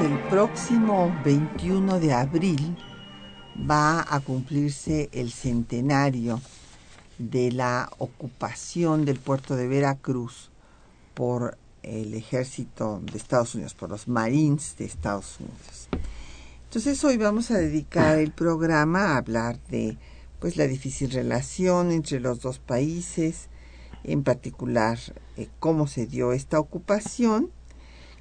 El 0.00 0.18
próximo 0.28 1.14
21 1.24 2.00
de 2.00 2.12
abril 2.12 2.76
va 3.68 4.04
a 4.06 4.20
cumplirse 4.20 5.08
el 5.12 5.30
centenario 5.30 6.40
de 7.18 7.50
la 7.50 7.88
ocupación 7.96 9.06
del 9.06 9.18
puerto 9.18 9.56
de 9.56 9.68
Veracruz 9.68 10.50
por 11.14 11.56
el 11.82 12.12
ejército 12.12 13.00
de 13.10 13.16
Estados 13.16 13.54
Unidos, 13.54 13.74
por 13.74 13.88
los 13.88 14.06
Marines 14.06 14.76
de 14.76 14.84
Estados 14.84 15.38
Unidos. 15.40 15.88
Entonces 16.64 17.02
hoy 17.02 17.16
vamos 17.16 17.50
a 17.50 17.56
dedicar 17.56 18.18
el 18.18 18.32
programa 18.32 19.12
a 19.12 19.16
hablar 19.16 19.58
de 19.70 19.96
pues 20.40 20.58
la 20.58 20.66
difícil 20.66 21.10
relación 21.10 21.90
entre 21.90 22.20
los 22.20 22.40
dos 22.40 22.58
países, 22.58 23.48
en 24.04 24.24
particular 24.24 24.98
eh, 25.38 25.48
cómo 25.58 25.86
se 25.86 26.06
dio 26.06 26.32
esta 26.32 26.60
ocupación 26.60 27.50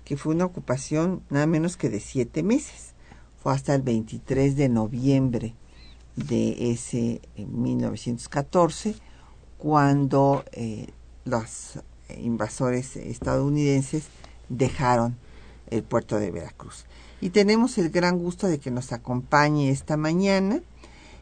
que 0.05 0.15
fue 0.15 0.33
una 0.33 0.45
ocupación 0.45 1.23
nada 1.29 1.47
menos 1.47 1.75
que 1.75 1.89
de 1.89 1.99
siete 1.99 2.43
meses. 2.43 2.93
Fue 3.41 3.53
hasta 3.53 3.75
el 3.75 3.81
23 3.81 4.55
de 4.55 4.69
noviembre 4.69 5.55
de 6.15 6.71
ese 6.71 7.21
1914 7.35 8.95
cuando 9.57 10.45
eh, 10.53 10.87
los 11.25 11.79
invasores 12.17 12.95
estadounidenses 12.95 14.05
dejaron 14.47 15.17
el 15.69 15.83
puerto 15.83 16.19
de 16.19 16.31
Veracruz. 16.31 16.85
Y 17.19 17.31
tenemos 17.31 17.77
el 17.77 17.89
gran 17.89 18.19
gusto 18.19 18.47
de 18.47 18.59
que 18.59 18.71
nos 18.71 18.93
acompañe 18.93 19.69
esta 19.69 19.97
mañana 19.97 20.61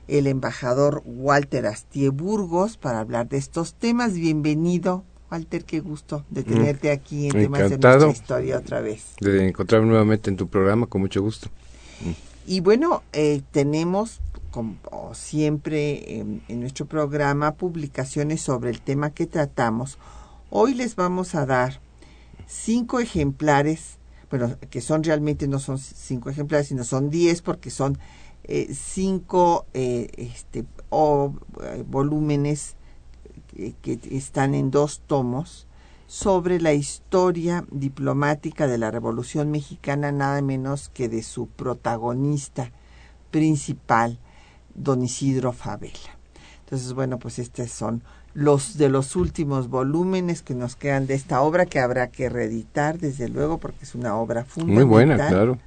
el 0.07 0.27
embajador 0.27 1.01
Walter 1.05 1.65
Astie 1.67 2.09
Burgos 2.09 2.77
para 2.77 2.99
hablar 2.99 3.29
de 3.29 3.37
estos 3.37 3.73
temas. 3.75 4.13
Bienvenido, 4.13 5.05
Walter, 5.33 5.65
qué 5.65 5.79
gusto 5.79 6.23
de 6.29 6.41
mm. 6.41 6.43
tenerte 6.43 6.91
aquí 6.91 7.25
en 7.25 7.31
temas 7.31 7.61
de 7.61 7.77
nuestra 7.79 8.09
historia 8.11 8.57
otra 8.59 8.81
vez. 8.81 9.15
De 9.19 9.47
encontrarme 9.47 9.87
nuevamente 9.87 10.29
en 10.29 10.37
tu 10.37 10.47
programa, 10.47 10.85
con 10.85 11.01
mucho 11.01 11.23
gusto. 11.23 11.49
Mm. 12.01 12.11
Y 12.45 12.59
bueno, 12.59 13.01
eh, 13.13 13.41
tenemos, 13.49 14.21
como 14.51 14.77
siempre 15.15 16.19
en, 16.19 16.43
nuestro 16.59 16.85
programa, 16.85 17.55
publicaciones 17.55 18.41
sobre 18.41 18.69
el 18.69 18.81
tema 18.81 19.09
que 19.09 19.25
tratamos. 19.25 19.97
Hoy 20.51 20.75
les 20.75 20.95
vamos 20.95 21.33
a 21.33 21.47
dar 21.47 21.81
cinco 22.45 22.99
ejemplares, 22.99 23.97
bueno, 24.29 24.55
que 24.69 24.81
son 24.81 25.03
realmente 25.03 25.47
no 25.47 25.57
son 25.57 25.79
cinco 25.79 26.29
ejemplares, 26.29 26.67
sino 26.67 26.83
son 26.83 27.09
diez 27.09 27.41
porque 27.41 27.71
son 27.71 27.97
eh, 28.43 28.71
cinco 28.71 29.65
eh, 29.73 30.11
este, 30.15 30.65
o, 30.89 31.33
volúmenes 31.87 32.75
eh, 33.57 33.73
que 33.81 33.99
están 34.11 34.55
en 34.55 34.71
dos 34.71 35.01
tomos 35.05 35.67
sobre 36.07 36.59
la 36.61 36.73
historia 36.73 37.65
diplomática 37.71 38.67
de 38.67 38.77
la 38.77 38.91
Revolución 38.91 39.49
Mexicana, 39.51 40.11
nada 40.11 40.41
menos 40.41 40.89
que 40.89 41.09
de 41.09 41.23
su 41.23 41.47
protagonista 41.47 42.71
principal, 43.31 44.19
don 44.75 45.03
Isidro 45.03 45.53
Favela. 45.53 46.17
Entonces, 46.65 46.93
bueno, 46.93 47.19
pues 47.19 47.39
estos 47.39 47.71
son 47.71 48.03
los 48.33 48.77
de 48.77 48.89
los 48.89 49.15
últimos 49.15 49.69
volúmenes 49.69 50.41
que 50.41 50.55
nos 50.55 50.75
quedan 50.75 51.07
de 51.07 51.13
esta 51.13 51.41
obra 51.41 51.65
que 51.65 51.79
habrá 51.79 52.09
que 52.09 52.29
reeditar, 52.29 52.99
desde 52.99 53.29
luego, 53.29 53.57
porque 53.57 53.83
es 53.83 53.95
una 53.95 54.15
obra 54.15 54.45
fundamental. 54.45 54.85
Muy 54.85 54.91
buena, 54.91 55.15
claro. 55.15 55.57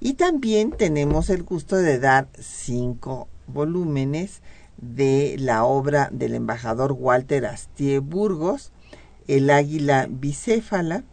Y 0.00 0.14
también 0.14 0.70
tenemos 0.70 1.28
el 1.28 1.42
gusto 1.42 1.76
de 1.76 1.98
dar 1.98 2.28
cinco 2.38 3.28
volúmenes 3.46 4.40
de 4.80 5.36
la 5.38 5.64
obra 5.64 6.08
del 6.12 6.34
embajador 6.34 6.92
Walter 6.92 7.46
Astie 7.46 7.98
Burgos, 7.98 8.72
El 9.28 9.50
águila 9.50 10.08
bicéfala, 10.10 11.04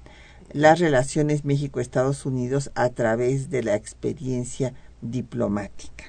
las 0.52 0.80
relaciones 0.80 1.44
México-Estados 1.46 2.26
Unidos 2.26 2.72
a 2.76 2.90
través 2.90 3.50
de 3.50 3.64
la 3.64 3.76
experiencia 3.76 4.74
diplomática. 5.02 6.06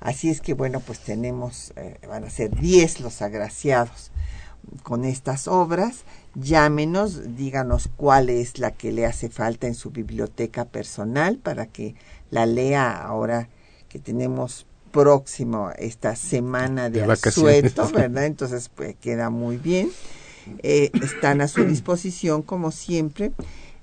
Así 0.00 0.30
es 0.30 0.40
que 0.40 0.54
bueno, 0.54 0.80
pues 0.80 1.00
tenemos, 1.00 1.72
eh, 1.76 1.98
van 2.08 2.24
a 2.24 2.30
ser 2.30 2.54
10 2.54 3.00
los 3.00 3.22
agraciados 3.22 4.12
con 4.82 5.04
estas 5.04 5.48
obras. 5.48 6.04
Llámenos, 6.34 7.36
díganos 7.36 7.88
cuál 7.96 8.30
es 8.30 8.58
la 8.58 8.72
que 8.72 8.92
le 8.92 9.06
hace 9.06 9.28
falta 9.28 9.66
en 9.66 9.74
su 9.74 9.90
biblioteca 9.90 10.64
personal 10.64 11.38
para 11.38 11.66
que 11.66 11.94
la 12.30 12.46
lea 12.46 12.90
ahora 12.90 13.48
que 13.88 13.98
tenemos 13.98 14.66
próximo 14.96 15.70
esta 15.76 16.16
semana 16.16 16.88
de, 16.88 17.02
asueto, 17.02 17.88
¿verdad? 17.92 18.24
Entonces, 18.24 18.70
pues 18.74 18.96
queda 18.96 19.28
muy 19.28 19.58
bien. 19.58 19.90
Eh, 20.62 20.90
están 21.02 21.42
a 21.42 21.48
su 21.48 21.64
disposición, 21.66 22.40
como 22.40 22.70
siempre, 22.70 23.32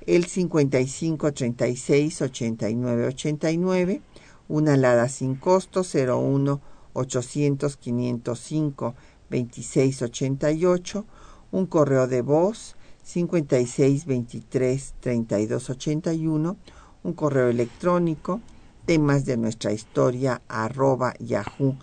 el 0.07 0.25
55 0.25 1.31
36 1.31 2.22
89 2.22 3.06
89, 3.06 4.02
una 4.47 4.73
alada 4.73 5.07
sin 5.07 5.35
costo 5.35 5.84
01 5.84 6.59
800 6.94 7.78
505 7.78 8.96
26 9.29 10.02
88, 10.02 11.06
un 11.52 11.66
correo 11.68 12.07
de 12.07 12.22
voz 12.23 12.75
56 13.03 14.06
23 14.07 14.94
32 15.00 15.69
81, 15.69 16.57
un 17.03 17.13
correo 17.13 17.50
electrónico 17.50 18.41
temas 18.86 19.26
de 19.26 19.38
nuestra 19.38 19.72
historia 19.72 20.42
arroba 20.48 21.14
yahoo.com.mx. 21.20 21.78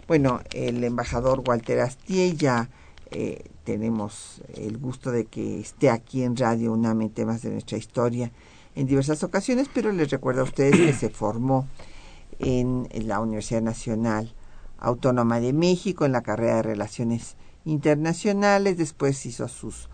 Bueno, 0.07 0.41
el 0.53 0.85
embajador 0.85 1.43
Walter 1.47 1.81
Astier 1.81 2.37
ya 2.37 2.71
eh, 3.11 3.45
tenemos 3.65 4.43
el 4.55 4.79
gusto 4.79 5.13
de 5.13 5.27
que 5.27 5.61
esté 5.61 5.91
aquí 5.91 6.23
en 6.23 6.37
Radio 6.37 6.73
UNAM 6.73 7.03
en 7.03 7.11
temas 7.11 7.43
de 7.43 7.51
nuestra 7.51 7.79
historia 7.79 8.33
en 8.75 8.87
diversas 8.87 9.23
ocasiones, 9.23 9.69
pero 9.73 9.93
les 9.93 10.11
recuerdo 10.11 10.43
a 10.43 10.45
ustedes 10.45 10.77
que 10.77 10.93
se 10.93 11.09
formó 11.09 11.67
en 12.39 12.89
la 13.07 13.21
Universidad 13.21 13.63
Nacional 13.63 14.35
Autónoma 14.79 15.41
de 15.41 15.53
México 15.53 16.05
en 16.05 16.13
la 16.13 16.23
carrera 16.23 16.57
de 16.57 16.63
Relaciones 16.63 17.37
Internacionales, 17.65 18.77
después 18.77 19.25
hizo 19.25 19.49
sus 19.49 19.89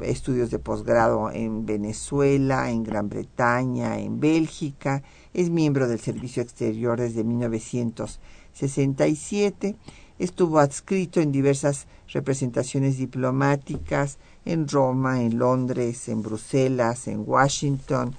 estudios 0.00 0.50
de 0.50 0.58
posgrado 0.58 1.30
en 1.30 1.66
Venezuela, 1.66 2.70
en 2.70 2.84
Gran 2.84 3.08
Bretaña, 3.08 3.98
en 3.98 4.20
Bélgica, 4.20 5.02
es 5.34 5.50
miembro 5.50 5.88
del 5.88 5.98
Servicio 5.98 6.42
Exterior 6.42 7.00
desde 7.00 7.24
1967 7.24 9.76
Estuvo 10.18 10.58
adscrito 10.58 11.20
en 11.20 11.30
diversas 11.30 11.86
representaciones 12.08 12.98
diplomáticas 12.98 14.18
en 14.44 14.66
Roma, 14.66 15.22
en 15.22 15.38
Londres, 15.38 16.08
en 16.08 16.22
Bruselas, 16.22 17.06
en 17.06 17.22
Washington, 17.24 18.14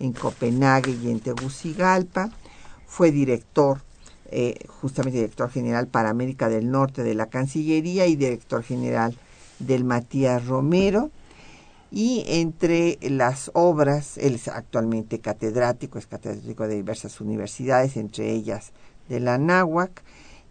en 0.00 0.12
Copenhague 0.12 0.96
y 1.02 1.10
en 1.10 1.20
Tegucigalpa. 1.20 2.30
Fue 2.86 3.12
director, 3.12 3.82
eh, 4.30 4.54
justamente 4.68 5.18
director 5.18 5.50
general 5.50 5.86
para 5.86 6.10
América 6.10 6.48
del 6.48 6.70
Norte 6.70 7.04
de 7.04 7.14
la 7.14 7.26
Cancillería 7.26 8.06
y 8.06 8.16
director 8.16 8.62
general 8.62 9.16
del 9.60 9.84
Matías 9.84 10.46
Romero. 10.46 11.10
Y 11.92 12.24
entre 12.26 12.98
las 13.02 13.52
obras, 13.54 14.18
él 14.18 14.34
es 14.34 14.48
actualmente 14.48 15.20
catedrático, 15.20 15.98
es 16.00 16.08
catedrático 16.08 16.66
de 16.66 16.74
diversas 16.74 17.20
universidades, 17.20 17.96
entre 17.96 18.32
ellas 18.32 18.72
de 19.08 19.20
la 19.20 19.38
NAHUAC, 19.38 20.02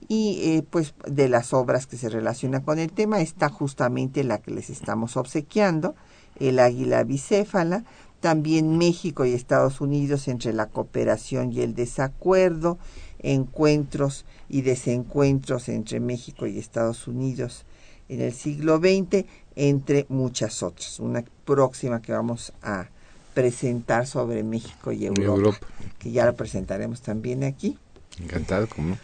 y 0.08 0.40
eh, 0.44 0.64
pues 0.70 0.94
de 1.06 1.30
las 1.30 1.54
obras 1.54 1.88
que 1.88 1.98
se 1.98 2.10
relacionan 2.10 2.62
con 2.62 2.80
el 2.80 2.92
tema 2.92 3.22
está 3.22 3.50
justamente 3.50 4.24
la 4.24 4.40
que 4.40 4.52
les 4.52 4.70
estamos 4.70 5.18
obsequiando, 5.18 5.96
el 6.40 6.60
águila 6.60 7.04
bicéfala, 7.04 7.84
también 8.20 8.78
México 8.78 9.26
y 9.26 9.34
Estados 9.34 9.82
Unidos 9.82 10.28
entre 10.28 10.54
la 10.54 10.68
cooperación 10.68 11.52
y 11.52 11.62
el 11.62 11.76
desacuerdo, 11.76 12.78
encuentros 13.20 14.26
y 14.48 14.62
desencuentros 14.62 15.68
entre 15.70 16.00
México 16.00 16.48
y 16.48 16.58
Estados 16.58 17.08
Unidos 17.08 17.66
en 18.10 18.22
el 18.22 18.34
siglo 18.34 18.78
XX, 18.78 19.26
entre 19.56 20.06
muchas 20.10 20.64
otras. 20.64 21.00
Una 21.00 21.24
próxima 21.46 22.02
que 22.02 22.14
vamos 22.14 22.54
a 22.62 22.88
presentar 23.34 24.08
sobre 24.08 24.44
México 24.44 24.92
y 24.92 25.06
Europa, 25.06 25.68
que 26.00 26.12
ya 26.12 26.26
la 26.26 26.34
presentaremos 26.34 27.02
también 27.02 27.44
aquí. 27.44 27.78
Encantado, 28.22 28.68
¿cómo? 28.68 28.98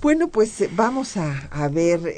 Bueno, 0.00 0.28
pues 0.28 0.60
eh, 0.60 0.70
vamos 0.72 1.16
a, 1.16 1.68
ver, 1.72 2.14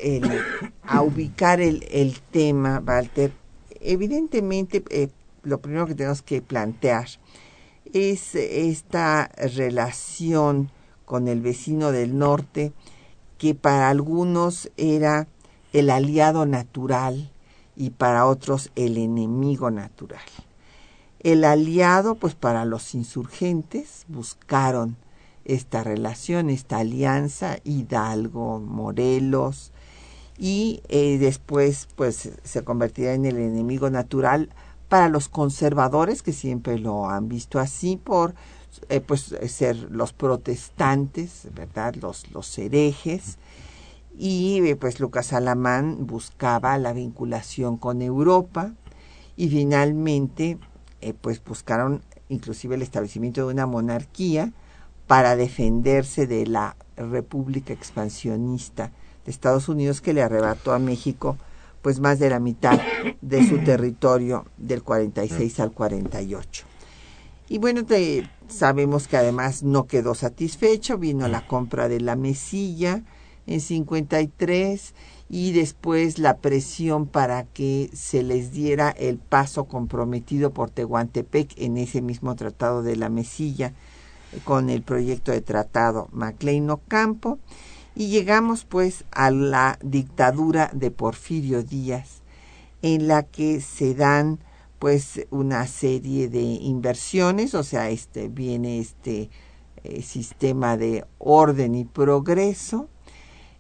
a 0.82 1.00
ubicar 1.02 1.62
el, 1.62 1.86
el, 1.90 2.20
tema, 2.20 2.82
Walter. 2.86 3.32
Evidentemente, 3.80 4.84
eh, 4.90 5.08
lo 5.44 5.62
primero 5.62 5.86
que 5.86 5.94
tenemos 5.94 6.20
que 6.20 6.42
plantear 6.42 7.08
es 7.90 8.34
esta 8.34 9.30
relación 9.56 10.70
con 11.06 11.26
el 11.26 11.40
vecino 11.40 11.90
del 11.90 12.18
norte, 12.18 12.74
que 13.38 13.54
para 13.54 13.88
algunos 13.88 14.70
era 14.76 15.26
el 15.72 15.88
aliado 15.88 16.44
natural 16.44 17.30
y 17.76 17.90
para 17.90 18.26
otros 18.26 18.70
el 18.76 18.98
enemigo 18.98 19.70
natural. 19.70 20.20
El 21.20 21.44
aliado, 21.44 22.14
pues 22.16 22.34
para 22.34 22.66
los 22.66 22.94
insurgentes, 22.94 24.04
buscaron 24.06 24.96
esta 25.44 25.82
relación, 25.82 26.50
esta 26.50 26.78
alianza, 26.78 27.58
Hidalgo, 27.64 28.60
Morelos, 28.60 29.72
y 30.40 30.82
eh, 30.88 31.19
después 31.19 31.87
pues 31.96 32.31
se 32.42 32.64
convertirá 32.64 33.12
en 33.12 33.26
el 33.26 33.37
enemigo 33.37 33.90
natural 33.90 34.48
para 34.88 35.08
los 35.08 35.28
conservadores 35.28 36.22
que 36.22 36.32
siempre 36.32 36.78
lo 36.78 37.10
han 37.10 37.28
visto 37.28 37.58
así 37.58 37.96
por 37.96 38.34
eh, 38.88 39.00
pues 39.00 39.34
ser 39.48 39.76
los 39.90 40.14
protestantes, 40.14 41.48
¿verdad? 41.54 41.94
Los, 41.96 42.31
los 42.31 42.58
herejes. 42.58 43.37
Y 44.16 44.66
eh, 44.66 44.76
pues 44.76 44.98
Lucas 44.98 45.34
Alamán 45.34 46.06
buscaba 46.06 46.78
la 46.78 46.94
vinculación 46.94 47.76
con 47.76 48.00
Europa 48.00 48.72
y 49.37 49.48
finalmente 49.48 50.58
pues 51.22 51.42
buscaron 51.42 52.02
inclusive 52.28 52.75
el 52.75 52.82
establecimiento 52.82 53.46
de 53.46 53.52
una 53.52 53.66
monarquía 53.66 54.52
para 55.10 55.34
defenderse 55.34 56.28
de 56.28 56.46
la 56.46 56.76
República 56.96 57.72
expansionista 57.72 58.92
de 59.24 59.32
Estados 59.32 59.68
Unidos 59.68 60.00
que 60.00 60.12
le 60.12 60.22
arrebató 60.22 60.72
a 60.72 60.78
México 60.78 61.36
pues 61.82 61.98
más 61.98 62.20
de 62.20 62.30
la 62.30 62.38
mitad 62.38 62.80
de 63.20 63.44
su 63.44 63.58
territorio 63.64 64.44
del 64.56 64.84
46 64.84 65.58
al 65.58 65.72
48. 65.72 66.64
Y 67.48 67.58
bueno, 67.58 67.80
sabemos 68.46 69.08
que 69.08 69.16
además 69.16 69.64
no 69.64 69.88
quedó 69.88 70.14
satisfecho, 70.14 70.96
vino 70.96 71.26
la 71.26 71.44
compra 71.44 71.88
de 71.88 71.98
la 71.98 72.14
mesilla 72.14 73.02
en 73.48 73.60
53 73.60 74.94
y 75.28 75.50
después 75.50 76.20
la 76.20 76.36
presión 76.36 77.08
para 77.08 77.46
que 77.46 77.90
se 77.92 78.22
les 78.22 78.52
diera 78.52 78.90
el 78.90 79.18
paso 79.18 79.64
comprometido 79.64 80.52
por 80.52 80.70
Tehuantepec 80.70 81.54
en 81.56 81.78
ese 81.78 82.00
mismo 82.00 82.36
tratado 82.36 82.84
de 82.84 82.94
la 82.94 83.08
mesilla 83.08 83.72
con 84.44 84.70
el 84.70 84.82
proyecto 84.82 85.32
de 85.32 85.40
tratado 85.40 86.08
Maclean 86.12 86.70
Ocampo 86.70 87.38
y 87.94 88.08
llegamos 88.08 88.64
pues 88.64 89.04
a 89.10 89.30
la 89.30 89.78
dictadura 89.82 90.70
de 90.72 90.90
Porfirio 90.90 91.62
Díaz 91.62 92.22
en 92.82 93.08
la 93.08 93.24
que 93.24 93.60
se 93.60 93.94
dan 93.94 94.38
pues 94.78 95.26
una 95.30 95.66
serie 95.66 96.28
de 96.28 96.40
inversiones, 96.40 97.54
o 97.54 97.62
sea, 97.62 97.90
este 97.90 98.28
viene 98.28 98.78
este 98.78 99.28
eh, 99.84 100.00
sistema 100.00 100.78
de 100.78 101.04
orden 101.18 101.74
y 101.74 101.84
progreso 101.84 102.88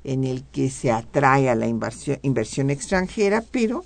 en 0.02 0.24
el 0.24 0.44
que 0.44 0.70
se 0.70 0.90
atrae 0.90 1.50
a 1.50 1.54
la 1.54 1.66
inversión, 1.66 2.18
inversión 2.22 2.70
extranjera, 2.70 3.44
pero 3.50 3.84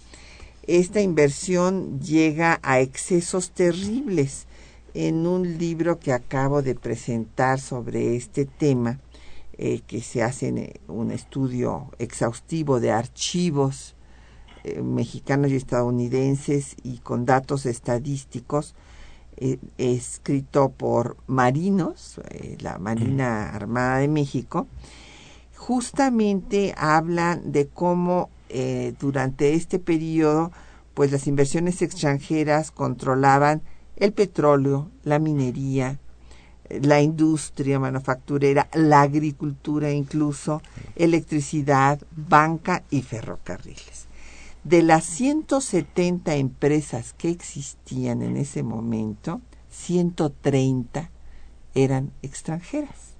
esta 0.67 1.01
inversión 1.01 2.01
llega 2.01 2.61
a 2.63 2.79
excesos 2.79 3.51
terribles 3.51 4.47
en 4.95 5.27
un 5.27 5.59
libro 5.59 5.99
que 5.99 6.13
acabo 6.13 6.63
de 6.63 6.77
presentar 6.77 7.61
sobre 7.61 8.15
este 8.15 8.45
tema, 8.45 9.01
eh, 9.59 9.81
que 9.87 10.01
se 10.01 10.23
hace 10.23 10.49
eh, 10.49 10.81
un 10.87 11.11
estudio 11.11 11.91
exhaustivo 11.99 12.81
de 12.81 12.93
archivos 12.93 13.97
eh, 14.63 14.81
mexicanos 14.83 15.51
y 15.51 15.57
estadounidenses 15.57 16.77
y 16.85 16.99
con 16.99 17.27
datos 17.27 17.67
estadísticos, 17.67 18.75
escrito 19.79 20.69
por 20.69 21.17
marinos, 21.27 22.21
la 22.61 22.79
Marina 22.79 23.51
Armada 23.51 23.99
de 23.99 24.07
México, 24.07 24.69
justamente 25.57 26.73
hablan 26.77 27.51
de 27.51 27.67
cómo 27.67 28.31
durante 29.01 29.55
este 29.55 29.81
periodo, 29.81 30.53
pues 30.95 31.11
las 31.11 31.27
inversiones 31.27 31.83
extranjeras 31.83 32.71
controlaban 32.71 33.61
el 33.97 34.13
petróleo, 34.13 34.91
la 35.03 35.19
minería, 35.19 35.99
la 36.69 37.01
industria 37.01 37.79
manufacturera, 37.79 38.69
la 38.73 39.03
agricultura 39.03 39.91
incluso, 39.91 40.63
electricidad, 40.97 42.01
banca 42.17 42.83
y 42.91 43.03
ferrocarriles. 43.03 44.07
De 44.65 44.83
las 44.83 45.05
170 45.05 46.35
empresas 46.37 47.13
que 47.13 47.29
existían 47.29 48.23
en 48.23 48.39
ese 48.39 48.63
momento, 48.63 49.43
130 49.71 51.11
eran 51.75 52.13
extranjeras. 52.23 53.13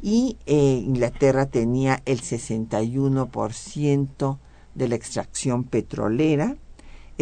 Y 0.00 0.38
eh, 0.46 0.82
Inglaterra 0.82 1.44
tenía 1.46 2.00
el 2.06 2.22
61% 2.22 4.38
de 4.74 4.88
la 4.88 4.94
extracción 4.94 5.64
petrolera, 5.64 6.56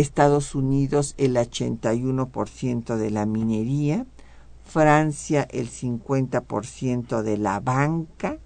Estados 0.00 0.54
Unidos 0.54 1.14
el 1.18 1.34
81% 1.34 2.96
de 2.96 3.10
la 3.10 3.26
minería, 3.26 4.06
Francia 4.64 5.48
el 5.50 5.68
50% 5.68 7.22
de 7.22 7.36
la 7.36 7.58
banca. 7.58 8.38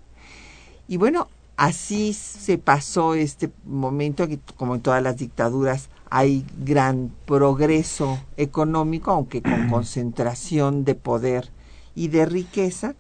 Y 0.89 0.97
bueno, 0.97 1.29
así 1.57 2.15
se 2.15 2.57
pasó 2.57 3.15
este 3.15 3.51
momento 3.65 4.29
que 4.29 4.39
como 4.57 4.77
en 4.77 4.81
todas 4.81 5.03
las 5.03 5.19
dictaduras 5.19 5.91
hay 6.09 6.47
gran 6.59 7.13
progreso 7.27 8.19
económico, 8.39 9.11
aunque 9.11 9.43
con 9.43 9.69
concentración 9.71 10.85
de 10.85 10.95
poder 10.95 11.51
y 11.95 12.09
de 12.09 12.25
riqueza, 12.25 12.95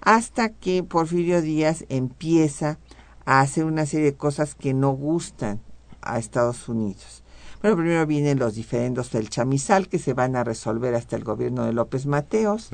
hasta 0.00 0.48
que 0.48 0.82
Porfirio 0.82 1.40
Díaz 1.42 1.84
empieza 1.88 2.78
a 3.24 3.40
hacer 3.40 3.64
una 3.64 3.86
serie 3.86 4.06
de 4.06 4.16
cosas 4.16 4.54
que 4.54 4.74
no 4.74 4.90
gustan 4.90 5.60
a 6.02 6.18
Estados 6.18 6.68
Unidos. 6.68 7.23
Bueno, 7.64 7.78
primero 7.78 8.06
vienen 8.06 8.38
los 8.38 8.56
diferendos 8.56 9.10
del 9.10 9.30
chamizal 9.30 9.88
que 9.88 9.98
se 9.98 10.12
van 10.12 10.36
a 10.36 10.44
resolver 10.44 10.94
hasta 10.94 11.16
el 11.16 11.24
gobierno 11.24 11.64
de 11.64 11.72
López 11.72 12.04
Mateos. 12.04 12.68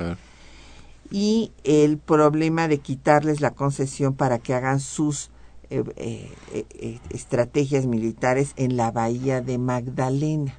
Y 1.12 1.52
el 1.62 1.96
problema 1.96 2.66
de 2.66 2.78
quitarles 2.78 3.40
la 3.40 3.52
concesión 3.52 4.14
para 4.14 4.40
que 4.40 4.52
hagan 4.52 4.80
sus 4.80 5.30
eh, 5.70 5.84
eh, 5.94 6.34
eh, 6.52 6.98
estrategias 7.10 7.86
militares 7.86 8.52
en 8.56 8.76
la 8.76 8.90
bahía 8.90 9.40
de 9.40 9.58
Magdalena. 9.58 10.58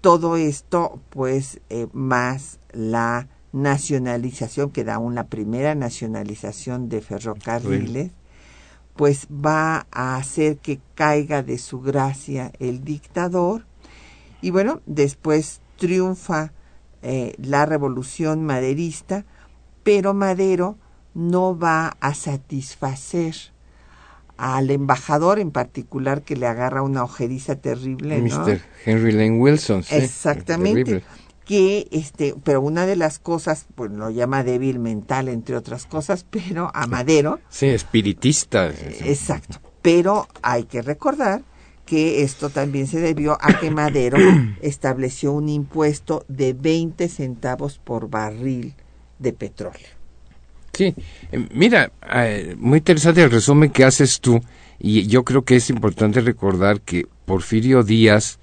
todo 0.00 0.38
esto, 0.38 0.98
pues, 1.10 1.60
más 1.92 2.60
la 2.72 3.28
nacionalización, 3.52 4.70
que 4.70 4.84
da 4.84 4.94
aún 4.94 5.14
la 5.14 5.26
primera 5.26 5.74
nacionalización 5.74 6.88
de 6.88 7.02
ferrocarriles, 7.02 8.12
pues 8.96 9.26
va 9.30 9.86
a 9.90 10.16
hacer 10.16 10.58
que 10.58 10.80
caiga 10.94 11.42
de 11.42 11.58
su 11.58 11.80
gracia 11.80 12.52
el 12.58 12.82
dictador 12.84 13.66
y 14.40 14.50
bueno, 14.50 14.80
después 14.86 15.60
triunfa 15.76 16.52
eh, 17.02 17.34
la 17.38 17.66
revolución 17.66 18.44
maderista, 18.44 19.24
pero 19.82 20.14
Madero 20.14 20.78
no 21.14 21.58
va 21.58 21.96
a 22.00 22.14
satisfacer 22.14 23.34
al 24.36 24.70
embajador 24.70 25.38
en 25.38 25.50
particular 25.50 26.22
que 26.22 26.36
le 26.36 26.46
agarra 26.46 26.82
una 26.82 27.02
ojeriza 27.02 27.56
terrible. 27.56 28.20
Mr. 28.20 28.60
Henry 28.84 29.12
Lane 29.12 29.38
Wilson. 29.38 29.82
Exactamente 29.90 31.02
que 31.46 31.86
este, 31.92 32.34
pero 32.44 32.60
una 32.60 32.84
de 32.84 32.96
las 32.96 33.18
cosas, 33.18 33.66
pues 33.74 33.92
lo 33.92 34.10
llama 34.10 34.42
débil 34.42 34.80
mental 34.80 35.28
entre 35.28 35.56
otras 35.56 35.86
cosas, 35.86 36.26
pero 36.30 36.70
a 36.74 36.86
Madero. 36.86 37.40
Sí, 37.48 37.66
espiritista. 37.66 38.68
Exacto. 38.68 39.60
Pero 39.80 40.26
hay 40.42 40.64
que 40.64 40.82
recordar 40.82 41.42
que 41.86 42.22
esto 42.22 42.50
también 42.50 42.88
se 42.88 42.98
debió 42.98 43.38
a 43.40 43.60
que 43.60 43.70
Madero 43.70 44.18
estableció 44.60 45.32
un 45.32 45.48
impuesto 45.48 46.24
de 46.26 46.52
20 46.52 47.08
centavos 47.08 47.78
por 47.78 48.10
barril 48.10 48.74
de 49.20 49.32
petróleo. 49.32 49.86
Sí, 50.72 50.94
eh, 51.30 51.48
mira, 51.54 51.92
eh, 52.12 52.56
muy 52.58 52.78
interesante 52.78 53.22
el 53.22 53.30
resumen 53.30 53.70
que 53.70 53.84
haces 53.84 54.20
tú 54.20 54.40
y 54.80 55.06
yo 55.06 55.24
creo 55.24 55.42
que 55.42 55.56
es 55.56 55.70
importante 55.70 56.20
recordar 56.20 56.80
que 56.80 57.06
Porfirio 57.24 57.84
Díaz 57.84 58.40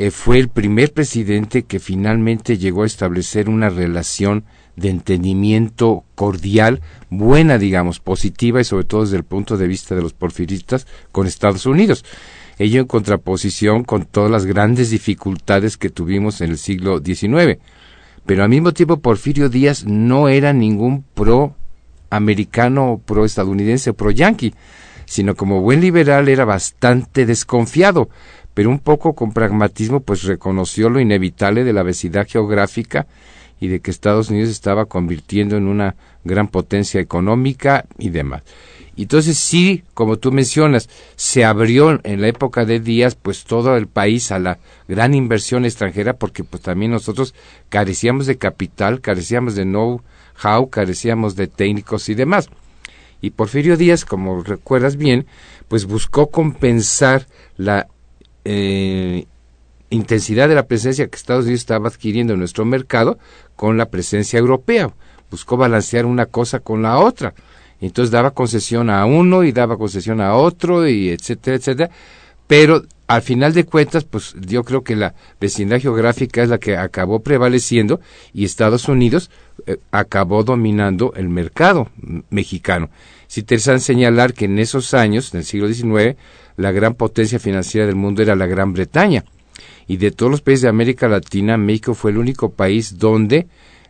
eh, 0.00 0.12
fue 0.12 0.38
el 0.38 0.48
primer 0.48 0.92
presidente 0.92 1.64
que 1.64 1.80
finalmente 1.80 2.56
llegó 2.56 2.84
a 2.84 2.86
establecer 2.86 3.48
una 3.48 3.68
relación 3.68 4.44
de 4.76 4.90
entendimiento 4.90 6.04
cordial, 6.14 6.82
buena, 7.10 7.58
digamos, 7.58 7.98
positiva 7.98 8.60
y 8.60 8.64
sobre 8.64 8.84
todo 8.84 9.02
desde 9.02 9.16
el 9.16 9.24
punto 9.24 9.56
de 9.56 9.66
vista 9.66 9.96
de 9.96 10.02
los 10.02 10.12
porfiristas 10.12 10.86
con 11.10 11.26
Estados 11.26 11.66
Unidos. 11.66 12.04
Ello 12.60 12.80
en 12.80 12.86
contraposición 12.86 13.82
con 13.82 14.04
todas 14.04 14.30
las 14.30 14.46
grandes 14.46 14.90
dificultades 14.90 15.76
que 15.76 15.90
tuvimos 15.90 16.42
en 16.42 16.50
el 16.50 16.58
siglo 16.58 17.00
XIX. 17.04 17.58
Pero 18.24 18.44
al 18.44 18.50
mismo 18.50 18.72
tiempo 18.72 19.00
Porfirio 19.00 19.48
Díaz 19.48 19.84
no 19.84 20.28
era 20.28 20.52
ningún 20.52 21.02
pro 21.12 21.56
americano, 22.08 23.00
pro 23.04 23.24
estadounidense, 23.24 23.94
pro 23.94 24.12
yanqui, 24.12 24.54
sino 25.08 25.34
como 25.34 25.62
buen 25.62 25.80
liberal 25.80 26.28
era 26.28 26.44
bastante 26.44 27.24
desconfiado, 27.24 28.10
pero 28.58 28.70
un 28.70 28.80
poco 28.80 29.12
con 29.12 29.32
pragmatismo 29.32 30.00
pues 30.00 30.24
reconoció 30.24 30.90
lo 30.90 30.98
inevitable 30.98 31.62
de 31.62 31.72
la 31.72 31.84
vecindad 31.84 32.26
geográfica 32.26 33.06
y 33.60 33.68
de 33.68 33.78
que 33.78 33.92
Estados 33.92 34.30
Unidos 34.30 34.50
estaba 34.50 34.86
convirtiendo 34.86 35.56
en 35.56 35.68
una 35.68 35.94
gran 36.24 36.48
potencia 36.48 37.00
económica 37.00 37.84
y 37.98 38.10
demás. 38.10 38.42
Entonces 38.96 39.38
sí, 39.38 39.84
como 39.94 40.16
tú 40.16 40.32
mencionas, 40.32 40.88
se 41.14 41.44
abrió 41.44 42.00
en 42.02 42.20
la 42.20 42.26
época 42.26 42.64
de 42.64 42.80
Díaz 42.80 43.14
pues 43.14 43.44
todo 43.44 43.76
el 43.76 43.86
país 43.86 44.32
a 44.32 44.40
la 44.40 44.58
gran 44.88 45.14
inversión 45.14 45.64
extranjera 45.64 46.14
porque 46.14 46.42
pues 46.42 46.60
también 46.60 46.90
nosotros 46.90 47.36
carecíamos 47.68 48.26
de 48.26 48.38
capital, 48.38 49.00
carecíamos 49.00 49.54
de 49.54 49.66
know-how, 49.66 50.68
carecíamos 50.68 51.36
de 51.36 51.46
técnicos 51.46 52.08
y 52.08 52.16
demás. 52.16 52.50
Y 53.20 53.30
Porfirio 53.30 53.76
Díaz, 53.76 54.04
como 54.04 54.42
recuerdas 54.42 54.96
bien, 54.96 55.26
pues 55.68 55.84
buscó 55.84 56.30
compensar 56.30 57.28
la 57.56 57.86
eh, 58.50 59.26
intensidad 59.90 60.48
de 60.48 60.54
la 60.54 60.66
presencia 60.66 61.06
que 61.06 61.16
Estados 61.16 61.44
Unidos 61.44 61.60
estaba 61.60 61.88
adquiriendo 61.88 62.32
en 62.32 62.38
nuestro 62.38 62.64
mercado 62.64 63.18
con 63.56 63.76
la 63.76 63.90
presencia 63.90 64.38
europea. 64.38 64.90
Buscó 65.30 65.58
balancear 65.58 66.06
una 66.06 66.24
cosa 66.24 66.60
con 66.60 66.80
la 66.80 66.98
otra. 66.98 67.34
Entonces 67.82 68.10
daba 68.10 68.30
concesión 68.30 68.88
a 68.88 69.04
uno 69.04 69.44
y 69.44 69.52
daba 69.52 69.76
concesión 69.76 70.22
a 70.22 70.34
otro 70.34 70.88
y 70.88 71.10
etcétera, 71.10 71.58
etcétera. 71.58 71.90
Pero 72.46 72.84
al 73.06 73.20
final 73.20 73.52
de 73.52 73.64
cuentas, 73.64 74.04
pues 74.04 74.34
yo 74.40 74.64
creo 74.64 74.82
que 74.82 74.96
la 74.96 75.14
vecindad 75.38 75.78
geográfica 75.78 76.42
es 76.42 76.48
la 76.48 76.56
que 76.56 76.78
acabó 76.78 77.20
prevaleciendo 77.20 78.00
y 78.32 78.46
Estados 78.46 78.88
Unidos 78.88 79.30
eh, 79.66 79.76
acabó 79.90 80.42
dominando 80.42 81.12
el 81.16 81.28
mercado 81.28 81.90
mexicano. 82.30 82.88
Es 83.28 83.36
interesante 83.36 83.84
señalar 83.84 84.32
que 84.32 84.46
en 84.46 84.58
esos 84.58 84.94
años, 84.94 85.34
en 85.34 85.40
el 85.40 85.44
siglo 85.44 85.68
XIX, 85.68 86.16
la 86.58 86.72
gran 86.72 86.94
potencia 86.94 87.38
financiera 87.38 87.86
del 87.86 87.94
mundo 87.94 88.20
era 88.20 88.34
la 88.34 88.46
Gran 88.46 88.72
Bretaña. 88.72 89.24
Y 89.86 89.96
de 89.96 90.10
todos 90.10 90.30
los 90.30 90.42
países 90.42 90.62
de 90.62 90.68
América 90.68 91.08
Latina, 91.08 91.56
México 91.56 91.94
fue 91.94 92.10
el 92.10 92.18
único 92.18 92.50
país 92.50 92.98
donde 92.98 93.46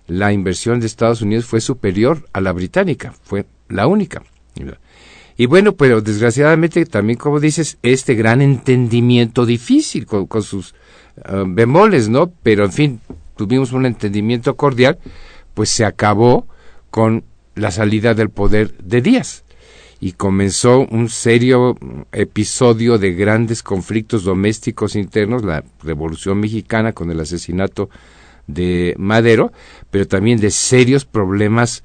la 0.07 0.33
inversión 0.33 0.79
de 0.79 0.87
Estados 0.87 1.23
Unidos 1.23 1.47
fue 1.47 1.61
superior 1.61 2.29
a 2.33 2.41
la 2.41 2.53
británica, 2.53 3.15
fue 3.23 3.47
la 3.69 3.87
única. 3.87 4.23
Y 5.37 5.47
bueno, 5.47 5.77
pero 5.77 6.03
desgraciadamente 6.03 6.85
también, 6.85 7.19
como 7.19 7.41
dices, 7.41 7.79
este 7.83 8.15
gran 8.15 8.43
entendimiento 8.43 9.47
difícil 9.47 10.05
con, 10.05 10.43
sus 10.43 10.75
ah, 11.25 11.45
bemoles, 11.47 12.11
¿no? 12.11 12.31
Pero 12.43 12.65
en 12.65 12.73
fin, 12.73 13.01
tuvimos 13.35 13.73
un 13.73 13.87
entendimiento 13.87 14.57
cordial, 14.57 14.99
pues 15.55 15.71
se 15.71 15.87
acabó 15.87 16.47
con 16.91 17.25
la 17.55 17.71
salida 17.71 18.13
del 18.13 18.29
poder 18.29 18.77
de 18.77 19.01
Díaz 19.01 19.45
y 20.01 20.13
comenzó 20.13 20.81
un 20.81 21.09
serio 21.09 21.77
episodio 22.13 22.99
de 22.99 23.15
grandes 23.15 23.63
conflictos 23.63 24.25
domésticos 24.25 24.95
internos, 24.95 25.45
la 25.45 25.65
Revolución 25.83 26.39
Mexicana 26.39 26.93
con 26.93 27.11
el 27.11 27.21
asesinato 27.21 27.91
de 28.47 28.95
Madero, 28.97 29.53
pero 29.91 30.07
también 30.07 30.39
de 30.41 30.51
serios 30.51 31.05
problemas 31.05 31.83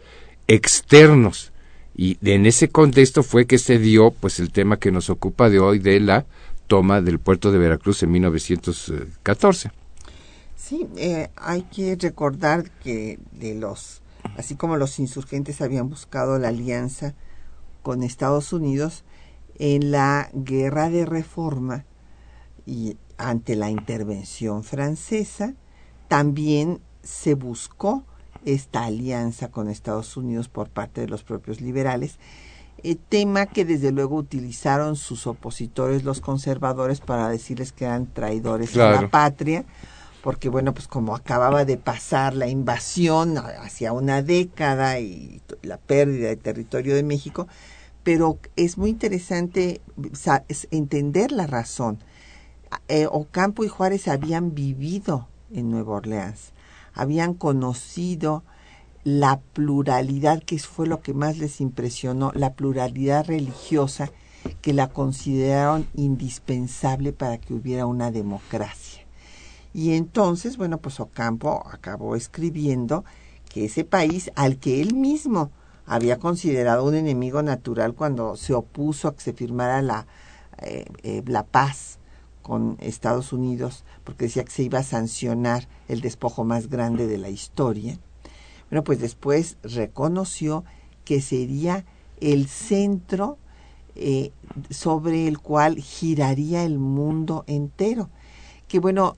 externos. 0.48 1.52
Y 1.96 2.18
en 2.24 2.46
ese 2.46 2.70
contexto 2.70 3.24
fue 3.24 3.46
que 3.46 3.58
se 3.58 3.80
dio 3.80 4.12
pues 4.12 4.40
el 4.40 4.52
tema 4.52 4.78
que 4.78 4.92
nos 4.92 5.10
ocupa 5.10 5.50
de 5.50 5.60
hoy 5.60 5.80
de 5.80 6.00
la 6.00 6.26
toma 6.68 7.02
del 7.02 7.20
puerto 7.20 7.52
de 7.52 7.58
Veracruz 7.58 8.04
en 8.04 8.12
1914. 8.12 9.72
Sí, 10.56 10.88
eh, 10.98 11.30
hay 11.36 11.64
que 11.64 11.96
recordar 12.00 12.70
que 12.84 13.20
de 13.32 13.56
los, 13.56 14.02
así 14.38 14.56
como 14.56 14.78
los 14.78 14.98
insurgentes 15.00 15.62
habían 15.62 15.90
buscado 15.90 16.40
la 16.40 16.48
alianza 16.48 17.16
con 17.84 18.02
Estados 18.02 18.54
Unidos 18.54 19.04
en 19.60 19.92
la 19.92 20.30
guerra 20.34 20.90
de 20.90 21.06
reforma 21.06 21.86
y 22.66 22.98
ante 23.18 23.56
la 23.56 23.70
intervención 23.70 24.64
francesa, 24.64 25.54
también 26.08 26.82
se 27.04 27.36
buscó 27.36 28.04
esta 28.46 28.86
alianza 28.86 29.50
con 29.52 29.70
Estados 29.70 30.18
Unidos 30.18 30.50
por 30.50 30.70
parte 30.70 31.02
de 31.02 31.08
los 31.08 31.24
propios 31.24 31.62
liberales, 31.62 32.18
eh, 32.84 32.96
tema 32.96 33.46
que 33.46 33.66
desde 33.66 33.92
luego 33.92 34.16
utilizaron 34.16 34.96
sus 34.96 35.28
opositores, 35.28 36.04
los 36.04 36.20
conservadores, 36.20 37.00
para 37.00 37.30
decirles 37.30 37.72
que 37.72 37.86
eran 37.86 38.08
traidores 38.08 38.76
a 38.76 38.92
la 38.92 39.10
patria, 39.10 39.64
porque 40.22 40.50
bueno, 40.50 40.74
pues 40.74 40.88
como 40.88 41.16
acababa 41.16 41.66
de 41.66 41.78
pasar 41.78 42.34
la 42.34 42.48
invasión 42.48 43.38
hacia 43.38 43.94
una 43.94 44.22
década 44.22 45.00
y 45.00 45.42
la 45.62 45.78
pérdida 45.78 46.30
de 46.30 46.38
territorio 46.38 46.96
de 46.96 47.04
México, 47.04 47.48
pero 48.04 48.38
es 48.56 48.78
muy 48.78 48.90
interesante 48.90 49.82
entender 50.72 51.32
la 51.32 51.48
razón. 51.48 52.00
Eh, 52.88 53.08
Ocampo 53.10 53.64
y 53.64 53.68
Juárez 53.68 54.08
habían 54.08 54.54
vivido 54.54 55.28
en 55.52 55.72
Nueva 55.72 55.96
Orleans, 55.96 56.52
habían 56.94 57.34
conocido 57.34 58.44
la 59.04 59.40
pluralidad, 59.40 60.42
que 60.44 60.60
fue 60.60 60.88
lo 60.88 61.02
que 61.02 61.14
más 61.14 61.38
les 61.38 61.62
impresionó, 61.62 62.32
la 62.34 62.54
pluralidad 62.54 63.26
religiosa, 63.26 64.12
que 64.62 64.74
la 64.74 64.90
consideraron 64.90 65.88
indispensable 65.94 67.14
para 67.14 67.38
que 67.38 67.54
hubiera 67.54 67.86
una 67.86 68.12
democracia. 68.12 69.04
Y 69.74 69.94
entonces, 69.94 70.58
bueno, 70.58 70.78
pues 70.78 71.00
Ocampo 71.00 71.64
acabó 71.72 72.16
escribiendo 72.16 73.04
que 73.50 73.66
ese 73.66 73.84
país 73.84 74.32
al 74.36 74.58
que 74.58 74.82
él 74.82 74.94
mismo 74.94 75.52
había 75.86 76.18
considerado 76.18 76.86
un 76.86 76.96
enemigo 76.96 77.42
natural 77.44 77.94
cuando 77.94 78.36
se 78.36 78.54
opuso 78.54 79.08
a 79.08 79.16
que 79.16 79.22
se 79.22 79.34
firmara 79.34 79.82
la, 79.82 80.08
eh, 80.60 80.86
eh, 81.04 81.24
la 81.26 81.44
paz 81.44 82.00
con 82.42 82.78
Estados 82.80 83.34
Unidos, 83.34 83.84
porque 84.04 84.26
decía 84.26 84.44
que 84.44 84.52
se 84.52 84.64
iba 84.64 84.80
a 84.80 84.84
sancionar 84.84 85.68
el 85.88 86.02
despojo 86.02 86.44
más 86.44 86.70
grande 86.70 87.08
de 87.08 87.18
la 87.18 87.30
historia. 87.30 87.98
Bueno, 88.70 88.84
pues 88.84 89.00
después 89.00 89.58
reconoció 89.64 90.64
que 91.06 91.22
sería 91.22 91.86
el 92.20 92.48
centro 92.48 93.38
eh, 93.96 94.32
sobre 94.70 95.28
el 95.28 95.40
cual 95.40 95.78
giraría 95.78 96.64
el 96.64 96.80
mundo 96.80 97.44
entero. 97.48 98.10
Que 98.68 98.80
bueno, 98.80 99.18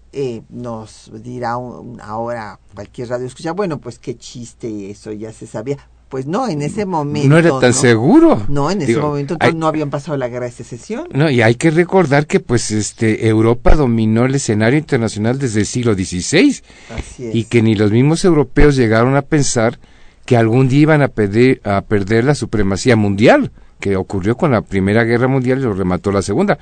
nos 0.49 1.11
dirá 1.23 1.53
ahora 2.01 2.59
cualquier 2.73 3.07
radio 3.07 3.25
escucha, 3.25 3.53
bueno, 3.53 3.79
pues 3.79 3.99
qué 3.99 4.17
chiste 4.17 4.91
eso 4.91 5.13
ya 5.13 5.31
se 5.31 5.47
sabía. 5.47 5.77
Pues 6.09 6.27
no, 6.27 6.47
en 6.47 6.61
ese 6.61 6.85
momento. 6.85 7.27
No 7.27 7.37
era 7.37 7.59
tan 7.59 7.73
seguro. 7.73 8.43
No, 8.47 8.69
en 8.69 8.81
ese 8.81 8.97
momento 8.97 9.37
no 9.55 9.67
habían 9.67 9.89
pasado 9.89 10.17
la 10.17 10.27
guerra 10.27 10.45
de 10.45 10.51
secesión. 10.51 11.07
No, 11.11 11.29
y 11.29 11.41
hay 11.41 11.55
que 11.55 11.71
recordar 11.71 12.27
que 12.27 12.39
pues 12.39 12.71
este 12.71 13.27
Europa 13.27 13.75
dominó 13.75 14.25
el 14.25 14.35
escenario 14.35 14.77
internacional 14.77 15.39
desde 15.39 15.61
el 15.61 15.65
siglo 15.65 15.95
XVI. 15.95 16.61
Así 16.95 17.25
es. 17.25 17.35
Y 17.35 17.45
que 17.45 17.61
ni 17.61 17.75
los 17.75 17.91
mismos 17.91 18.23
europeos 18.23 18.75
llegaron 18.75 19.15
a 19.15 19.23
pensar 19.23 19.79
que 20.25 20.37
algún 20.37 20.67
día 20.67 20.81
iban 20.81 21.01
a, 21.01 21.07
pedir, 21.07 21.61
a 21.63 21.81
perder 21.81 22.23
la 22.23 22.35
supremacía 22.35 22.95
mundial, 22.95 23.51
que 23.79 23.95
ocurrió 23.95 24.35
con 24.37 24.51
la 24.51 24.61
Primera 24.61 25.03
Guerra 25.03 25.27
Mundial 25.27 25.59
y 25.59 25.63
lo 25.63 25.73
remató 25.73 26.11
la 26.11 26.21
Segunda. 26.21 26.57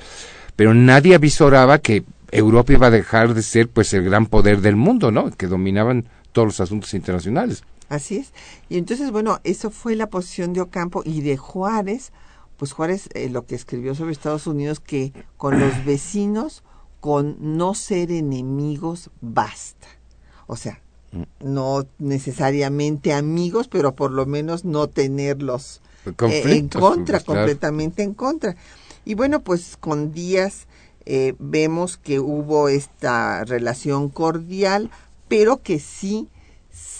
Pero 0.55 0.73
nadie 0.73 1.15
avisoraba 1.15 1.79
que 1.79 2.03
Europa 2.31 2.73
iba 2.73 2.87
a 2.87 2.91
dejar 2.91 3.33
de 3.33 3.41
ser 3.41 3.69
pues 3.69 3.93
el 3.93 4.03
gran 4.03 4.25
poder 4.25 4.61
del 4.61 4.75
mundo, 4.75 5.11
¿no? 5.11 5.31
Que 5.31 5.47
dominaban 5.47 6.05
todos 6.31 6.47
los 6.47 6.59
asuntos 6.59 6.93
internacionales. 6.93 7.63
Así 7.89 8.17
es. 8.17 8.33
Y 8.69 8.77
entonces, 8.77 9.11
bueno, 9.11 9.39
eso 9.43 9.69
fue 9.69 9.95
la 9.95 10.09
posición 10.09 10.53
de 10.53 10.61
Ocampo 10.61 11.01
y 11.05 11.21
de 11.21 11.37
Juárez. 11.37 12.11
Pues 12.57 12.71
Juárez 12.71 13.09
eh, 13.13 13.29
lo 13.29 13.45
que 13.45 13.55
escribió 13.55 13.95
sobre 13.95 14.11
Estados 14.11 14.47
Unidos, 14.47 14.79
que 14.79 15.13
con 15.37 15.59
los 15.59 15.85
vecinos, 15.85 16.63
con 16.99 17.37
no 17.39 17.73
ser 17.73 18.11
enemigos, 18.11 19.09
basta. 19.21 19.87
O 20.47 20.55
sea, 20.55 20.81
no 21.39 21.85
necesariamente 21.99 23.13
amigos, 23.13 23.67
pero 23.67 23.95
por 23.95 24.11
lo 24.11 24.25
menos 24.25 24.65
no 24.65 24.87
tenerlos 24.87 25.81
eh, 26.05 26.43
en 26.45 26.69
contra, 26.69 27.19
pues, 27.19 27.25
completamente 27.25 28.03
en 28.03 28.13
contra. 28.13 28.55
Y 29.05 29.15
bueno, 29.15 29.41
pues 29.41 29.77
con 29.77 30.11
Díaz 30.11 30.67
eh, 31.05 31.35
vemos 31.39 31.97
que 31.97 32.19
hubo 32.19 32.69
esta 32.69 33.43
relación 33.43 34.09
cordial, 34.09 34.89
pero 35.27 35.61
que 35.61 35.79
sí 35.79 36.29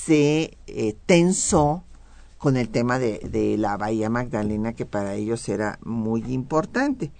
se 0.06 0.58
eh, 0.68 0.96
tensó 1.06 1.84
con 2.38 2.58
el 2.58 2.70
tema 2.70 3.00
de, 3.00 3.56
la 3.58 3.78
Bahía 3.78 4.10
Magdalena, 4.10 4.74
que 4.74 4.86
para 4.86 5.16
ellos 5.16 5.48
era 5.48 5.80
muy 5.84 6.22
importante. 6.34 7.12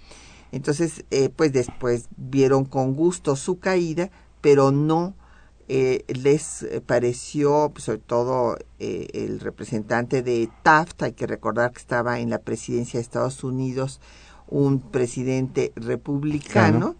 Entonces, 0.52 1.04
eh, 1.10 1.30
pues 1.30 1.52
después 1.52 2.08
vieron 2.16 2.64
con 2.66 2.94
gusto 2.94 3.34
su 3.34 3.58
caída, 3.58 4.10
pero 4.40 4.70
no 4.70 5.14
eh, 5.66 6.04
les 6.08 6.66
pareció, 6.84 7.72
sobre 7.78 7.98
todo 7.98 8.58
eh, 8.78 9.08
el 9.14 9.40
representante 9.40 10.22
de 10.22 10.50
Taft, 10.62 11.02
hay 11.02 11.12
que 11.14 11.26
recordar 11.26 11.72
que 11.72 11.78
estaba 11.78 12.20
en 12.20 12.28
la 12.28 12.40
presidencia 12.40 12.98
de 12.98 13.02
Estados 13.02 13.44
Unidos 13.44 14.00
un 14.46 14.78
presidente 14.78 15.72
republicano, 15.74 16.96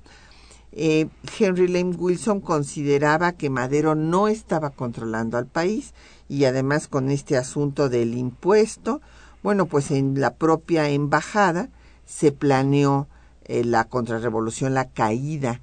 eh, 0.77 1.09
Henry 1.39 1.69
Lane 1.69 1.97
Wilson 1.97 2.41
consideraba 2.41 3.33
que 3.33 3.51
Madero 3.51 3.95
no 3.95 4.29
estaba 4.29 4.71
controlando 4.71 5.39
al 5.39 5.47
país 5.47 5.95
y 6.29 6.45
además 6.45 6.89
con 6.89 7.11
este 7.11 7.37
asunto 7.37 7.89
del 7.89 8.15
impuesto, 8.15 9.01
bueno, 9.43 9.67
pues 9.67 9.91
en 9.91 10.21
la 10.21 10.35
propia 10.35 10.89
embajada 10.89 11.71
se 12.07 12.33
planeó 12.33 13.09
la 13.47 13.85
contrarrevolución, 13.85 14.73
la 14.73 14.89
caída 14.89 15.61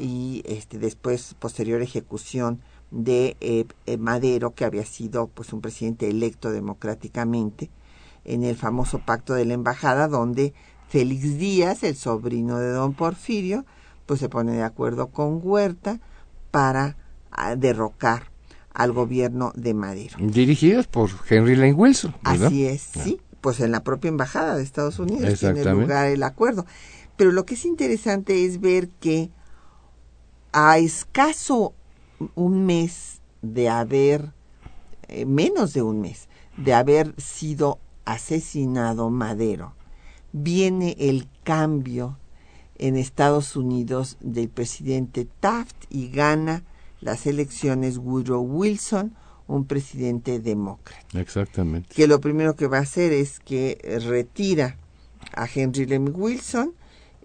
y 0.00 0.42
este, 0.46 0.78
después 0.78 1.34
posterior 1.38 1.82
ejecución 1.82 2.60
de 2.90 3.36
eh, 3.40 3.66
eh, 3.86 3.96
Madero, 3.98 4.54
que 4.54 4.64
había 4.64 4.84
sido 4.84 5.28
pues 5.28 5.52
un 5.52 5.60
presidente 5.60 6.08
electo 6.08 6.50
democráticamente, 6.50 7.70
en 8.24 8.44
el 8.44 8.56
famoso 8.56 8.98
pacto 8.98 9.34
de 9.34 9.44
la 9.44 9.54
embajada, 9.54 10.08
donde 10.08 10.52
Félix 10.88 11.38
Díaz, 11.38 11.82
el 11.82 11.96
sobrino 11.96 12.58
de 12.58 12.70
don 12.70 12.94
Porfirio, 12.94 13.64
pues 14.10 14.18
se 14.18 14.28
pone 14.28 14.54
de 14.54 14.64
acuerdo 14.64 15.12
con 15.12 15.38
Huerta 15.40 16.00
para 16.50 16.96
ah, 17.30 17.54
derrocar 17.54 18.32
al 18.74 18.90
gobierno 18.90 19.52
de 19.54 19.72
Madero. 19.72 20.16
Dirigidos 20.18 20.88
por 20.88 21.10
Henry 21.28 21.54
Lane 21.54 21.74
Wilson. 21.74 22.16
Así 22.24 22.66
es, 22.66 22.90
ah. 22.96 23.02
sí, 23.04 23.20
pues 23.40 23.60
en 23.60 23.70
la 23.70 23.84
propia 23.84 24.08
embajada 24.08 24.56
de 24.56 24.64
Estados 24.64 24.98
Unidos 24.98 25.38
tiene 25.38 25.64
lugar 25.64 26.08
el 26.08 26.24
acuerdo. 26.24 26.66
Pero 27.16 27.30
lo 27.30 27.46
que 27.46 27.54
es 27.54 27.64
interesante 27.64 28.44
es 28.44 28.60
ver 28.60 28.88
que 28.88 29.30
a 30.50 30.78
escaso 30.78 31.72
un 32.34 32.66
mes 32.66 33.20
de 33.42 33.68
haber, 33.68 34.32
eh, 35.06 35.24
menos 35.24 35.72
de 35.72 35.82
un 35.82 36.00
mes, 36.00 36.28
de 36.56 36.74
haber 36.74 37.14
sido 37.16 37.78
asesinado 38.04 39.08
Madero, 39.08 39.76
viene 40.32 40.96
el 40.98 41.28
cambio 41.44 42.18
en 42.80 42.96
Estados 42.96 43.56
Unidos 43.56 44.16
del 44.20 44.48
presidente 44.48 45.28
Taft 45.40 45.76
y 45.90 46.08
gana 46.08 46.64
las 47.02 47.26
elecciones 47.26 47.98
Woodrow 47.98 48.42
Wilson, 48.42 49.14
un 49.46 49.66
presidente 49.66 50.40
demócrata. 50.40 51.20
Exactamente. 51.20 51.94
Que 51.94 52.06
lo 52.06 52.20
primero 52.22 52.56
que 52.56 52.66
va 52.66 52.78
a 52.78 52.82
hacer 52.82 53.12
es 53.12 53.38
que 53.38 53.78
retira 54.06 54.78
a 55.34 55.46
Henry 55.46 55.84
Lem 55.84 56.10
Wilson, 56.14 56.72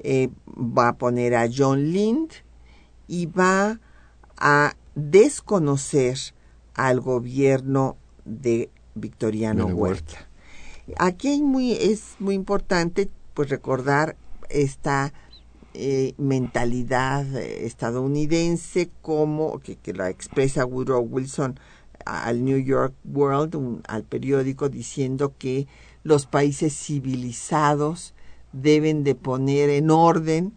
eh, 0.04 0.30
va 0.48 0.90
a 0.90 0.98
poner 0.98 1.36
a 1.36 1.48
John 1.50 1.92
Lind, 1.94 2.32
y 3.08 3.28
va 3.28 3.80
a 4.38 4.76
desconocer 4.96 6.18
al 6.74 7.00
gobierno 7.00 7.96
de 8.26 8.70
Victoriano 8.94 9.68
Huerta. 9.68 10.28
Aquí 10.98 11.42
muy, 11.42 11.72
es 11.74 12.16
muy 12.20 12.36
importante 12.36 13.10
pues 13.34 13.50
recordar 13.50 14.18
esta 14.50 15.14
eh, 15.78 16.14
mentalidad 16.18 17.26
eh, 17.36 17.66
estadounidense 17.66 18.90
como 19.02 19.60
que, 19.60 19.78
la 19.94 20.10
expresa 20.10 20.66
Woodrow 20.66 21.02
Wilson 21.02 21.60
al 22.06 22.46
New 22.46 22.60
York 22.60 22.94
World, 23.04 23.82
al 23.88 24.04
periódico, 24.04 24.70
diciendo 24.70 25.34
que 25.38 25.68
los 26.04 26.28
países 26.28 26.74
civilizados 26.74 28.14
deben 28.54 29.04
de 29.04 29.16
poner 29.16 29.70
en 29.70 29.90
orden 29.92 30.54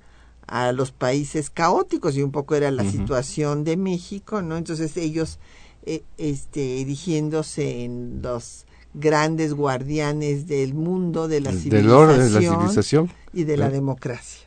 a 0.46 0.72
los 0.72 0.92
países 0.92 1.50
caóticos 1.50 2.16
y 2.16 2.22
un 2.22 2.30
poco 2.30 2.54
era 2.54 2.70
la 2.70 2.84
situación 2.84 3.64
de 3.64 3.76
México, 3.76 4.40
¿no? 4.40 4.56
Entonces 4.56 4.96
ellos 4.96 5.38
eh, 5.84 6.04
este 6.16 6.80
erigiéndose 6.80 7.84
en 7.84 8.20
los 8.22 8.66
grandes 8.94 9.54
guardianes 9.54 10.46
del 10.46 10.74
mundo, 10.74 11.28
de 11.28 11.40
la, 11.40 11.52
civilización, 11.52 13.10
y 13.32 13.44
de 13.44 13.56
la 13.56 13.68
democracia. 13.70 14.46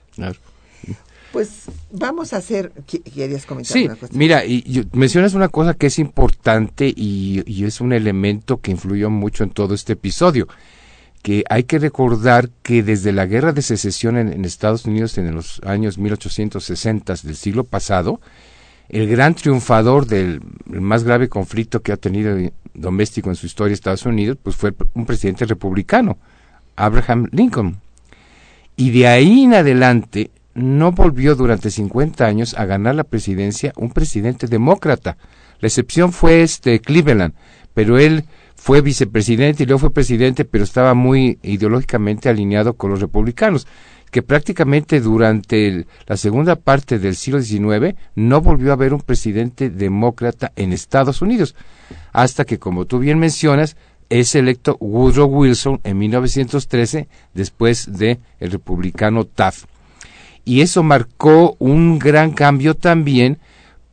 Pues 1.32 1.65
vamos 1.91 2.34
a 2.34 2.38
hacer, 2.38 2.72
querías 3.13 3.46
comentar 3.46 3.74
sí, 3.74 3.88
Mira, 4.12 4.46
y, 4.46 4.86
mencionas 4.91 5.34
una 5.34 5.48
cosa 5.48 5.74
que 5.74 5.88
es 5.88 5.98
importante 5.98 6.94
y, 6.94 7.41
y 7.46 7.63
es 7.63 7.80
un 7.80 7.94
elemento 7.94 8.60
que 8.60 8.72
influyó 8.72 9.10
mucho 9.10 9.44
en 9.44 9.52
todo 9.52 9.74
este 9.74 9.94
episodio 9.94 10.48
que 11.22 11.44
hay 11.50 11.63
que 11.63 11.80
recordar 11.80 12.50
que 12.63 12.84
desde 12.84 13.12
la 13.12 13.26
guerra 13.26 13.54
de 13.54 13.62
secesión 13.62 14.17
en, 14.17 14.44
Estados 14.46 14.86
Unidos 14.86 15.17
en 15.17 15.34
los 15.34 15.62
años 15.63 15.98
1860 15.98 17.13
del 17.24 17.36
siglo 17.36 17.63
pasado, 17.63 18.20
el 18.89 19.08
gran 19.08 19.36
triunfador 19.36 20.08
del 20.08 20.41
más 20.65 21.04
grave 21.04 21.30
conflicto 21.30 21.82
que 21.82 21.91
ha 21.91 21.98
tenido 21.98 22.36
doméstico 22.74 23.30
en 23.30 23.36
su 23.36 23.46
historia 23.46 23.74
Estados 23.74 24.06
Unidos, 24.06 24.38
pues 24.41 24.56
fue 24.56 24.74
un 24.94 25.06
presidente 25.06 25.46
republicano, 25.46 26.17
Abraham 26.76 27.28
Lincoln. 27.32 27.78
Y 28.76 28.89
de 28.91 29.08
ahí 29.08 29.44
en 29.44 29.54
adelante 29.54 30.32
no 30.54 30.92
volvió 30.92 31.36
durante 31.36 31.72
50 31.72 32.26
años 32.26 32.54
a 32.56 32.66
ganar 32.66 32.96
la 32.96 33.04
presidencia 33.04 33.74
un 33.78 33.92
presidente 33.92 34.48
demócrata. 34.48 35.18
La 35.60 35.68
excepción 35.68 36.12
fue 36.12 36.42
este 36.42 36.80
Cleveland, 36.80 37.34
pero 37.74 37.98
él 37.98 38.26
fue 38.56 38.82
vicepresidente 38.82 39.64
y 39.64 39.66
luego 39.66 39.80
fue 39.80 39.94
presidente, 39.94 40.46
pero 40.46 40.64
estaba 40.64 40.94
muy 40.94 41.40
ideológicamente 41.42 42.30
alineado 42.30 42.74
con 42.74 42.92
los 42.92 43.02
republicanos, 43.02 43.66
que 44.12 44.22
prácticamente 44.22 45.00
durante 45.00 45.88
la 46.06 46.18
segunda 46.18 46.58
parte 46.58 47.00
del 47.00 47.16
siglo 47.16 47.42
XIX 47.42 47.96
no 48.14 48.42
volvió 48.42 48.72
a 48.72 48.74
haber 48.74 48.94
un 48.94 49.02
presidente 49.02 49.70
demócrata 49.70 50.52
en 50.56 50.74
Estados 50.74 51.22
Unidos, 51.22 51.56
hasta 52.12 52.46
que, 52.46 52.60
como 52.60 52.86
tú 52.86 53.00
bien 53.00 53.18
mencionas, 53.18 53.78
es 54.10 54.36
electo 54.36 54.76
Woodrow 54.82 55.28
Wilson 55.28 55.80
en 55.86 55.98
1913 55.98 57.08
después 57.34 57.98
de 57.98 58.20
el 58.40 58.52
republicano 58.52 59.24
Taft. 59.24 59.71
Y 60.46 60.62
eso 60.62 60.84
marcó 60.84 61.56
un 61.60 62.00
gran 62.00 62.32
cambio 62.32 62.76
también 62.76 63.40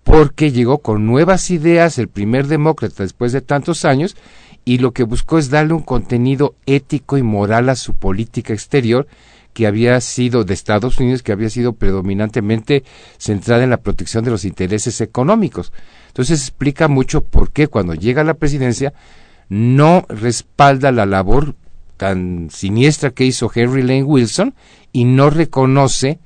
porque 0.02 0.52
llegó 0.52 0.78
con 0.78 1.06
nuevas 1.06 1.50
ideas 1.50 1.98
el 1.98 2.08
primer 2.08 2.46
demócrata 2.46 3.02
después 3.02 3.32
de 3.32 3.42
tantos 3.42 3.84
años 3.84 4.16
y 4.64 4.78
lo 4.78 4.92
que 4.92 5.02
buscó 5.02 5.38
es 5.38 5.50
darle 5.50 5.74
un 5.74 5.82
contenido 5.82 6.54
ético 6.66 7.18
y 7.18 7.22
moral 7.22 7.68
a 7.68 7.76
su 7.76 7.94
política 7.94 8.52
exterior 8.52 9.06
que 9.52 9.66
había 9.66 10.00
sido 10.00 10.44
de 10.44 10.54
Estados 10.54 10.98
Unidos, 10.98 11.22
que 11.22 11.32
había 11.32 11.50
sido 11.50 11.72
predominantemente 11.72 12.84
centrada 13.18 13.64
en 13.64 13.70
la 13.70 13.80
protección 13.82 14.24
de 14.24 14.30
los 14.30 14.44
intereses 14.44 15.00
económicos. 15.00 15.72
Entonces 16.08 16.40
explica 16.40 16.88
mucho 16.88 17.22
por 17.22 17.50
qué 17.50 17.66
cuando 17.66 17.94
llega 17.94 18.22
a 18.22 18.24
la 18.24 18.34
presidencia 18.34 18.92
no 19.48 20.06
respalda 20.08 20.92
la 20.92 21.06
labor 21.06 21.54
tan 21.96 22.48
siniestra 22.50 23.10
que 23.10 23.24
hizo 23.24 23.50
Henry 23.54 23.82
Lane 23.82 24.04
Wilson 24.04 24.54
y 24.92 25.04
no 25.04 25.30
reconoce 25.30 26.18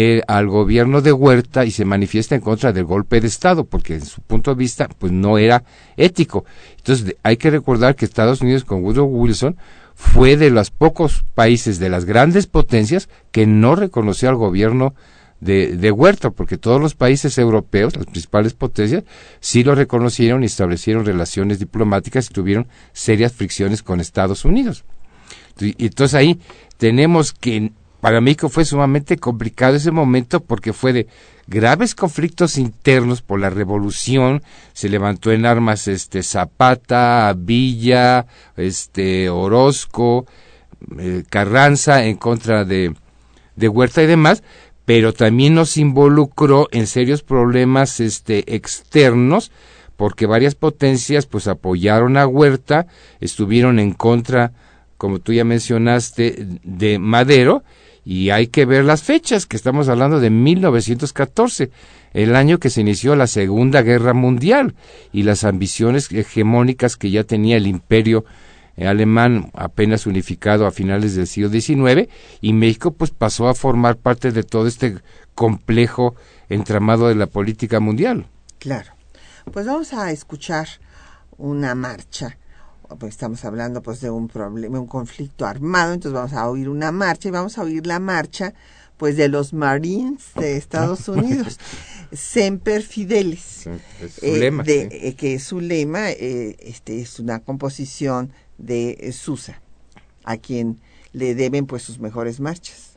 eh, 0.00 0.22
al 0.28 0.46
gobierno 0.46 1.02
de 1.02 1.10
Huerta 1.10 1.64
y 1.64 1.72
se 1.72 1.84
manifiesta 1.84 2.36
en 2.36 2.40
contra 2.40 2.72
del 2.72 2.84
golpe 2.84 3.20
de 3.20 3.26
Estado, 3.26 3.64
porque 3.64 3.94
en 3.94 4.06
su 4.06 4.20
punto 4.20 4.52
de 4.52 4.56
vista 4.56 4.88
pues 4.96 5.10
no 5.10 5.38
era 5.38 5.64
ético. 5.96 6.44
Entonces 6.76 7.16
hay 7.24 7.36
que 7.36 7.50
recordar 7.50 7.96
que 7.96 8.04
Estados 8.04 8.40
Unidos 8.40 8.62
con 8.62 8.84
Woodrow 8.84 9.08
Wilson 9.08 9.56
fue 9.96 10.36
de 10.36 10.50
los 10.50 10.70
pocos 10.70 11.24
países 11.34 11.80
de 11.80 11.88
las 11.88 12.04
grandes 12.04 12.46
potencias 12.46 13.08
que 13.32 13.48
no 13.48 13.74
reconoció 13.74 14.28
al 14.28 14.36
gobierno 14.36 14.94
de, 15.40 15.76
de, 15.76 15.90
Huerta, 15.90 16.30
porque 16.30 16.58
todos 16.58 16.80
los 16.80 16.94
países 16.94 17.36
europeos, 17.36 17.96
las 17.96 18.06
principales 18.06 18.54
potencias, 18.54 19.02
sí 19.40 19.64
lo 19.64 19.74
reconocieron 19.74 20.44
y 20.44 20.46
establecieron 20.46 21.06
relaciones 21.06 21.58
diplomáticas 21.58 22.30
y 22.30 22.34
tuvieron 22.34 22.68
serias 22.92 23.32
fricciones 23.32 23.82
con 23.82 23.98
Estados 23.98 24.44
Unidos. 24.44 24.84
Y 25.60 25.86
entonces 25.86 26.14
ahí 26.14 26.38
tenemos 26.76 27.32
que 27.32 27.72
para 28.00 28.20
mí 28.20 28.36
fue 28.36 28.64
sumamente 28.64 29.16
complicado 29.16 29.74
ese 29.74 29.90
momento 29.90 30.40
porque 30.40 30.72
fue 30.72 30.92
de 30.92 31.08
graves 31.48 31.94
conflictos 31.94 32.58
internos 32.58 33.22
por 33.22 33.40
la 33.40 33.50
revolución, 33.50 34.42
se 34.72 34.88
levantó 34.88 35.32
en 35.32 35.46
armas 35.46 35.88
este 35.88 36.22
Zapata, 36.22 37.34
Villa, 37.36 38.26
este 38.56 39.30
Orozco, 39.30 40.26
eh, 40.98 41.24
Carranza 41.28 42.04
en 42.04 42.16
contra 42.16 42.64
de, 42.64 42.94
de 43.56 43.68
Huerta 43.68 44.02
y 44.02 44.06
demás, 44.06 44.44
pero 44.84 45.12
también 45.12 45.54
nos 45.54 45.76
involucró 45.76 46.68
en 46.70 46.86
serios 46.86 47.22
problemas 47.22 47.98
este 47.98 48.54
externos 48.54 49.50
porque 49.96 50.26
varias 50.26 50.54
potencias 50.54 51.26
pues 51.26 51.48
apoyaron 51.48 52.16
a 52.16 52.28
Huerta, 52.28 52.86
estuvieron 53.20 53.80
en 53.80 53.92
contra, 53.92 54.52
como 54.96 55.18
tú 55.18 55.32
ya 55.32 55.44
mencionaste, 55.44 56.46
de 56.62 57.00
Madero 57.00 57.64
y 58.08 58.30
hay 58.30 58.46
que 58.46 58.64
ver 58.64 58.86
las 58.86 59.02
fechas, 59.02 59.44
que 59.44 59.58
estamos 59.58 59.90
hablando 59.90 60.18
de 60.18 60.30
1914, 60.30 61.70
el 62.14 62.36
año 62.36 62.58
que 62.58 62.70
se 62.70 62.80
inició 62.80 63.14
la 63.16 63.26
Segunda 63.26 63.82
Guerra 63.82 64.14
Mundial 64.14 64.74
y 65.12 65.24
las 65.24 65.44
ambiciones 65.44 66.10
hegemónicas 66.10 66.96
que 66.96 67.10
ya 67.10 67.24
tenía 67.24 67.58
el 67.58 67.66
imperio 67.66 68.24
eh, 68.78 68.86
alemán 68.86 69.50
apenas 69.52 70.06
unificado 70.06 70.66
a 70.66 70.70
finales 70.70 71.16
del 71.16 71.26
siglo 71.26 71.50
XIX 71.50 72.08
y 72.40 72.54
México 72.54 72.92
pues 72.92 73.10
pasó 73.10 73.46
a 73.46 73.54
formar 73.54 73.98
parte 73.98 74.32
de 74.32 74.42
todo 74.42 74.68
este 74.68 74.96
complejo 75.34 76.14
entramado 76.48 77.08
de 77.08 77.14
la 77.14 77.26
política 77.26 77.78
mundial. 77.78 78.24
Claro. 78.58 78.90
Pues 79.52 79.66
vamos 79.66 79.92
a 79.92 80.12
escuchar 80.12 80.66
una 81.36 81.74
marcha. 81.74 82.38
Pues 82.98 83.14
estamos 83.14 83.44
hablando 83.44 83.82
pues 83.82 84.00
de 84.00 84.10
un 84.10 84.28
problema, 84.28 84.80
un 84.80 84.86
conflicto 84.86 85.44
armado, 85.46 85.92
entonces 85.92 86.14
vamos 86.14 86.32
a 86.32 86.48
oír 86.48 86.68
una 86.70 86.90
marcha 86.90 87.28
y 87.28 87.32
vamos 87.32 87.58
a 87.58 87.62
oír 87.62 87.86
la 87.86 87.98
marcha 88.00 88.54
pues 88.96 89.16
de 89.16 89.28
los 89.28 89.52
Marines 89.52 90.24
de 90.36 90.56
Estados 90.56 91.06
Unidos, 91.08 91.58
Semper 92.12 92.82
Fidelis, 92.82 93.66
Es 94.00 94.14
su 94.14 94.26
eh, 94.26 94.38
lema, 94.38 94.62
de- 94.64 94.88
sí. 94.90 94.96
eh, 95.06 95.14
que 95.14 95.34
es 95.34 95.44
su 95.44 95.60
lema, 95.60 96.10
eh, 96.10 96.56
este 96.60 97.00
es 97.00 97.20
una 97.20 97.40
composición 97.40 98.32
de 98.56 99.12
Susa, 99.16 99.60
a 100.24 100.36
quien 100.38 100.80
le 101.12 101.34
deben 101.34 101.66
pues 101.66 101.82
sus 101.82 101.98
mejores 102.00 102.40
marchas. 102.40 102.87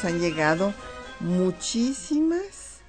Nos 0.00 0.10
han 0.10 0.20
llegado 0.20 0.72
muchísimas 1.20 2.80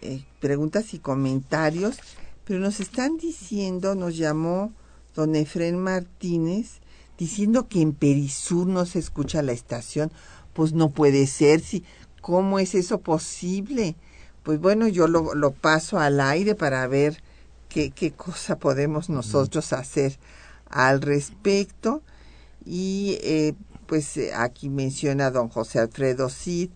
eh, 0.00 0.24
preguntas 0.40 0.94
y 0.94 0.98
comentarios, 0.98 1.98
pero 2.44 2.60
nos 2.60 2.80
están 2.80 3.18
diciendo, 3.18 3.94
nos 3.94 4.16
llamó 4.16 4.72
don 5.14 5.34
Efren 5.34 5.78
Martínez, 5.78 6.80
diciendo 7.18 7.68
que 7.68 7.82
en 7.82 7.92
Perisur 7.92 8.66
no 8.66 8.86
se 8.86 9.00
escucha 9.00 9.42
la 9.42 9.52
estación. 9.52 10.10
Pues 10.54 10.72
no 10.72 10.88
puede 10.88 11.26
ser, 11.26 11.60
si, 11.60 11.84
¿cómo 12.22 12.58
es 12.58 12.74
eso 12.74 13.00
posible? 13.00 13.94
Pues 14.42 14.58
bueno, 14.58 14.88
yo 14.88 15.08
lo, 15.08 15.34
lo 15.34 15.50
paso 15.50 15.98
al 15.98 16.20
aire 16.20 16.54
para 16.54 16.86
ver 16.86 17.22
qué, 17.68 17.90
qué 17.90 18.12
cosa 18.12 18.58
podemos 18.58 19.10
nosotros 19.10 19.74
hacer 19.74 20.18
al 20.70 21.02
respecto. 21.02 22.02
Y 22.64 23.18
eh, 23.20 23.54
pues 23.86 24.16
eh, 24.16 24.32
aquí 24.34 24.68
menciona 24.68 25.30
don 25.30 25.48
José 25.48 25.78
Alfredo 25.80 26.28
Cid, 26.28 26.70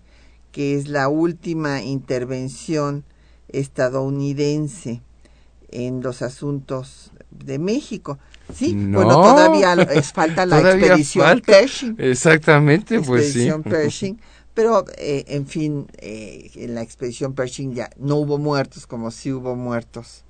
que 0.53 0.75
es 0.77 0.89
la 0.89 1.09
última 1.09 1.83
intervención 1.83 3.05
estadounidense 3.49 5.03
en 5.71 6.03
los 6.03 6.23
asuntos 6.23 7.11
de 7.31 7.59
México. 7.59 8.19
Sí, 8.55 8.75
No. 8.75 8.99
bueno, 8.99 9.15
todavía 9.23 9.75
es 9.75 10.13
falta 10.13 10.45
la 10.47 10.59
Todavía 10.59 10.87
expedición 10.87 11.25
falta. 11.25 11.53
Pershing. 11.53 11.97
Exactamente, 11.99 13.01
pues 13.01 13.33
sí. 13.33 13.49
Pershing. 13.69 14.21
Pero, 14.55 14.85
eh, 14.99 15.25
en 15.29 15.47
fin, 15.47 15.87
eh, 15.99 16.51
en 16.57 16.75
la 16.75 16.83
expedición 16.83 17.35
Pershing 17.35 17.73
ya 17.75 17.91
no 17.97 18.17
hubo 18.17 18.37
muertos 18.39 18.87
como 18.87 19.11
sí 19.13 19.33
hubo 19.33 19.55
muertos. 19.55 20.25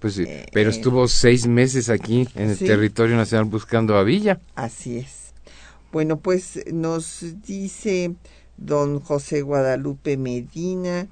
Pues 0.00 0.14
sí, 0.14 0.24
Eh, 0.26 0.46
pero 0.52 0.70
eh, 0.70 0.72
estuvo 0.72 1.08
seis 1.08 1.46
meses 1.48 1.88
aquí 1.88 2.28
en 2.36 2.50
el 2.50 2.56
sí. 2.56 2.66
territorio 2.66 3.16
nacional 3.16 3.46
buscando 3.46 3.96
a 3.96 4.04
Villa. 4.04 4.38
Así 4.54 4.98
es. 4.98 5.23
Bueno, 5.94 6.18
pues 6.18 6.58
nos 6.72 7.24
dice 7.46 8.16
don 8.56 8.98
José 8.98 9.42
Guadalupe 9.42 10.16
Medina 10.16 11.06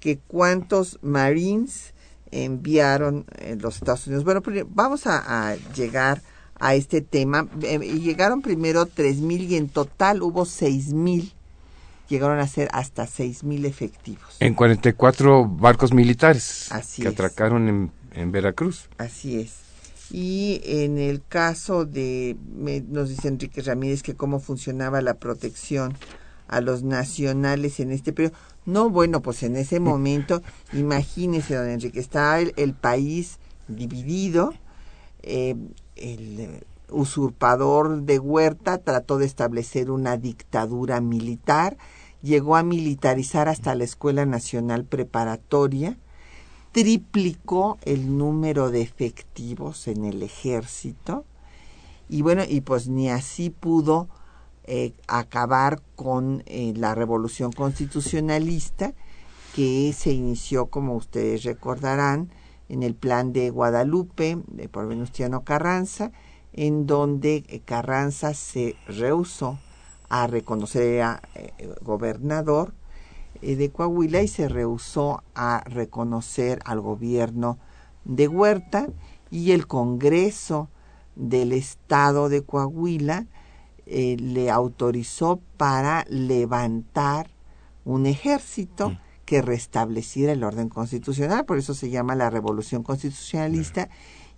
que 0.00 0.16
cuántos 0.26 0.98
Marines 1.02 1.92
enviaron 2.30 3.26
en 3.40 3.60
los 3.60 3.74
Estados 3.76 4.06
Unidos. 4.06 4.24
Bueno, 4.24 4.40
pri- 4.40 4.64
vamos 4.66 5.06
a, 5.06 5.50
a 5.50 5.56
llegar 5.74 6.22
a 6.58 6.74
este 6.74 7.02
tema. 7.02 7.46
Eh, 7.60 7.78
llegaron 8.00 8.40
primero 8.40 8.86
tres 8.86 9.18
mil 9.18 9.42
y 9.42 9.56
en 9.56 9.68
total 9.68 10.22
hubo 10.22 10.46
seis 10.46 10.94
mil. 10.94 11.34
Llegaron 12.08 12.38
a 12.38 12.46
ser 12.48 12.70
hasta 12.72 13.06
seis 13.06 13.44
mil 13.44 13.66
efectivos. 13.66 14.36
En 14.40 14.54
44 14.54 15.46
barcos 15.46 15.92
militares 15.92 16.72
Así 16.72 17.02
que 17.02 17.08
es. 17.08 17.14
atracaron 17.14 17.68
en, 17.68 17.92
en 18.14 18.32
Veracruz. 18.32 18.88
Así 18.96 19.38
es. 19.38 19.56
Y 20.14 20.60
en 20.64 20.98
el 20.98 21.22
caso 21.26 21.86
de, 21.86 22.36
me- 22.54 22.82
nos 22.82 23.08
dice 23.08 23.28
Enrique 23.28 23.62
Ramírez 23.62 24.02
que 24.02 24.14
cómo 24.14 24.40
funcionaba 24.40 25.00
la 25.00 25.14
protección 25.14 25.94
a 26.48 26.60
los 26.60 26.82
nacionales 26.82 27.80
en 27.80 27.90
este 27.92 28.12
periodo. 28.12 28.36
No, 28.66 28.90
bueno, 28.90 29.22
pues 29.22 29.42
en 29.42 29.56
ese 29.56 29.80
momento, 29.80 30.42
imagínese, 30.74 31.54
don 31.54 31.68
Enrique, 31.70 31.98
está 31.98 32.38
el, 32.40 32.52
el 32.56 32.74
país 32.74 33.38
dividido, 33.68 34.52
eh, 35.22 35.56
el 35.96 36.60
usurpador 36.90 38.02
de 38.02 38.18
Huerta 38.18 38.76
trató 38.76 39.16
de 39.16 39.24
establecer 39.24 39.90
una 39.90 40.18
dictadura 40.18 41.00
militar, 41.00 41.78
llegó 42.20 42.56
a 42.56 42.62
militarizar 42.62 43.48
hasta 43.48 43.74
la 43.74 43.84
Escuela 43.84 44.26
Nacional 44.26 44.84
Preparatoria, 44.84 45.96
triplicó 46.72 47.78
el 47.82 48.16
número 48.16 48.70
de 48.70 48.80
efectivos 48.80 49.86
en 49.88 50.04
el 50.04 50.22
ejército. 50.22 51.24
Y 52.08 52.22
bueno, 52.22 52.42
y 52.48 52.62
pues 52.62 52.88
ni 52.88 53.10
así 53.10 53.50
pudo 53.50 54.08
eh, 54.64 54.94
acabar 55.06 55.82
con 55.96 56.42
eh, 56.46 56.72
la 56.76 56.94
revolución 56.94 57.52
constitucionalista 57.52 58.94
que 59.54 59.92
se 59.92 60.12
inició, 60.12 60.66
como 60.66 60.94
ustedes 60.96 61.44
recordarán, 61.44 62.30
en 62.68 62.82
el 62.82 62.94
plan 62.94 63.34
de 63.34 63.50
Guadalupe 63.50 64.38
de 64.46 64.68
por 64.68 64.88
Venustiano 64.88 65.44
Carranza, 65.44 66.10
en 66.54 66.86
donde 66.86 67.44
eh, 67.48 67.60
Carranza 67.60 68.32
se 68.32 68.76
rehusó 68.86 69.58
a 70.08 70.26
reconocer 70.26 71.02
a 71.02 71.22
gobernador 71.82 72.74
de 73.42 73.70
Coahuila 73.70 74.22
y 74.22 74.28
se 74.28 74.48
rehusó 74.48 75.22
a 75.34 75.62
reconocer 75.66 76.60
al 76.64 76.80
gobierno 76.80 77.58
de 78.04 78.28
Huerta 78.28 78.88
y 79.30 79.52
el 79.52 79.66
Congreso 79.66 80.68
del 81.16 81.52
Estado 81.52 82.28
de 82.28 82.42
Coahuila 82.42 83.26
eh, 83.86 84.16
le 84.18 84.50
autorizó 84.50 85.40
para 85.56 86.04
levantar 86.08 87.30
un 87.84 88.06
ejército 88.06 88.90
mm. 88.90 88.98
que 89.24 89.42
restableciera 89.42 90.32
el 90.32 90.44
orden 90.44 90.68
constitucional, 90.68 91.44
por 91.44 91.58
eso 91.58 91.74
se 91.74 91.90
llama 91.90 92.14
la 92.14 92.30
Revolución 92.30 92.82
Constitucionalista 92.82 93.88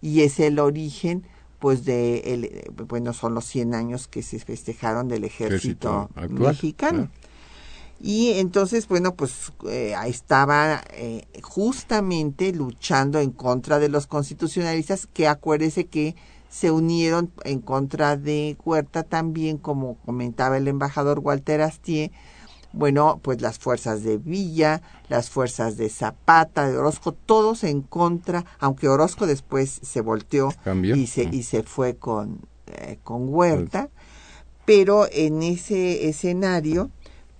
y 0.00 0.22
es 0.22 0.40
el 0.40 0.58
origen 0.58 1.26
pues 1.58 1.84
de 1.84 2.18
el, 2.34 2.72
bueno 2.86 3.12
son 3.12 3.34
los 3.34 3.46
100 3.46 3.74
años 3.74 4.06
que 4.06 4.22
se 4.22 4.38
festejaron 4.38 5.08
del 5.08 5.24
ejército, 5.24 6.10
mexicano. 6.28 7.10
Y 8.06 8.32
entonces, 8.32 8.86
bueno, 8.86 9.14
pues 9.14 9.50
eh, 9.66 9.94
estaba 10.06 10.82
eh, 10.90 11.26
justamente 11.42 12.52
luchando 12.52 13.18
en 13.18 13.30
contra 13.30 13.78
de 13.78 13.88
los 13.88 14.06
constitucionalistas, 14.06 15.06
que 15.06 15.26
acuérdese 15.26 15.86
que 15.86 16.14
se 16.50 16.70
unieron 16.70 17.32
en 17.44 17.60
contra 17.60 18.18
de 18.18 18.58
Huerta 18.62 19.04
también, 19.04 19.56
como 19.56 19.94
comentaba 20.04 20.58
el 20.58 20.68
embajador 20.68 21.20
Walter 21.20 21.62
Astier, 21.62 22.10
bueno, 22.74 23.20
pues 23.22 23.40
las 23.40 23.58
fuerzas 23.58 24.02
de 24.02 24.18
Villa, 24.18 24.82
las 25.08 25.30
fuerzas 25.30 25.78
de 25.78 25.88
Zapata, 25.88 26.68
de 26.68 26.76
Orozco, 26.76 27.12
todos 27.12 27.64
en 27.64 27.80
contra, 27.80 28.44
aunque 28.58 28.86
Orozco 28.86 29.26
después 29.26 29.80
se 29.82 30.02
volteó 30.02 30.50
y 30.94 31.06
se, 31.06 31.22
y 31.32 31.42
se 31.42 31.62
fue 31.62 31.96
con, 31.96 32.40
eh, 32.66 32.98
con 33.02 33.32
Huerta, 33.32 33.88
pero 34.66 35.06
en 35.10 35.42
ese 35.42 36.06
escenario 36.06 36.90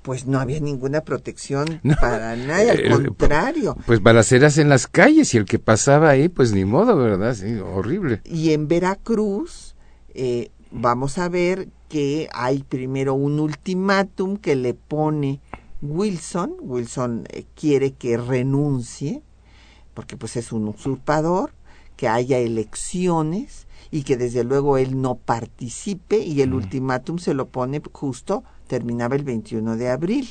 pues 0.05 0.27
no 0.27 0.39
había 0.39 0.61
ninguna 0.61 1.01
protección 1.01 1.81
para 2.01 2.37
nadie, 2.37 2.71
al 2.73 2.81
eh, 2.81 2.91
contrario. 2.91 3.75
Pues 3.87 4.03
balaceras 4.03 4.59
en 4.59 4.69
las 4.69 4.87
calles 4.87 5.33
y 5.33 5.39
el 5.39 5.47
que 5.47 5.59
pasaba 5.59 6.11
ahí, 6.11 6.29
pues 6.29 6.53
ni 6.53 6.67
modo, 6.67 6.95
¿verdad? 6.95 7.35
Sí, 7.35 7.55
horrible. 7.55 8.21
Y 8.27 8.53
en 8.53 8.69
Veracruz, 8.69 9.75
eh, 10.13 10.51
vamos 10.71 11.17
a 11.17 11.31
ver 11.31 11.69
que 11.89 12.29
hay 12.35 12.63
primero 12.65 13.15
un 13.15 13.41
ultimátum 13.41 14.37
que 14.37 14.57
le 14.57 14.75
pone 14.75 15.41
Wilson. 15.81 16.57
Wilson 16.61 17.25
eh, 17.31 17.47
quiere 17.55 17.93
que 17.93 18.19
renuncie, 18.19 19.23
porque 19.95 20.19
pues 20.19 20.37
es 20.37 20.53
un 20.53 20.69
usurpador, 20.69 21.53
que 21.97 22.09
haya 22.09 22.37
elecciones 22.37 23.67
y 23.91 24.03
que 24.03 24.19
desde 24.19 24.45
luego 24.45 24.77
él 24.77 25.01
no 25.01 25.15
participe 25.15 26.19
y 26.19 26.43
el 26.43 26.51
mm. 26.51 26.57
ultimátum 26.57 27.17
se 27.17 27.33
lo 27.33 27.49
pone 27.49 27.81
justo 27.93 28.45
terminaba 28.67 29.17
el 29.17 29.25
21 29.25 29.77
de 29.77 29.91
abril. 29.91 30.29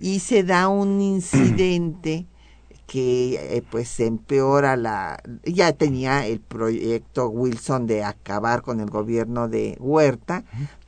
Y 0.00 0.20
se 0.20 0.42
da 0.42 0.68
un 0.68 1.00
incidente 1.00 2.26
que 2.86 3.56
eh, 3.56 3.62
pues 3.70 4.00
empeora 4.00 4.76
la... 4.76 5.22
Ya 5.44 5.72
tenía 5.72 6.26
el 6.26 6.40
proyecto 6.40 7.28
Wilson 7.28 7.86
de 7.86 8.04
acabar 8.04 8.62
con 8.62 8.80
el 8.80 8.90
gobierno 8.90 9.48
de 9.48 9.76
Huerta, 9.80 10.44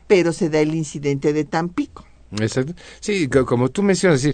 pero 0.06 0.32
se 0.32 0.50
da 0.50 0.60
el 0.60 0.74
incidente 0.74 1.32
de 1.32 1.44
Tampico. 1.44 2.04
Exacto. 2.32 2.74
Sí, 3.00 3.28
como 3.28 3.70
tú 3.70 3.82
mencionas, 3.82 4.28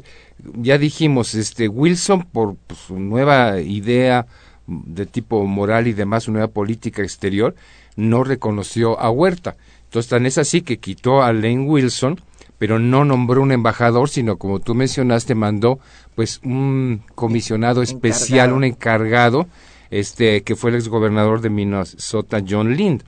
ya 0.54 0.78
dijimos, 0.78 1.34
este 1.34 1.68
Wilson 1.68 2.22
por 2.24 2.56
pues, 2.66 2.80
su 2.80 2.98
nueva 2.98 3.60
idea 3.60 4.26
de 4.66 5.06
tipo 5.06 5.44
moral 5.44 5.86
y 5.86 5.92
demás, 5.92 6.24
su 6.24 6.32
nueva 6.32 6.48
política 6.48 7.02
exterior, 7.02 7.54
no 7.96 8.24
reconoció 8.24 8.98
a 8.98 9.10
Huerta. 9.10 9.56
Entonces, 9.92 10.09
tan 10.09 10.24
es 10.24 10.38
así 10.38 10.62
que 10.62 10.78
quitó 10.78 11.22
a 11.22 11.35
Lane 11.35 11.66
Wilson, 11.66 12.18
pero 12.57 12.78
no 12.78 13.05
nombró 13.05 13.42
un 13.42 13.52
embajador, 13.52 14.09
sino 14.09 14.38
como 14.38 14.59
tú 14.59 14.74
mencionaste, 14.74 15.35
mandó 15.35 15.81
pues 16.14 16.40
un 16.42 17.02
comisionado 17.14 17.83
especial, 17.83 18.55
un 18.55 18.64
encargado, 18.64 19.48
este, 19.90 20.44
que 20.44 20.57
fue 20.57 20.70
el 20.70 20.76
exgobernador 20.76 21.42
de 21.42 21.50
Minnesota, 21.50 22.42
John 22.48 22.74
Lind. 22.74 23.02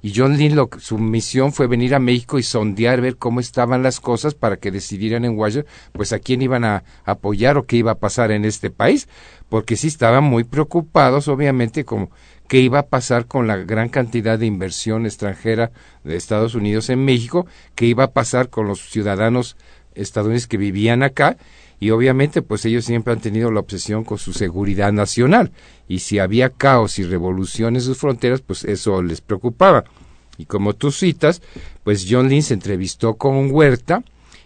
Y 0.00 0.14
John 0.16 0.38
Lind, 0.38 0.54
lo, 0.54 0.70
su 0.78 0.96
misión 0.96 1.52
fue 1.52 1.66
venir 1.66 1.94
a 1.94 1.98
México 1.98 2.38
y 2.38 2.42
sondear, 2.42 3.02
ver 3.02 3.18
cómo 3.18 3.40
estaban 3.40 3.82
las 3.82 4.00
cosas 4.00 4.34
para 4.34 4.56
que 4.56 4.70
decidieran 4.70 5.26
en 5.26 5.36
Washington, 5.36 5.70
pues 5.92 6.14
a 6.14 6.20
quién 6.20 6.40
iban 6.40 6.64
a 6.64 6.84
apoyar 7.04 7.58
o 7.58 7.66
qué 7.66 7.76
iba 7.76 7.90
a 7.92 7.98
pasar 7.98 8.30
en 8.30 8.46
este 8.46 8.70
país, 8.70 9.08
porque 9.50 9.76
sí 9.76 9.88
estaban 9.88 10.24
muy 10.24 10.44
preocupados, 10.44 11.28
obviamente, 11.28 11.84
como 11.84 12.10
qué 12.54 12.60
iba 12.60 12.78
a 12.78 12.86
pasar 12.86 13.26
con 13.26 13.48
la 13.48 13.56
gran 13.56 13.88
cantidad 13.88 14.38
de 14.38 14.46
inversión 14.46 15.06
extranjera 15.06 15.72
de 16.04 16.14
Estados 16.14 16.54
Unidos 16.54 16.88
en 16.88 17.04
México, 17.04 17.48
qué 17.74 17.86
iba 17.86 18.04
a 18.04 18.12
pasar 18.12 18.48
con 18.48 18.68
los 18.68 18.90
ciudadanos 18.90 19.56
estadounidenses 19.96 20.46
que 20.46 20.56
vivían 20.56 21.02
acá 21.02 21.36
y 21.80 21.90
obviamente 21.90 22.42
pues 22.42 22.64
ellos 22.64 22.84
siempre 22.84 23.12
han 23.12 23.18
tenido 23.18 23.50
la 23.50 23.58
obsesión 23.58 24.04
con 24.04 24.18
su 24.18 24.32
seguridad 24.32 24.92
nacional 24.92 25.50
y 25.88 25.98
si 25.98 26.20
había 26.20 26.48
caos 26.48 27.00
y 27.00 27.02
revolución 27.02 27.74
en 27.74 27.82
sus 27.82 27.98
fronteras 27.98 28.40
pues 28.40 28.62
eso 28.62 29.02
les 29.02 29.20
preocupaba. 29.20 29.82
Y 30.38 30.44
como 30.44 30.74
tú 30.74 30.92
citas 30.92 31.42
pues 31.82 32.06
John 32.08 32.28
Lynn 32.28 32.44
se 32.44 32.54
entrevistó 32.54 33.14
con 33.14 33.50
Huerta 33.50 34.04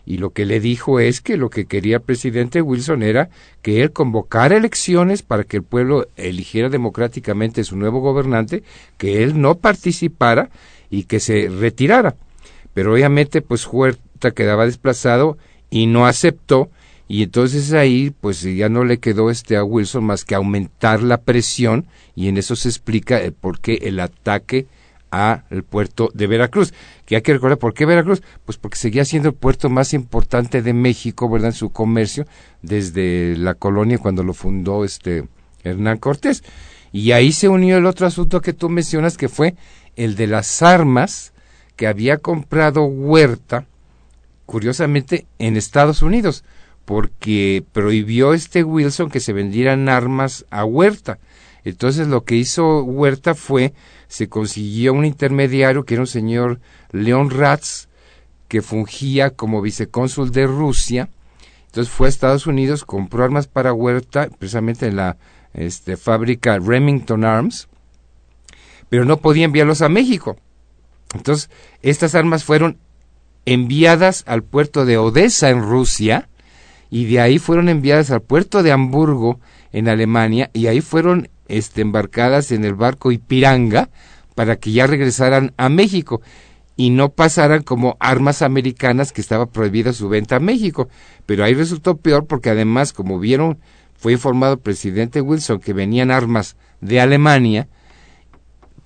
y 0.08 0.16
lo 0.16 0.30
que 0.30 0.46
le 0.46 0.58
dijo 0.58 1.00
es 1.00 1.20
que 1.20 1.36
lo 1.36 1.50
que 1.50 1.66
quería 1.66 1.96
el 1.96 2.02
presidente 2.02 2.62
Wilson 2.62 3.02
era 3.02 3.28
que 3.60 3.82
él 3.82 3.92
convocara 3.92 4.56
elecciones 4.56 5.20
para 5.20 5.44
que 5.44 5.58
el 5.58 5.62
pueblo 5.62 6.08
eligiera 6.16 6.70
democráticamente 6.70 7.62
su 7.62 7.76
nuevo 7.76 8.00
gobernante, 8.00 8.62
que 8.96 9.22
él 9.22 9.38
no 9.38 9.56
participara 9.56 10.48
y 10.88 11.02
que 11.02 11.20
se 11.20 11.50
retirara. 11.50 12.16
Pero 12.72 12.94
obviamente 12.94 13.42
pues 13.42 13.66
Huerta 13.70 14.30
quedaba 14.30 14.64
desplazado 14.64 15.36
y 15.68 15.84
no 15.84 16.06
aceptó 16.06 16.70
y 17.06 17.22
entonces 17.24 17.74
ahí 17.74 18.10
pues 18.18 18.40
ya 18.40 18.70
no 18.70 18.84
le 18.84 19.00
quedó 19.00 19.28
este 19.28 19.58
a 19.58 19.64
Wilson 19.64 20.04
más 20.04 20.24
que 20.24 20.34
aumentar 20.34 21.02
la 21.02 21.20
presión 21.20 21.86
y 22.16 22.28
en 22.28 22.38
eso 22.38 22.56
se 22.56 22.70
explica 22.70 23.20
el 23.20 23.34
por 23.34 23.60
qué 23.60 23.80
el 23.82 24.00
ataque 24.00 24.68
al 25.10 25.62
puerto 25.64 26.10
de 26.14 26.26
Veracruz. 26.26 26.74
Que 27.04 27.16
hay 27.16 27.22
que 27.22 27.32
recordar, 27.32 27.58
¿por 27.58 27.74
qué 27.74 27.86
Veracruz? 27.86 28.22
Pues 28.44 28.58
porque 28.58 28.76
seguía 28.76 29.04
siendo 29.04 29.30
el 29.30 29.34
puerto 29.34 29.70
más 29.70 29.94
importante 29.94 30.62
de 30.62 30.72
México, 30.74 31.28
¿verdad? 31.28 31.50
En 31.50 31.54
su 31.54 31.70
comercio, 31.70 32.26
desde 32.62 33.36
la 33.36 33.54
colonia 33.54 33.98
cuando 33.98 34.22
lo 34.22 34.34
fundó 34.34 34.84
este 34.84 35.28
Hernán 35.64 35.98
Cortés. 35.98 36.42
Y 36.92 37.12
ahí 37.12 37.32
se 37.32 37.48
unió 37.48 37.76
el 37.76 37.86
otro 37.86 38.06
asunto 38.06 38.40
que 38.40 38.52
tú 38.52 38.68
mencionas, 38.68 39.16
que 39.16 39.28
fue 39.28 39.54
el 39.96 40.16
de 40.16 40.26
las 40.26 40.62
armas 40.62 41.32
que 41.76 41.86
había 41.86 42.18
comprado 42.18 42.84
Huerta, 42.84 43.66
curiosamente, 44.46 45.26
en 45.38 45.56
Estados 45.56 46.02
Unidos, 46.02 46.44
porque 46.84 47.62
prohibió 47.72 48.32
este 48.32 48.64
Wilson 48.64 49.10
que 49.10 49.20
se 49.20 49.32
vendieran 49.32 49.88
armas 49.88 50.46
a 50.50 50.64
Huerta. 50.64 51.18
Entonces 51.64 52.08
lo 52.08 52.24
que 52.24 52.36
hizo 52.36 52.82
Huerta 52.82 53.34
fue 53.34 53.74
se 54.08 54.28
consiguió 54.28 54.94
un 54.94 55.04
intermediario 55.04 55.84
que 55.84 55.94
era 55.94 56.02
un 56.02 56.06
señor 56.06 56.60
León 56.90 57.30
Ratz, 57.30 57.88
que 58.48 58.62
fungía 58.62 59.30
como 59.30 59.60
vicecónsul 59.60 60.32
de 60.32 60.46
Rusia. 60.46 61.10
Entonces 61.66 61.92
fue 61.92 62.08
a 62.08 62.10
Estados 62.10 62.46
Unidos, 62.46 62.84
compró 62.84 63.22
armas 63.22 63.46
para 63.46 63.74
Huerta, 63.74 64.28
precisamente 64.38 64.86
en 64.86 64.96
la 64.96 65.18
este, 65.52 65.96
fábrica 65.96 66.58
Remington 66.58 67.24
Arms, 67.24 67.68
pero 68.88 69.04
no 69.04 69.18
podía 69.18 69.44
enviarlos 69.44 69.82
a 69.82 69.90
México. 69.90 70.38
Entonces, 71.14 71.50
estas 71.82 72.14
armas 72.14 72.44
fueron 72.44 72.78
enviadas 73.44 74.24
al 74.26 74.42
puerto 74.42 74.84
de 74.84 74.98
Odessa 74.98 75.50
en 75.50 75.62
Rusia 75.62 76.28
y 76.90 77.04
de 77.06 77.20
ahí 77.20 77.38
fueron 77.38 77.68
enviadas 77.68 78.10
al 78.10 78.22
puerto 78.22 78.62
de 78.62 78.72
Hamburgo 78.72 79.40
en 79.72 79.88
Alemania 79.88 80.50
y 80.52 80.66
ahí 80.66 80.80
fueron 80.80 81.28
este, 81.48 81.80
embarcadas 81.80 82.52
en 82.52 82.64
el 82.64 82.74
barco 82.74 83.12
Ipiranga 83.12 83.90
para 84.34 84.56
que 84.56 84.72
ya 84.72 84.86
regresaran 84.86 85.52
a 85.56 85.68
México 85.68 86.20
y 86.76 86.90
no 86.90 87.08
pasaran 87.08 87.62
como 87.62 87.96
armas 87.98 88.40
americanas 88.40 89.12
que 89.12 89.20
estaba 89.20 89.46
prohibida 89.46 89.92
su 89.92 90.08
venta 90.08 90.36
a 90.36 90.40
México. 90.40 90.88
Pero 91.26 91.42
ahí 91.44 91.54
resultó 91.54 91.96
peor 91.96 92.26
porque 92.26 92.50
además, 92.50 92.92
como 92.92 93.18
vieron, 93.18 93.58
fue 93.96 94.12
informado 94.12 94.54
el 94.54 94.60
presidente 94.60 95.20
Wilson 95.20 95.58
que 95.58 95.72
venían 95.72 96.12
armas 96.12 96.56
de 96.80 97.00
Alemania 97.00 97.68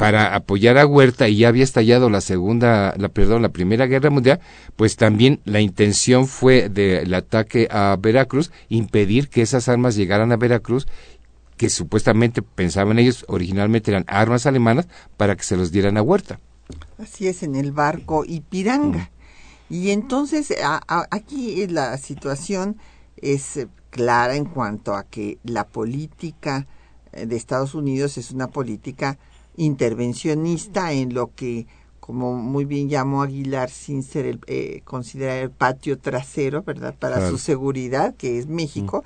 para 0.03 0.35
apoyar 0.35 0.79
a 0.79 0.87
Huerta 0.87 1.29
y 1.29 1.37
ya 1.37 1.49
había 1.49 1.63
estallado 1.63 2.11
la 2.11 2.21
segunda, 2.21 2.95
la 2.97 3.09
perdón, 3.09 3.43
la 3.43 3.51
primera 3.51 3.87
guerra 3.87 4.11
mundial, 4.11 4.41
pues 4.75 4.97
también 4.97 5.41
la 5.45 5.61
intención 5.61 6.27
fue 6.27 6.69
del 6.69 7.13
ataque 7.15 7.69
a 7.71 7.97
Veracruz 8.01 8.51
impedir 8.69 9.29
que 9.29 9.43
esas 9.43 9.69
armas 9.69 9.95
llegaran 9.95 10.33
a 10.33 10.37
Veracruz 10.37 10.89
que 11.63 11.71
supuestamente 11.71 12.43
pensaban 12.43 12.99
ellos 12.99 13.25
originalmente 13.29 13.93
eran 13.93 14.05
armas 14.09 14.47
alemanas 14.47 14.89
para 15.17 15.37
que 15.37 15.45
se 15.45 15.57
los 15.57 15.71
dieran 15.71 15.97
a 15.97 16.03
Huerta. 16.03 16.41
Así 16.99 17.29
es, 17.29 17.45
en 17.45 17.55
el 17.55 17.71
barco 17.71 18.25
Ipiranga. 18.27 19.13
Y 19.71 19.91
entonces 19.91 20.53
aquí 20.89 21.65
la 21.69 21.97
situación 21.99 22.79
es 23.17 23.59
eh, 23.59 23.69
clara 23.91 24.35
en 24.35 24.45
cuanto 24.45 24.97
a 24.97 25.05
que 25.05 25.39
la 25.45 25.69
política 25.69 26.67
eh, 27.13 27.27
de 27.27 27.37
Estados 27.37 27.77
Unidos 27.77 28.19
es 28.19 28.33
una 28.33 28.49
política 28.49 29.21
intervencionista 29.57 30.93
en 30.93 31.15
lo 31.15 31.33
que 31.33 31.69
como 32.01 32.35
muy 32.35 32.65
bien 32.65 32.89
llamó 32.89 33.23
Aguilar, 33.23 33.71
sin 33.71 34.03
ser 34.03 34.27
el, 34.27 34.41
eh, 34.49 34.81
considerar 34.83 35.39
el 35.39 35.53
patio 35.53 35.97
trasero, 35.97 36.65
¿verdad? 36.65 36.97
Para 36.99 37.31
su 37.31 37.39
seguridad, 37.39 38.17
que 38.17 38.41
es 38.41 38.49
México, 38.49 39.05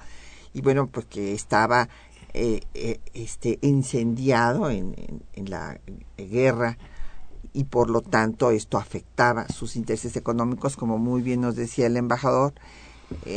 y 0.55 0.63
bueno, 0.63 0.87
pues 0.87 1.05
que 1.05 1.35
estaba 1.35 1.91
eh, 2.39 2.61
eh, 2.75 3.01
este, 3.15 3.59
incendiado 3.63 4.69
en, 4.69 4.95
en, 5.33 5.51
la 5.51 5.81
guerra 6.19 6.77
y 7.55 7.65
por 7.65 7.89
lo 7.89 8.03
tanto 8.03 8.51
esto 8.51 8.77
afectaba 8.77 9.49
sus 9.49 9.75
intereses 9.75 10.17
económicos, 10.17 10.77
como 10.77 10.99
muy 10.99 11.23
bien 11.23 11.41
nos 11.41 11.57
decía 11.57 11.87
el 11.87 11.97
embajador 11.97 12.53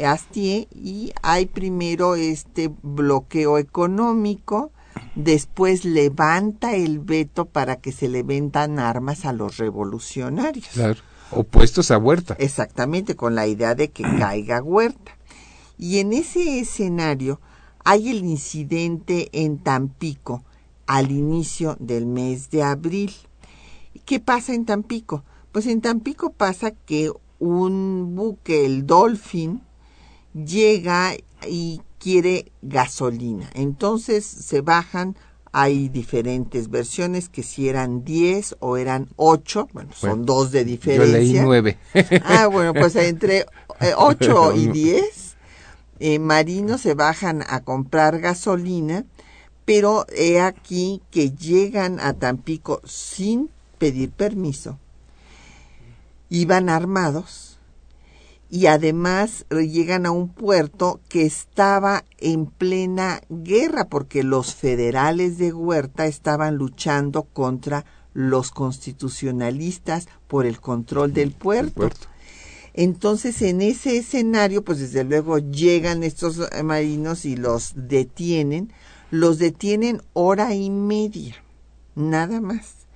Astier, 0.06 0.68
y 0.76 1.14
hay 1.22 1.46
primero 1.46 2.16
este 2.16 2.70
bloqueo 2.82 3.58
económico, 3.58 4.72
después 5.16 5.86
levanta 5.86 6.76
el 6.76 7.00
veto 7.00 7.46
para 7.46 7.78
que 7.78 7.94
se 7.94 8.10
le 8.10 8.24
vendan 8.24 8.80
armas 8.80 9.24
a 9.24 9.32
los 9.32 9.56
revolucionarios. 9.56 10.68
Claro, 10.74 11.00
opuestos 11.32 11.90
a 11.92 11.98
Huerta. 11.98 12.36
Exactamente, 12.38 13.16
con 13.16 13.34
la 13.34 13.48
idea 13.48 13.76
de 13.76 13.92
que 13.92 14.04
caiga 14.04 14.62
Huerta. 14.62 15.18
Y 15.78 16.00
en 16.00 16.12
ese 16.12 16.60
escenario 16.60 17.40
hay 17.90 18.10
el 18.10 18.24
incidente 18.24 19.30
en 19.32 19.58
Tampico 19.58 20.44
al 20.86 21.10
inicio 21.10 21.76
del 21.80 22.06
mes 22.06 22.52
de 22.52 22.62
abril. 22.62 23.12
¿Qué 24.06 24.20
pasa 24.20 24.54
en 24.54 24.66
Tampico? 24.66 25.24
Pues 25.52 25.66
en 25.66 25.82
Tampico 25.82 26.32
pasa 26.32 26.70
que 26.70 27.12
un 27.40 28.14
buque, 28.16 28.68
el 28.68 28.86
Dolphin, 28.86 29.64
llega 30.36 31.16
y 31.48 31.82
quiere 31.98 32.52
gasolina. 32.62 33.50
Entonces 33.56 34.24
se 34.24 34.62
bajan, 34.62 35.16
hay 35.52 35.90
diferentes 35.90 36.70
versiones 36.70 37.28
que 37.28 37.42
si 37.42 37.70
eran 37.70 38.04
10 38.04 38.58
o 38.60 38.78
eran 38.78 39.08
8, 39.16 39.68
bueno, 39.74 39.90
son 39.96 40.28
dos 40.28 40.52
de 40.52 40.64
diferencia. 40.64 41.08
Yo 41.08 41.12
leí 41.12 41.40
9. 41.40 41.78
ah, 42.24 42.46
bueno, 42.46 42.76
pues 42.76 42.96
entre 42.98 43.48
8 43.98 44.54
y 44.58 44.68
10 44.72 45.29
eh, 46.00 46.20
marinos 46.20 46.82
se 46.82 46.94
bajan 46.94 47.44
a 47.48 47.62
comprar 47.62 48.20
gasolina, 48.20 49.06
pero 49.66 50.06
he 50.16 50.40
aquí 50.42 51.02
que 51.12 51.32
llegan 51.32 52.00
a 52.00 52.14
Tampico 52.14 52.82
sin 52.86 53.50
pedir 53.78 54.12
permiso. 54.12 54.80
Iban 56.30 56.70
armados 56.70 57.60
y 58.50 58.66
además 58.66 59.46
llegan 59.50 60.06
a 60.06 60.12
un 60.12 60.30
puerto 60.30 61.00
que 61.08 61.26
estaba 61.26 62.04
en 62.18 62.48
plena 62.48 63.22
guerra 63.30 63.86
porque 63.90 64.24
los 64.24 64.56
federales 64.56 65.38
de 65.38 65.54
Huerta 65.54 66.08
estaban 66.08 66.56
luchando 66.56 67.24
contra 67.24 67.86
los 68.14 68.50
constitucionalistas 68.52 70.08
por 70.28 70.46
el 70.46 70.60
control 70.60 71.14
del 71.14 71.32
puerto. 71.32 71.90
Entonces, 72.82 73.42
en 73.42 73.62
ese 73.62 73.98
escenario, 73.98 74.64
pues 74.64 74.80
desde 74.80 75.04
luego 75.04 75.38
llegan 75.38 76.02
estos 76.02 76.40
marinos 76.64 77.26
y 77.26 77.36
los 77.36 77.74
detienen. 77.76 78.72
Los 79.12 79.38
detienen 79.38 80.02
hora 80.14 80.56
y 80.56 80.70
media, 80.70 81.36
nada 81.96 82.40
más. 82.40 82.88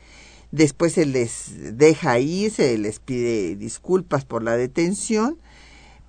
Después 0.52 0.94
se 0.94 1.06
les 1.06 1.78
deja 1.78 2.18
ir, 2.20 2.50
se 2.52 2.78
les 2.78 3.00
pide 3.00 3.58
disculpas 3.58 4.24
por 4.24 4.42
la 4.42 4.56
detención 4.56 5.38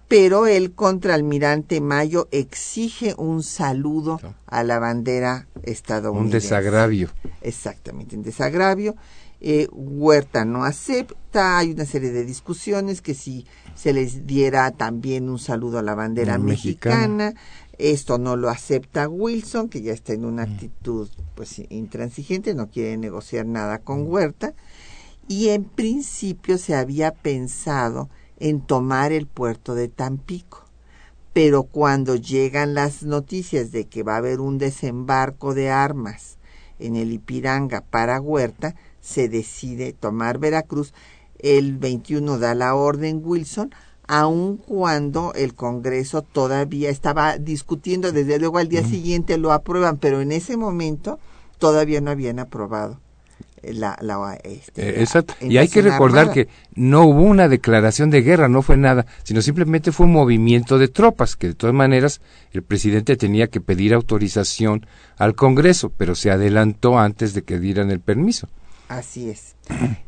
pero 0.09 0.47
el 0.47 0.75
contraalmirante 0.75 1.81
Mayo 1.81 2.29
exige 2.31 3.15
un 3.17 3.43
saludo 3.43 4.21
a 4.47 4.63
la 4.63 4.79
bandera 4.79 5.49
estadounidense. 5.63 6.37
Un 6.37 6.43
desagravio. 6.43 7.11
Exactamente, 7.41 8.17
un 8.17 8.23
desagravio. 8.23 8.95
Eh, 9.47 9.69
Huerta 9.73 10.47
no 10.47 10.65
acepta, 10.65 11.59
hay 11.59 11.73
una 11.73 11.85
serie 11.85 12.11
de 12.13 12.25
discusiones 12.25 13.03
que 13.03 13.13
si 13.13 13.45
se 13.75 13.93
les 13.93 14.27
diera 14.27 14.71
también 14.71 15.29
un 15.29 15.39
saludo 15.39 15.79
a 15.79 15.83
la 15.83 15.95
bandera 15.95 16.39
mexicana. 16.39 17.35
esto 17.77 18.17
no 18.17 18.37
lo 18.37 18.49
acepta 18.49 19.07
Wilson, 19.07 19.69
que 19.69 19.83
ya 19.83 19.93
está 19.93 20.15
en 20.15 20.25
una 20.25 20.47
mm. 20.47 20.51
actitud 20.51 21.11
pues 21.35 21.61
intransigente, 21.69 22.55
no 22.55 22.71
quiere 22.71 22.97
negociar 22.97 23.45
nada 23.45 23.81
con 23.81 24.05
mm. 24.05 24.09
Huerta, 24.09 24.55
y 25.29 25.51
en 25.51 25.65
principio 25.65 26.57
se 26.57 26.75
había 26.75 27.13
pensado 27.13 28.09
en 28.39 28.63
tomar 28.63 29.13
el 29.13 29.27
puerto 29.27 29.75
de 29.75 29.89
Tampico. 29.89 30.65
Pero 31.35 31.65
cuando 31.65 32.17
llegan 32.17 32.73
las 32.73 33.03
noticias 33.03 33.73
de 33.73 33.89
que 33.89 34.05
va 34.05 34.15
a 34.15 34.19
haber 34.19 34.41
un 34.41 34.57
desembarco 34.57 35.53
de 35.53 35.69
armas 35.69 36.39
en 36.79 36.97
el 36.97 37.13
Ipiranga 37.13 37.83
para 37.83 38.23
Huerta, 38.23 38.75
se 39.05 39.29
decide 39.29 39.93
tomar 39.93 40.39
Veracruz. 40.39 40.95
El 41.39 41.77
21 41.77 42.39
da 42.39 42.55
la 42.55 42.75
orden 42.75 43.21
Wilson, 43.23 43.75
aun 44.09 44.57
cuando 44.57 45.33
el 45.35 45.55
Congreso 45.55 46.23
todavía 46.23 46.89
estaba 46.89 47.37
discutiendo, 47.37 48.13
desde 48.13 48.39
luego 48.39 48.59
al 48.59 48.69
día 48.69 48.83
siguiente 48.83 49.37
lo 49.37 49.53
aprueban, 49.53 49.99
pero 49.99 50.23
en 50.23 50.33
ese 50.33 50.57
momento 50.57 51.19
todavía 51.59 52.01
no 52.01 52.11
habían 52.11 52.39
aprobado 52.39 52.99
la, 53.73 54.39
este, 54.45 54.89
eh, 54.89 55.01
Exacto. 55.01 55.35
Y 55.41 55.57
hay 55.59 55.69
que 55.69 55.83
recordar 55.83 56.33
que 56.33 56.49
no 56.75 57.05
hubo 57.05 57.23
una 57.23 57.49
declaración 57.49 58.11
de 58.11 58.23
guerra, 58.23 58.49
no 58.49 58.63
fue 58.63 58.77
nada, 58.77 59.07
sino 59.23 59.43
simplemente 59.43 59.93
fue 59.93 60.07
un 60.07 60.13
movimiento 60.13 60.79
de 60.79 60.89
tropas, 60.89 61.37
que 61.37 61.49
de 61.49 61.55
todas 61.55 61.75
maneras 61.75 62.21
el 62.53 62.63
presidente 62.63 63.17
tenía 63.17 63.49
que 63.49 63.61
pedir 63.61 63.95
autorización 63.95 64.87
al 65.17 65.35
Congreso, 65.35 65.91
pero 65.97 66.15
se 66.15 66.31
adelantó 66.31 66.99
antes 66.99 67.35
de 67.35 67.43
que 67.43 67.59
dieran 67.59 67.91
el 67.91 68.01
permiso. 68.01 68.49
Así 68.95 69.29
es. 69.29 69.57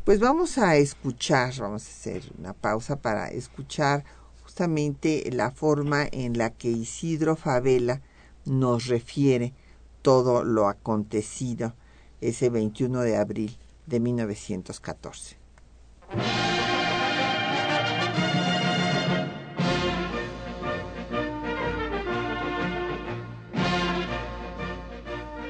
Pues 0.05 0.21
vamos 0.21 0.57
a 0.57 0.77
escuchar, 0.77 1.53
vamos 1.59 1.85
a 1.85 1.89
hacer 1.89 2.23
una 2.39 2.53
pausa 2.53 2.95
para 2.95 3.27
escuchar 3.27 4.05
justamente 4.43 5.29
la 5.33 5.51
forma 5.51 6.05
en 6.09 6.37
la 6.37 6.51
que 6.51 6.69
Isidro 6.69 7.35
Favela 7.35 8.01
nos 8.45 8.87
refiere 8.87 9.53
todo 10.01 10.45
lo 10.45 10.69
acontecido 10.69 11.75
ese 12.21 12.49
21 12.49 13.01
de 13.01 13.17
abril 13.17 13.57
de 13.87 13.99
1914. 13.99 15.35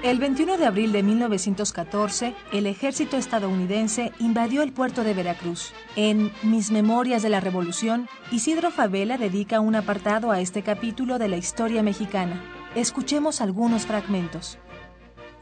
El 0.08 0.20
21 0.20 0.58
de 0.58 0.66
abril 0.66 0.94
de 0.94 1.04
1914, 1.04 2.34
el 2.54 2.66
ejército 2.66 3.18
estadounidense 3.18 4.14
invadió 4.20 4.64
el 4.64 4.72
puerto 4.72 5.04
de 5.04 5.14
Veracruz. 5.14 5.74
En 5.98 6.32
Mis 6.44 6.72
Memorias 6.72 7.24
de 7.24 7.28
la 7.28 7.42
Revolución, 7.42 8.08
Isidro 8.32 8.72
Favela 8.72 9.18
dedica 9.18 9.60
un 9.60 9.76
apartado 9.76 10.32
a 10.32 10.40
este 10.40 10.64
capítulo 10.64 11.20
de 11.20 11.28
la 11.28 11.36
historia 11.36 11.84
mexicana. 11.84 12.42
Escuchemos 12.74 13.42
algunos 13.42 13.86
fragmentos. 13.86 14.58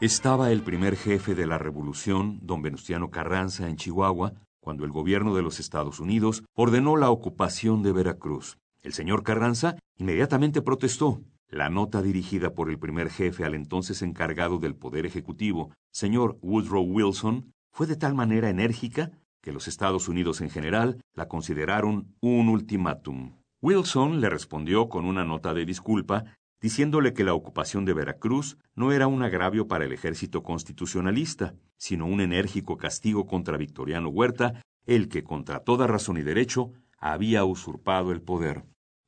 Estaba 0.00 0.50
el 0.50 0.62
primer 0.62 0.96
jefe 0.96 1.36
de 1.36 1.46
la 1.46 1.58
revolución, 1.58 2.40
don 2.42 2.60
Venustiano 2.60 3.08
Carranza, 3.08 3.68
en 3.68 3.76
Chihuahua, 3.76 4.32
cuando 4.58 4.84
el 4.84 4.90
gobierno 4.90 5.36
de 5.36 5.42
los 5.42 5.60
Estados 5.60 6.00
Unidos 6.00 6.42
ordenó 6.56 6.96
la 6.96 7.10
ocupación 7.10 7.84
de 7.84 7.92
Veracruz. 7.92 8.58
El 8.82 8.94
señor 8.94 9.22
Carranza 9.22 9.76
inmediatamente 9.96 10.60
protestó. 10.60 11.20
La 11.48 11.70
nota 11.70 12.02
dirigida 12.02 12.54
por 12.54 12.70
el 12.70 12.78
primer 12.78 13.08
jefe 13.08 13.44
al 13.44 13.54
entonces 13.54 14.02
encargado 14.02 14.58
del 14.58 14.74
Poder 14.74 15.06
Ejecutivo, 15.06 15.72
señor 15.92 16.38
Woodrow 16.42 16.82
Wilson, 16.82 17.52
fue 17.70 17.86
de 17.86 17.96
tal 17.96 18.14
manera 18.14 18.50
enérgica 18.50 19.12
que 19.42 19.52
los 19.52 19.68
Estados 19.68 20.08
Unidos 20.08 20.40
en 20.40 20.50
general 20.50 21.00
la 21.14 21.28
consideraron 21.28 22.16
un 22.20 22.48
ultimátum. 22.48 23.36
Wilson 23.62 24.20
le 24.20 24.28
respondió 24.28 24.88
con 24.88 25.04
una 25.04 25.24
nota 25.24 25.54
de 25.54 25.64
disculpa 25.64 26.24
diciéndole 26.60 27.12
que 27.12 27.22
la 27.22 27.34
ocupación 27.34 27.84
de 27.84 27.92
Veracruz 27.92 28.58
no 28.74 28.90
era 28.90 29.06
un 29.06 29.22
agravio 29.22 29.68
para 29.68 29.84
el 29.84 29.92
ejército 29.92 30.42
constitucionalista, 30.42 31.54
sino 31.76 32.06
un 32.06 32.20
enérgico 32.20 32.76
castigo 32.76 33.26
contra 33.26 33.56
Victoriano 33.56 34.08
Huerta, 34.08 34.62
el 34.84 35.08
que, 35.08 35.22
contra 35.22 35.60
toda 35.60 35.86
razón 35.86 36.16
y 36.16 36.22
derecho, 36.22 36.72
había 36.98 37.44
usurpado 37.44 38.10
el 38.10 38.22
poder. 38.22 38.64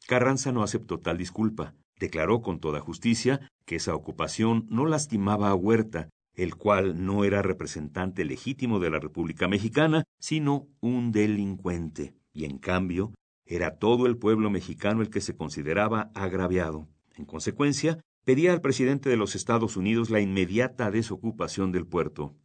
Carranza 0.07 0.53
no 0.53 0.63
aceptó 0.63 1.01
tal 1.01 1.19
disculpa. 1.19 1.75
Declaró 1.99 2.43
con 2.43 2.61
toda 2.61 2.81
justicia 2.81 3.51
que 3.65 3.77
esa 3.77 3.95
ocupación 3.95 4.67
no 4.71 4.87
lastimaba 4.87 5.51
a 5.51 5.55
Huerta, 5.55 6.09
el 6.35 6.55
cual 6.55 7.05
no 7.05 7.25
era 7.25 7.43
representante 7.43 8.25
legítimo 8.25 8.79
de 8.79 8.91
la 8.91 9.01
República 9.01 9.49
Mexicana, 9.49 10.05
sino 10.21 10.69
un 10.81 11.11
delincuente, 11.11 12.15
y 12.33 12.45
en 12.45 12.59
cambio 12.59 13.13
era 13.45 13.79
todo 13.79 14.07
el 14.07 14.19
pueblo 14.19 14.51
mexicano 14.51 15.01
el 15.03 15.11
que 15.11 15.21
se 15.21 15.35
consideraba 15.35 16.11
agraviado. 16.15 16.87
En 17.17 17.25
consecuencia, 17.25 17.99
pedía 18.25 18.53
al 18.53 18.61
presidente 18.61 19.09
de 19.09 19.17
los 19.17 19.35
Estados 19.35 19.77
Unidos 19.77 20.11
la 20.11 20.21
inmediata 20.21 20.91
desocupación 20.91 21.73
del 21.73 21.87
puerto. 21.87 22.37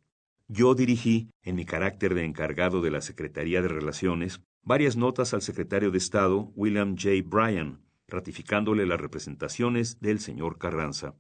Yo 0.48 0.76
dirigí, 0.76 1.30
en 1.44 1.56
mi 1.56 1.66
carácter 1.66 2.16
de 2.16 2.24
encargado 2.24 2.82
de 2.82 2.90
la 2.90 3.02
Secretaría 3.02 3.62
de 3.62 3.68
Relaciones, 3.68 4.42
varias 4.64 4.96
notas 4.96 5.34
al 5.34 5.42
secretario 5.42 5.92
de 5.92 5.98
Estado, 5.98 6.52
William 6.56 6.96
J. 6.96 7.10
Bryan, 7.26 7.83
ratificándole 8.14 8.86
las 8.86 9.02
representaciones 9.02 10.00
del 10.00 10.20
señor 10.20 10.60
Carranza. 10.60 11.16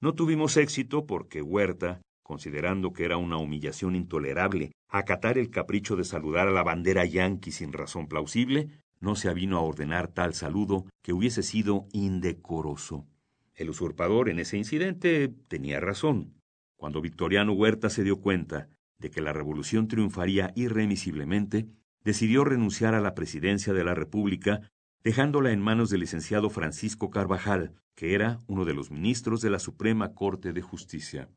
No 0.00 0.14
tuvimos 0.14 0.56
éxito 0.56 1.06
porque 1.06 1.40
Huerta, 1.40 2.02
considerando 2.24 2.92
que 2.92 3.04
era 3.04 3.16
una 3.16 3.36
humillación 3.36 3.94
intolerable 3.94 4.72
acatar 4.88 5.38
el 5.38 5.50
capricho 5.50 5.94
de 5.94 6.02
saludar 6.02 6.48
a 6.48 6.50
la 6.50 6.64
bandera 6.64 7.04
yanqui 7.04 7.52
sin 7.52 7.72
razón 7.72 8.08
plausible, 8.08 8.68
no 8.98 9.14
se 9.14 9.28
avino 9.28 9.56
a 9.56 9.60
ordenar 9.60 10.08
tal 10.08 10.34
saludo 10.34 10.84
que 11.00 11.12
hubiese 11.12 11.44
sido 11.44 11.86
indecoroso. 11.92 13.06
El 13.54 13.70
usurpador 13.70 14.28
en 14.28 14.40
ese 14.40 14.58
incidente 14.58 15.32
tenía 15.46 15.78
razón. 15.78 16.34
Cuando 16.76 17.00
Victoriano 17.00 17.52
Huerta 17.52 17.88
se 17.88 18.02
dio 18.02 18.20
cuenta 18.20 18.68
de 18.98 19.10
que 19.10 19.20
la 19.20 19.32
revolución 19.32 19.86
triunfaría 19.86 20.52
irremisiblemente, 20.56 21.68
decidió 22.02 22.42
renunciar 22.44 22.94
a 22.94 23.00
la 23.00 23.14
presidencia 23.14 23.72
de 23.72 23.84
la 23.84 23.94
República, 23.94 24.71
dejándola 25.04 25.50
en 25.52 25.60
manos 25.60 25.90
del 25.90 26.00
licenciado 26.00 26.50
Francisco 26.50 27.10
Carvajal, 27.10 27.74
que 27.94 28.14
era 28.14 28.38
uno 28.46 28.64
de 28.64 28.74
los 28.74 28.90
ministros 28.90 29.40
de 29.40 29.50
la 29.50 29.58
Suprema 29.58 30.14
Corte 30.14 30.52
de 30.52 30.62
Justicia. 30.62 31.28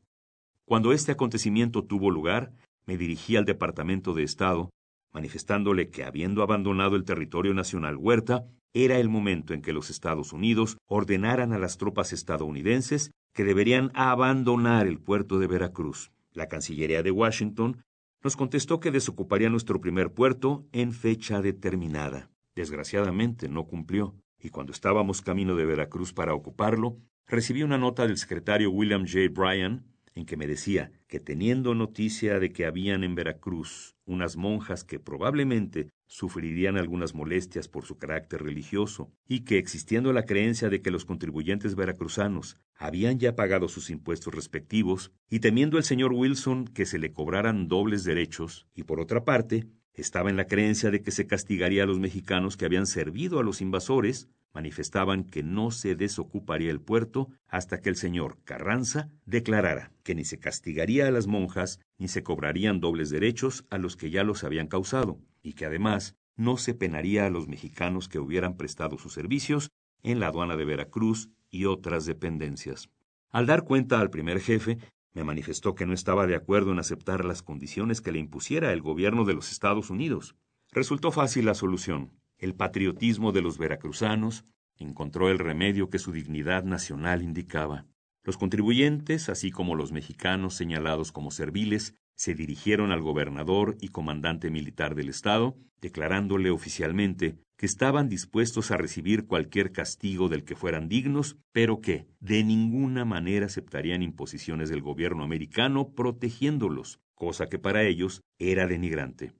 Cuando 0.64 0.92
este 0.92 1.12
acontecimiento 1.12 1.84
tuvo 1.84 2.10
lugar, 2.10 2.52
me 2.86 2.96
dirigí 2.96 3.36
al 3.36 3.44
Departamento 3.44 4.14
de 4.14 4.22
Estado, 4.22 4.70
manifestándole 5.12 5.90
que 5.90 6.04
habiendo 6.04 6.42
abandonado 6.42 6.96
el 6.96 7.04
territorio 7.04 7.54
nacional 7.54 7.96
Huerta, 7.96 8.44
era 8.72 8.98
el 8.98 9.08
momento 9.08 9.54
en 9.54 9.62
que 9.62 9.72
los 9.72 9.90
Estados 9.90 10.32
Unidos 10.32 10.76
ordenaran 10.86 11.52
a 11.52 11.58
las 11.58 11.78
tropas 11.78 12.12
estadounidenses 12.12 13.10
que 13.32 13.44
deberían 13.44 13.90
abandonar 13.94 14.86
el 14.86 14.98
puerto 14.98 15.38
de 15.38 15.46
Veracruz. 15.46 16.12
La 16.32 16.48
Cancillería 16.48 17.02
de 17.02 17.10
Washington 17.10 17.82
nos 18.22 18.36
contestó 18.36 18.80
que 18.80 18.90
desocuparía 18.90 19.48
nuestro 19.48 19.80
primer 19.80 20.12
puerto 20.12 20.66
en 20.72 20.92
fecha 20.92 21.40
determinada. 21.40 22.30
Desgraciadamente 22.56 23.48
no 23.48 23.66
cumplió, 23.66 24.16
y 24.40 24.48
cuando 24.48 24.72
estábamos 24.72 25.22
camino 25.22 25.54
de 25.54 25.66
Veracruz 25.66 26.12
para 26.12 26.34
ocuparlo, 26.34 26.98
recibí 27.26 27.62
una 27.62 27.78
nota 27.78 28.06
del 28.06 28.16
secretario 28.16 28.70
William 28.70 29.06
J. 29.06 29.28
Bryan 29.30 29.84
en 30.16 30.24
que 30.24 30.38
me 30.38 30.46
decía 30.46 30.90
que 31.06 31.20
teniendo 31.20 31.74
noticia 31.74 32.40
de 32.40 32.50
que 32.50 32.64
habían 32.64 33.04
en 33.04 33.14
Veracruz 33.14 33.94
unas 34.06 34.36
monjas 34.36 34.82
que 34.82 34.98
probablemente 34.98 35.90
sufrirían 36.06 36.78
algunas 36.78 37.14
molestias 37.14 37.68
por 37.68 37.84
su 37.84 37.98
carácter 37.98 38.42
religioso, 38.42 39.12
y 39.28 39.40
que 39.40 39.58
existiendo 39.58 40.12
la 40.12 40.24
creencia 40.24 40.70
de 40.70 40.80
que 40.80 40.90
los 40.90 41.04
contribuyentes 41.04 41.74
veracruzanos 41.74 42.56
habían 42.76 43.18
ya 43.18 43.34
pagado 43.34 43.68
sus 43.68 43.90
impuestos 43.90 44.34
respectivos, 44.34 45.12
y 45.28 45.40
temiendo 45.40 45.76
el 45.76 45.84
señor 45.84 46.12
Wilson 46.12 46.66
que 46.66 46.86
se 46.86 46.98
le 46.98 47.12
cobraran 47.12 47.68
dobles 47.68 48.04
derechos, 48.04 48.66
y 48.74 48.84
por 48.84 49.00
otra 49.00 49.24
parte, 49.24 49.66
estaba 49.96 50.30
en 50.30 50.36
la 50.36 50.46
creencia 50.46 50.90
de 50.90 51.02
que 51.02 51.10
se 51.10 51.26
castigaría 51.26 51.82
a 51.82 51.86
los 51.86 51.98
mexicanos 51.98 52.56
que 52.56 52.64
habían 52.64 52.86
servido 52.86 53.38
a 53.38 53.42
los 53.42 53.60
invasores, 53.60 54.28
manifestaban 54.52 55.24
que 55.24 55.42
no 55.42 55.70
se 55.70 55.96
desocuparía 55.96 56.70
el 56.70 56.80
puerto 56.80 57.28
hasta 57.48 57.80
que 57.80 57.88
el 57.88 57.96
señor 57.96 58.38
Carranza 58.44 59.10
declarara 59.24 59.92
que 60.02 60.14
ni 60.14 60.24
se 60.24 60.38
castigaría 60.38 61.06
a 61.06 61.10
las 61.10 61.26
monjas 61.26 61.80
ni 61.98 62.08
se 62.08 62.22
cobrarían 62.22 62.80
dobles 62.80 63.10
derechos 63.10 63.66
a 63.70 63.78
los 63.78 63.96
que 63.96 64.10
ya 64.10 64.24
los 64.24 64.44
habían 64.44 64.66
causado, 64.66 65.18
y 65.42 65.52
que 65.54 65.66
además 65.66 66.16
no 66.36 66.56
se 66.56 66.74
penaría 66.74 67.26
a 67.26 67.30
los 67.30 67.48
mexicanos 67.48 68.08
que 68.08 68.18
hubieran 68.18 68.56
prestado 68.56 68.98
sus 68.98 69.12
servicios 69.12 69.70
en 70.02 70.20
la 70.20 70.28
aduana 70.28 70.56
de 70.56 70.64
Veracruz 70.64 71.30
y 71.50 71.64
otras 71.64 72.06
dependencias. 72.06 72.90
Al 73.30 73.46
dar 73.46 73.64
cuenta 73.64 74.00
al 74.00 74.10
primer 74.10 74.40
jefe, 74.40 74.78
me 75.16 75.24
manifestó 75.24 75.74
que 75.74 75.86
no 75.86 75.94
estaba 75.94 76.28
de 76.28 76.36
acuerdo 76.36 76.70
en 76.70 76.78
aceptar 76.78 77.24
las 77.24 77.42
condiciones 77.42 78.00
que 78.00 78.12
le 78.12 78.20
impusiera 78.20 78.72
el 78.72 78.82
gobierno 78.82 79.24
de 79.24 79.34
los 79.34 79.50
Estados 79.50 79.90
Unidos. 79.90 80.36
Resultó 80.70 81.10
fácil 81.10 81.46
la 81.46 81.54
solución 81.54 82.12
el 82.38 82.54
patriotismo 82.54 83.32
de 83.32 83.40
los 83.40 83.56
veracruzanos 83.56 84.44
encontró 84.78 85.30
el 85.30 85.38
remedio 85.38 85.88
que 85.88 85.98
su 85.98 86.12
dignidad 86.12 86.64
nacional 86.64 87.22
indicaba. 87.22 87.86
Los 88.22 88.36
contribuyentes, 88.36 89.30
así 89.30 89.50
como 89.50 89.74
los 89.74 89.90
mexicanos 89.90 90.54
señalados 90.54 91.12
como 91.12 91.30
serviles, 91.30 91.94
se 92.16 92.34
dirigieron 92.34 92.90
al 92.90 93.02
gobernador 93.02 93.76
y 93.80 93.88
comandante 93.88 94.50
militar 94.50 94.94
del 94.94 95.08
Estado, 95.08 95.56
declarándole 95.80 96.50
oficialmente 96.50 97.36
que 97.56 97.66
estaban 97.66 98.08
dispuestos 98.08 98.70
a 98.70 98.76
recibir 98.76 99.26
cualquier 99.26 99.72
castigo 99.72 100.28
del 100.28 100.44
que 100.44 100.56
fueran 100.56 100.88
dignos, 100.88 101.36
pero 101.52 101.80
que 101.80 102.06
de 102.20 102.44
ninguna 102.44 103.04
manera 103.04 103.46
aceptarían 103.46 104.02
imposiciones 104.02 104.68
del 104.68 104.82
gobierno 104.82 105.24
americano 105.24 105.92
protegiéndolos, 105.94 107.00
cosa 107.14 107.48
que 107.48 107.58
para 107.58 107.84
ellos 107.84 108.20
era 108.38 108.66
denigrante. 108.66 109.32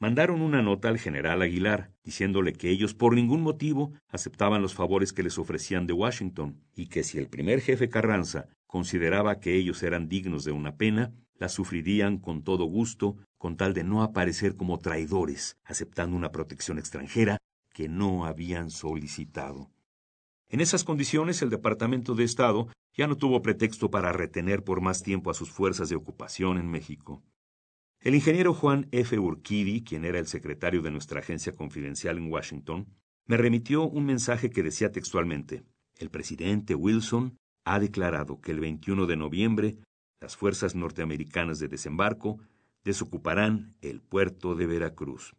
Mandaron 0.00 0.42
una 0.42 0.62
nota 0.62 0.88
al 0.88 0.98
general 0.98 1.42
Aguilar, 1.42 1.90
diciéndole 2.04 2.52
que 2.52 2.70
ellos 2.70 2.94
por 2.94 3.14
ningún 3.14 3.42
motivo 3.42 3.92
aceptaban 4.08 4.62
los 4.62 4.74
favores 4.74 5.12
que 5.12 5.24
les 5.24 5.38
ofrecían 5.38 5.88
de 5.88 5.92
Washington, 5.92 6.60
y 6.76 6.86
que 6.86 7.02
si 7.02 7.18
el 7.18 7.28
primer 7.28 7.60
jefe 7.60 7.88
Carranza 7.88 8.46
consideraba 8.68 9.40
que 9.40 9.56
ellos 9.56 9.82
eran 9.82 10.08
dignos 10.08 10.44
de 10.44 10.52
una 10.52 10.76
pena, 10.76 11.12
la 11.38 11.48
sufrirían 11.48 12.18
con 12.18 12.42
todo 12.42 12.64
gusto, 12.64 13.16
con 13.38 13.56
tal 13.56 13.72
de 13.74 13.84
no 13.84 14.02
aparecer 14.02 14.56
como 14.56 14.78
traidores, 14.78 15.56
aceptando 15.64 16.16
una 16.16 16.32
protección 16.32 16.78
extranjera 16.78 17.38
que 17.72 17.88
no 17.88 18.26
habían 18.26 18.70
solicitado. 18.70 19.70
En 20.48 20.60
esas 20.60 20.84
condiciones, 20.84 21.42
el 21.42 21.50
Departamento 21.50 22.14
de 22.14 22.24
Estado 22.24 22.68
ya 22.94 23.06
no 23.06 23.16
tuvo 23.16 23.42
pretexto 23.42 23.90
para 23.90 24.12
retener 24.12 24.64
por 24.64 24.80
más 24.80 25.02
tiempo 25.02 25.30
a 25.30 25.34
sus 25.34 25.50
fuerzas 25.50 25.88
de 25.88 25.96
ocupación 25.96 26.58
en 26.58 26.68
México. 26.68 27.22
El 28.00 28.14
ingeniero 28.14 28.54
Juan 28.54 28.88
F. 28.90 29.18
Urquidi, 29.18 29.82
quien 29.82 30.04
era 30.04 30.18
el 30.18 30.26
secretario 30.26 30.82
de 30.82 30.90
nuestra 30.90 31.20
agencia 31.20 31.52
confidencial 31.52 32.16
en 32.18 32.30
Washington, 32.30 32.86
me 33.26 33.36
remitió 33.36 33.84
un 33.84 34.06
mensaje 34.06 34.50
que 34.50 34.62
decía 34.62 34.90
textualmente, 34.90 35.64
el 35.96 36.10
presidente 36.10 36.74
Wilson 36.74 37.36
ha 37.64 37.78
declarado 37.78 38.40
que 38.40 38.52
el 38.52 38.60
21 38.60 39.06
de 39.06 39.16
noviembre 39.16 39.78
las 40.20 40.36
fuerzas 40.36 40.74
norteamericanas 40.74 41.58
de 41.58 41.68
desembarco 41.68 42.38
desocuparán 42.84 43.76
el 43.80 44.00
puerto 44.00 44.54
de 44.54 44.66
Veracruz. 44.66 45.34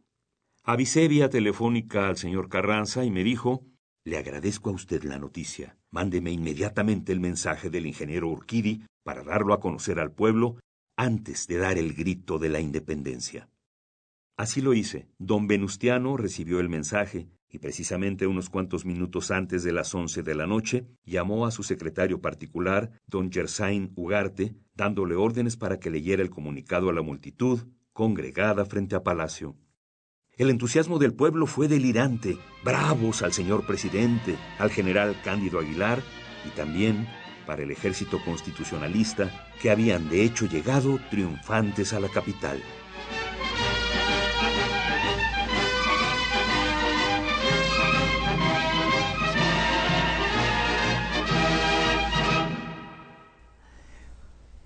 Avisé 0.63 1.07
vía 1.07 1.30
telefónica 1.30 2.07
al 2.07 2.17
señor 2.17 2.49
Carranza 2.49 3.03
y 3.03 3.11
me 3.11 3.23
dijo, 3.23 3.65
le 4.05 4.17
agradezco 4.17 4.69
a 4.69 4.73
usted 4.73 5.03
la 5.03 5.19
noticia. 5.19 5.77
Mándeme 5.91 6.32
inmediatamente 6.32 7.11
el 7.11 7.19
mensaje 7.19 7.69
del 7.69 7.86
ingeniero 7.86 8.30
Urquidi 8.30 8.84
para 9.03 9.23
darlo 9.23 9.53
a 9.53 9.59
conocer 9.59 9.99
al 9.99 10.11
pueblo 10.11 10.57
antes 10.97 11.47
de 11.47 11.57
dar 11.57 11.77
el 11.77 11.93
grito 11.93 12.39
de 12.39 12.49
la 12.49 12.59
independencia. 12.59 13.49
Así 14.38 14.61
lo 14.61 14.73
hice. 14.73 15.07
Don 15.17 15.47
Venustiano 15.47 16.15
recibió 16.17 16.59
el 16.59 16.69
mensaje 16.69 17.27
y 17.51 17.59
precisamente 17.59 18.27
unos 18.27 18.49
cuantos 18.49 18.85
minutos 18.85 19.31
antes 19.31 19.63
de 19.63 19.71
las 19.71 19.93
once 19.95 20.23
de 20.23 20.35
la 20.35 20.45
noche 20.45 20.85
llamó 21.03 21.45
a 21.45 21.51
su 21.51 21.63
secretario 21.63 22.21
particular, 22.21 22.91
don 23.07 23.31
Gersain 23.31 23.91
Ugarte, 23.95 24.55
dándole 24.75 25.15
órdenes 25.15 25.57
para 25.57 25.79
que 25.79 25.89
leyera 25.89 26.21
el 26.21 26.29
comunicado 26.29 26.89
a 26.89 26.93
la 26.93 27.01
multitud 27.01 27.61
congregada 27.91 28.65
frente 28.65 28.95
a 28.95 29.03
Palacio. 29.03 29.57
El 30.37 30.49
entusiasmo 30.49 30.99
del 30.99 31.13
pueblo 31.13 31.47
fue 31.47 31.67
delirante. 31.67 32.37
Bravos 32.63 33.23
al 33.23 33.33
señor 33.33 33.65
presidente, 33.65 34.37
al 34.57 34.69
general 34.69 35.17
Cándido 35.21 35.59
Aguilar 35.59 36.01
y 36.45 36.55
también 36.55 37.07
para 37.45 37.63
el 37.63 37.71
ejército 37.71 38.21
constitucionalista 38.23 39.49
que 39.61 39.69
habían 39.69 40.07
de 40.07 40.23
hecho 40.23 40.45
llegado 40.45 40.99
triunfantes 41.09 41.91
a 41.93 41.99
la 41.99 42.07
capital. 42.07 42.61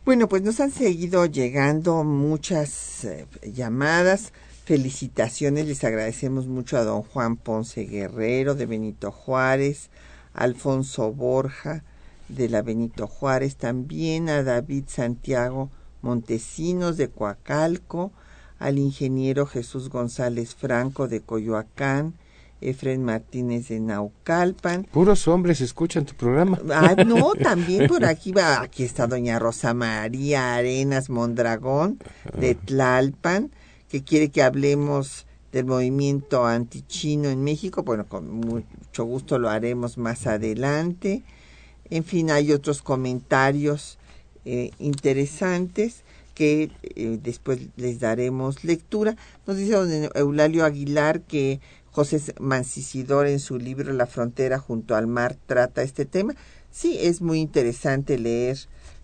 Bueno, 0.06 0.28
pues 0.28 0.42
nos 0.42 0.60
han 0.60 0.72
seguido 0.72 1.26
llegando 1.28 2.04
muchas 2.04 3.06
eh, 3.06 3.26
llamadas, 3.42 4.34
felicitaciones, 4.66 5.66
les 5.66 5.86
agradecemos 5.86 6.46
mucho 6.46 6.76
a 6.76 6.84
don 6.84 7.04
Juan 7.04 7.38
Ponce 7.38 7.86
Guerrero 7.86 8.54
de 8.54 8.66
Benito 8.66 9.12
Juárez, 9.12 9.90
Alfonso 10.34 11.14
Borja, 11.14 11.86
de 12.28 12.50
la 12.50 12.62
Benito 12.62 13.08
Juárez, 13.08 13.56
también 13.56 14.28
a 14.28 14.44
David 14.44 14.84
Santiago 14.88 15.70
Montesinos 16.02 16.98
de 16.98 17.08
Coacalco, 17.08 18.12
al 18.60 18.80
ingeniero 18.80 19.46
Jesús 19.46 19.88
González 19.88 20.54
Franco 20.54 21.08
de 21.08 21.22
Coyoacán, 21.22 22.14
Efren 22.70 23.04
Martínez 23.04 23.68
de 23.68 23.80
Naucalpan. 23.80 24.86
Puros 24.86 25.28
hombres 25.28 25.62
escuchan 25.62 26.06
tu 26.06 26.16
programa. 26.16 26.60
Ah, 26.72 26.96
no, 27.06 27.34
también 27.42 27.88
por 27.88 28.06
aquí 28.06 28.32
va, 28.32 28.62
aquí 28.62 28.84
está 28.84 29.08
doña 29.08 29.40
Rosa 29.40 29.74
María 29.74 30.56
Arenas 30.56 31.10
Mondragón 31.10 32.00
de 32.38 32.56
Tlalpan, 32.56 33.52
que 33.90 34.04
quiere 34.04 34.30
que 34.30 34.42
hablemos 34.42 35.26
del 35.52 35.66
movimiento 35.66 36.46
antichino 36.46 37.30
en 37.30 37.44
México. 37.44 37.84
Bueno, 37.84 38.06
con 38.08 38.30
mucho 38.32 39.06
gusto 39.06 39.38
lo 39.38 39.50
haremos 39.50 39.98
más 39.98 40.26
adelante. 40.26 41.22
En 41.90 42.04
fin, 42.04 42.32
hay 42.32 42.52
otros 42.52 42.82
comentarios 42.82 44.00
eh, 44.46 44.72
interesantes 44.80 46.04
que 46.34 46.72
eh, 46.96 47.20
después 47.22 47.60
les 47.78 48.00
daremos 48.00 48.64
lectura. 48.64 49.16
Nos 49.46 49.58
dice 49.58 49.74
don 49.74 50.10
Eulalio 50.16 50.66
Aguilar 50.66 51.22
que 51.22 51.60
José 51.94 52.22
Mancisidor 52.40 53.28
en 53.28 53.40
su 53.40 53.58
libro 53.58 53.94
La 53.94 54.08
frontera 54.08 54.60
junto 54.60 54.96
al 54.96 55.08
mar 55.08 55.38
trata 55.46 55.84
este 55.84 56.06
tema. 56.06 56.36
Sí, 56.72 56.98
es 57.00 57.22
muy 57.22 57.40
interesante 57.40 58.18
leer 58.18 58.58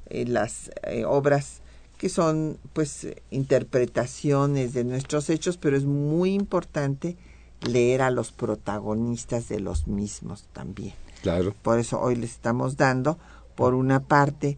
eh, 0.08 0.26
las 0.26 0.72
obras 1.06 1.62
que 1.98 2.10
son 2.10 2.58
pues 2.74 3.08
interpretaciones 3.30 4.74
de 4.74 4.86
nuestros 4.86 5.30
hechos, 5.30 5.58
pero 5.58 5.78
es 5.78 5.86
muy 5.86 6.34
importante 6.34 7.16
leer 7.62 8.02
a 8.02 8.10
los 8.10 8.32
protagonistas 8.32 9.50
de 9.50 9.60
los 9.60 9.88
mismos 9.88 10.48
también. 10.54 10.94
Claro. 11.22 11.54
Por 11.62 11.78
eso 11.78 12.00
hoy 12.00 12.16
les 12.16 12.32
estamos 12.32 12.78
dando, 12.78 13.20
por 13.56 13.74
una 13.74 14.00
parte, 14.00 14.58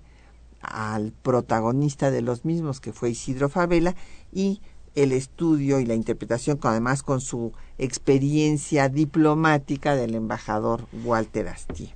al 0.62 1.12
protagonista 1.12 2.12
de 2.12 2.22
los 2.22 2.46
mismos, 2.46 2.80
que 2.80 2.94
fue 2.94 3.10
Isidro 3.10 3.50
Favela, 3.50 3.96
y 4.32 4.62
el 4.96 5.12
estudio 5.12 5.80
y 5.80 5.86
la 5.86 5.96
interpretación, 5.96 6.60
además 6.64 7.04
con 7.04 7.22
su 7.22 7.54
experiencia 7.78 8.89
diplomática 8.89 9.96
del 9.96 10.16
embajador 10.16 10.88
Walter 11.04 11.48
Astier. 11.48 11.96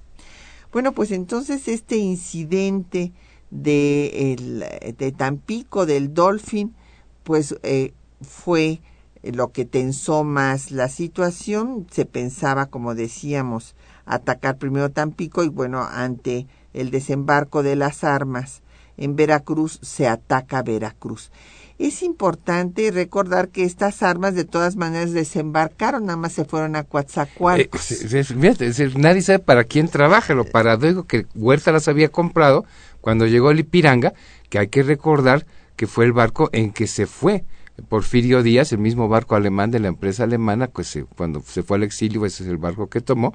Bueno, 0.71 0.93
pues 0.93 1.11
entonces 1.11 1.67
este 1.67 1.97
incidente 1.97 3.13
de, 3.49 4.33
el, 4.33 4.65
de 4.97 5.11
Tampico, 5.11 5.85
del 5.85 6.13
Dolphin, 6.13 6.75
pues 7.23 7.55
eh, 7.63 7.93
fue 8.21 8.81
lo 9.23 9.51
que 9.51 9.65
tensó 9.65 10.23
más 10.23 10.71
la 10.71 10.89
situación. 10.89 11.87
Se 11.91 12.05
pensaba, 12.05 12.67
como 12.67 12.95
decíamos, 12.95 13.75
atacar 14.05 14.57
primero 14.57 14.91
Tampico 14.91 15.43
y 15.43 15.49
bueno, 15.49 15.81
ante 15.83 16.47
el 16.73 16.91
desembarco 16.91 17.63
de 17.63 17.75
las 17.75 18.03
armas 18.03 18.61
en 18.97 19.15
Veracruz, 19.15 19.79
se 19.81 20.07
ataca 20.07 20.61
Veracruz. 20.61 21.31
Es 21.77 22.03
importante 22.03 22.89
recordar 22.91 23.49
que 23.49 23.63
estas 23.63 24.01
armas 24.01 24.33
de 24.33 24.45
todas 24.45 24.77
maneras 24.77 25.11
desembarcaron, 25.11 26.05
nada 26.05 26.17
más 26.17 26.31
se 26.31 26.45
fueron 26.45 26.77
a 26.77 26.83
Coatzacoalcos. 26.83 27.91
Eh, 28.13 28.91
nadie 28.95 29.21
sabe 29.21 29.39
para 29.39 29.65
quién 29.65 29.89
trabaja, 29.89 30.33
lo 30.33 30.45
paradójico 30.45 31.03
que 31.03 31.25
Huerta 31.35 31.73
las 31.73 31.89
había 31.89 32.07
comprado 32.09 32.63
cuando 33.01 33.27
llegó 33.27 33.51
el 33.51 33.59
Ipiranga, 33.59 34.13
que 34.49 34.59
hay 34.59 34.69
que 34.69 34.83
recordar 34.83 35.45
que 35.75 35.85
fue 35.85 36.05
el 36.05 36.13
barco 36.13 36.49
en 36.53 36.71
que 36.71 36.87
se 36.87 37.07
fue 37.07 37.43
Porfirio 37.89 38.41
Díaz, 38.41 38.71
el 38.71 38.79
mismo 38.79 39.09
barco 39.09 39.35
alemán 39.35 39.69
de 39.69 39.79
la 39.79 39.89
empresa 39.89 40.23
alemana, 40.23 40.67
pues 40.67 40.97
cuando 41.17 41.41
se 41.41 41.61
fue 41.61 41.75
al 41.77 41.83
exilio, 41.83 42.25
ese 42.25 42.43
es 42.43 42.49
el 42.49 42.57
barco 42.57 42.87
que 42.89 43.01
tomó, 43.01 43.33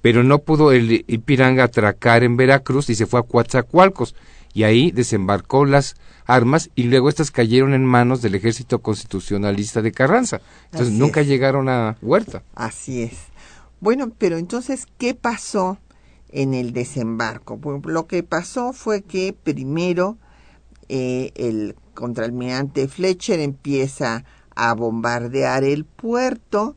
pero 0.00 0.22
no 0.22 0.38
pudo 0.38 0.70
el 0.70 1.04
Ipiranga 1.08 1.64
atracar 1.64 2.22
en 2.22 2.36
Veracruz 2.36 2.88
y 2.90 2.94
se 2.94 3.06
fue 3.06 3.18
a 3.18 3.24
Coatzacoalcos 3.24 4.14
y 4.54 4.62
ahí 4.62 4.92
desembarcó 4.92 5.66
las 5.66 5.96
armas 6.26 6.70
y 6.74 6.84
luego 6.84 7.08
estas 7.08 7.30
cayeron 7.30 7.74
en 7.74 7.84
manos 7.84 8.22
del 8.22 8.36
ejército 8.36 8.80
constitucionalista 8.80 9.82
de 9.82 9.92
Carranza. 9.92 10.40
Entonces 10.66 10.94
nunca 10.94 11.22
llegaron 11.22 11.68
a 11.68 11.98
Huerta. 12.00 12.42
Así 12.54 13.02
es. 13.02 13.18
Bueno, 13.80 14.12
pero 14.16 14.38
entonces, 14.38 14.86
¿qué 14.96 15.14
pasó 15.14 15.78
en 16.30 16.54
el 16.54 16.72
desembarco? 16.72 17.60
lo 17.84 18.06
que 18.06 18.22
pasó 18.22 18.72
fue 18.72 19.02
que 19.02 19.34
primero 19.34 20.16
eh, 20.88 21.32
el 21.34 21.74
contraalmirante 21.94 22.88
Fletcher 22.88 23.40
empieza 23.40 24.24
a 24.54 24.72
bombardear 24.74 25.64
el 25.64 25.84
puerto 25.84 26.76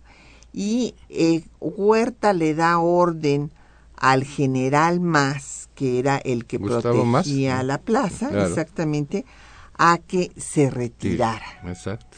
y 0.52 0.96
eh, 1.10 1.44
Huerta 1.60 2.34
le 2.34 2.56
da 2.56 2.80
orden 2.80 3.52
al 3.98 4.24
general 4.24 5.00
Más 5.00 5.70
que 5.76 6.00
era 6.00 6.18
el 6.18 6.46
que 6.46 6.60
protegía 6.60 7.62
la 7.62 7.78
plaza, 7.78 8.30
exactamente, 8.46 9.26
a 9.78 10.00
que 10.00 10.32
se 10.36 10.72
retirara. 10.72 11.46
exacto. 11.66 12.18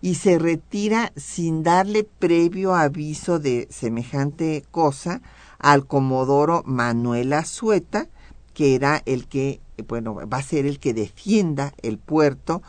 Y 0.00 0.14
se 0.14 0.38
retira 0.38 1.12
sin 1.16 1.62
darle 1.62 2.04
previo 2.04 2.74
aviso 2.74 3.38
de 3.38 3.66
semejante 3.70 4.64
cosa 4.70 5.20
al 5.58 5.86
comodoro 5.86 6.62
Manuel 6.64 7.32
Azueta, 7.32 8.08
que 8.54 8.76
era 8.76 9.02
el 9.04 9.26
que, 9.26 9.60
bueno, 9.88 10.14
va 10.14 10.38
a 10.38 10.42
ser 10.42 10.64
el 10.64 10.78
que 10.78 10.94
defienda 10.94 11.74
el 11.82 11.98
puerto 11.98 12.62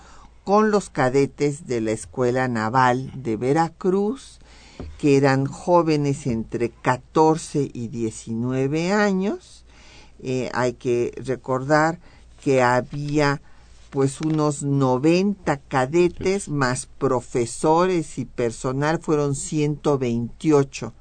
con 0.44 0.72
los 0.72 0.90
cadetes 0.90 1.68
de 1.68 1.82
la 1.82 1.92
Escuela 1.92 2.48
Naval 2.48 3.12
de 3.16 3.38
Veracruz, 3.38 4.41
que 4.98 5.18
eran 5.18 5.46
jóvenes 5.46 6.28
entre 6.28 6.70
14 6.70 7.70
y 7.74 7.88
19 7.88 8.92
años, 8.92 9.66
eh, 10.22 10.50
hay 10.54 10.74
que 10.74 11.14
recordar 11.24 12.00
que 12.44 12.62
había 12.62 13.42
pues 13.90 14.22
unos 14.22 14.64
90 14.64 15.58
cadetes 15.58 16.48
más 16.48 16.86
profesores 16.86 18.18
y 18.18 18.26
personal, 18.26 19.00
fueron 19.00 19.36
128 19.36 20.94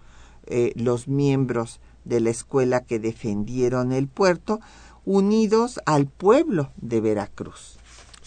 eh, 0.47 0.72
los 0.74 1.07
miembros 1.07 1.81
de 2.05 2.20
la 2.20 2.31
escuela 2.31 2.81
que 2.81 2.99
defendieron 2.99 3.93
el 3.93 4.09
puerto, 4.09 4.61
unidos 5.05 5.81
al 5.87 6.07
pueblo 6.07 6.72
de 6.76 7.01
Veracruz. 7.01 7.80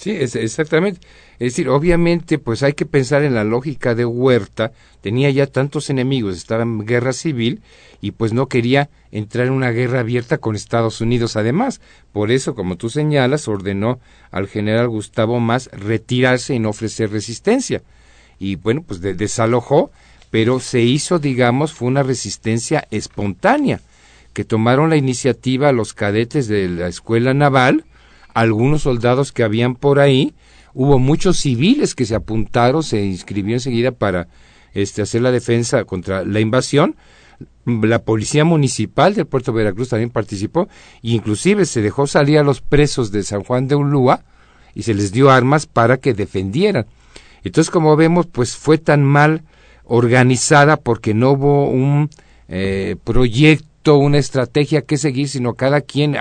Sí, 0.04 0.12
es, 0.12 0.36
exactamente. 0.36 0.99
Es 1.39 1.54
decir, 1.54 1.70
obviamente, 1.70 2.38
pues 2.38 2.62
hay 2.62 2.74
que 2.74 2.86
pensar 2.86 3.24
en 3.24 3.36
la 3.36 3.45
lógica 3.45 3.95
de 3.95 4.04
Huerta. 4.04 4.74
Tenía 4.99 5.30
ya 5.30 5.47
tantos 5.47 5.89
enemigos, 5.89 6.36
estaba 6.36 6.64
en 6.64 6.86
guerra 6.86 7.14
civil 7.14 7.62
y 8.01 8.12
pues 8.12 8.34
no 8.34 8.47
quería 8.47 8.89
entrar 9.14 9.47
en 9.47 9.54
una 9.54 9.72
guerra 9.72 10.01
abierta 10.01 10.39
con 10.39 10.58
Estados 10.58 10.99
Unidos. 10.99 11.38
Además, 11.38 11.80
por 12.12 12.32
eso, 12.32 12.54
como 12.54 12.76
tú 12.76 12.89
señalas, 12.89 13.47
ordenó 13.47 14.01
al 14.30 14.49
general 14.49 14.89
Gustavo 14.89 15.39
Más 15.39 15.70
retirarse 15.72 16.54
y 16.54 16.60
no 16.60 16.72
ofrecer 16.72 17.10
resistencia. 17.10 17.82
Y 18.39 18.58
bueno, 18.58 18.84
pues 18.86 18.99
desalojó, 18.99 19.89
pero 20.32 20.60
se 20.60 20.82
hizo, 20.82 21.18
digamos, 21.18 21.72
fue 21.72 21.88
una 21.88 22.04
resistencia 22.04 22.89
espontánea, 22.91 23.80
que 24.34 24.43
tomaron 24.43 24.89
la 24.89 24.97
iniciativa 24.97 25.72
los 25.72 25.93
cadetes 25.93 26.49
de 26.49 26.68
la 26.68 26.89
escuela 26.89 27.34
naval, 27.34 27.86
algunos 28.34 28.84
soldados 28.84 29.31
que 29.31 29.43
habían 29.43 29.75
por 29.75 29.99
ahí, 29.99 30.34
hubo 30.73 30.99
muchos 30.99 31.38
civiles 31.38 31.95
que 31.95 32.05
se 32.05 32.15
apuntaron, 32.15 32.84
se 32.84 33.03
inscribió 33.03 33.55
enseguida 33.55 33.91
para 33.91 34.27
este, 34.73 35.01
hacer 35.01 35.21
la 35.21 35.31
defensa 35.31 35.84
contra 35.86 36.25
la 36.25 36.39
invasión. 36.39 36.95
La 37.65 38.03
policía 38.03 38.43
municipal 38.43 39.15
del 39.15 39.25
puerto 39.25 39.51
de 39.51 39.57
Veracruz 39.57 39.89
también 39.89 40.09
participó 40.09 40.67
e 41.01 41.11
inclusive 41.11 41.65
se 41.65 41.81
dejó 41.81 42.07
salir 42.07 42.38
a 42.38 42.43
los 42.43 42.61
presos 42.61 43.11
de 43.11 43.23
San 43.23 43.43
Juan 43.43 43.67
de 43.67 43.75
Ulúa 43.75 44.23
y 44.75 44.84
se 44.84 44.93
les 44.93 45.11
dio 45.11 45.29
armas 45.29 45.65
para 45.65 45.97
que 45.97 46.13
defendieran. 46.13 46.86
Entonces, 47.43 47.69
como 47.69 47.95
vemos, 47.95 48.27
pues 48.27 48.55
fue 48.55 48.77
tan 48.77 49.03
mal 49.03 49.43
organizada 49.84 50.77
porque 50.77 51.13
no 51.13 51.31
hubo 51.31 51.69
un 51.69 52.09
eh, 52.47 52.95
proyecto, 53.03 53.97
una 53.97 54.17
estrategia 54.17 54.81
que 54.81 54.97
seguir, 54.97 55.27
sino 55.27 55.55
cada 55.55 55.81
quien 55.81 56.15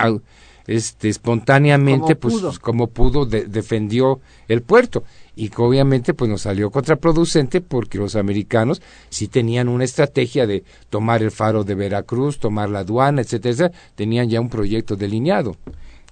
este, 0.67 1.09
espontáneamente, 1.09 2.17
pues 2.17 2.59
como 2.59 2.89
pudo, 2.89 3.27
defendió 3.27 4.21
el 4.49 4.63
puerto. 4.63 5.05
Y 5.35 5.49
que 5.49 5.63
obviamente 5.63 6.13
pues 6.13 6.31
nos 6.31 6.43
salió 6.43 6.71
contraproducente 6.71 7.63
porque 7.63 7.97
los 7.97 8.17
americanos 8.17 8.83
sí 9.09 9.29
tenían 9.29 9.69
una 9.69 9.85
estrategia 9.85 10.47
de 10.47 10.63
tomar 10.91 11.23
el 11.23 11.31
faro 11.31 11.65
de 11.65 11.75
Veracruz, 11.75 12.39
tomar 12.39 12.69
la 12.69 12.81
aduana, 12.81 13.23
etcétera, 13.23 13.73
tenían 13.95 14.29
ya 14.29 14.41
un 14.41 14.51
proyecto 14.51 14.95
delineado. 14.95 15.57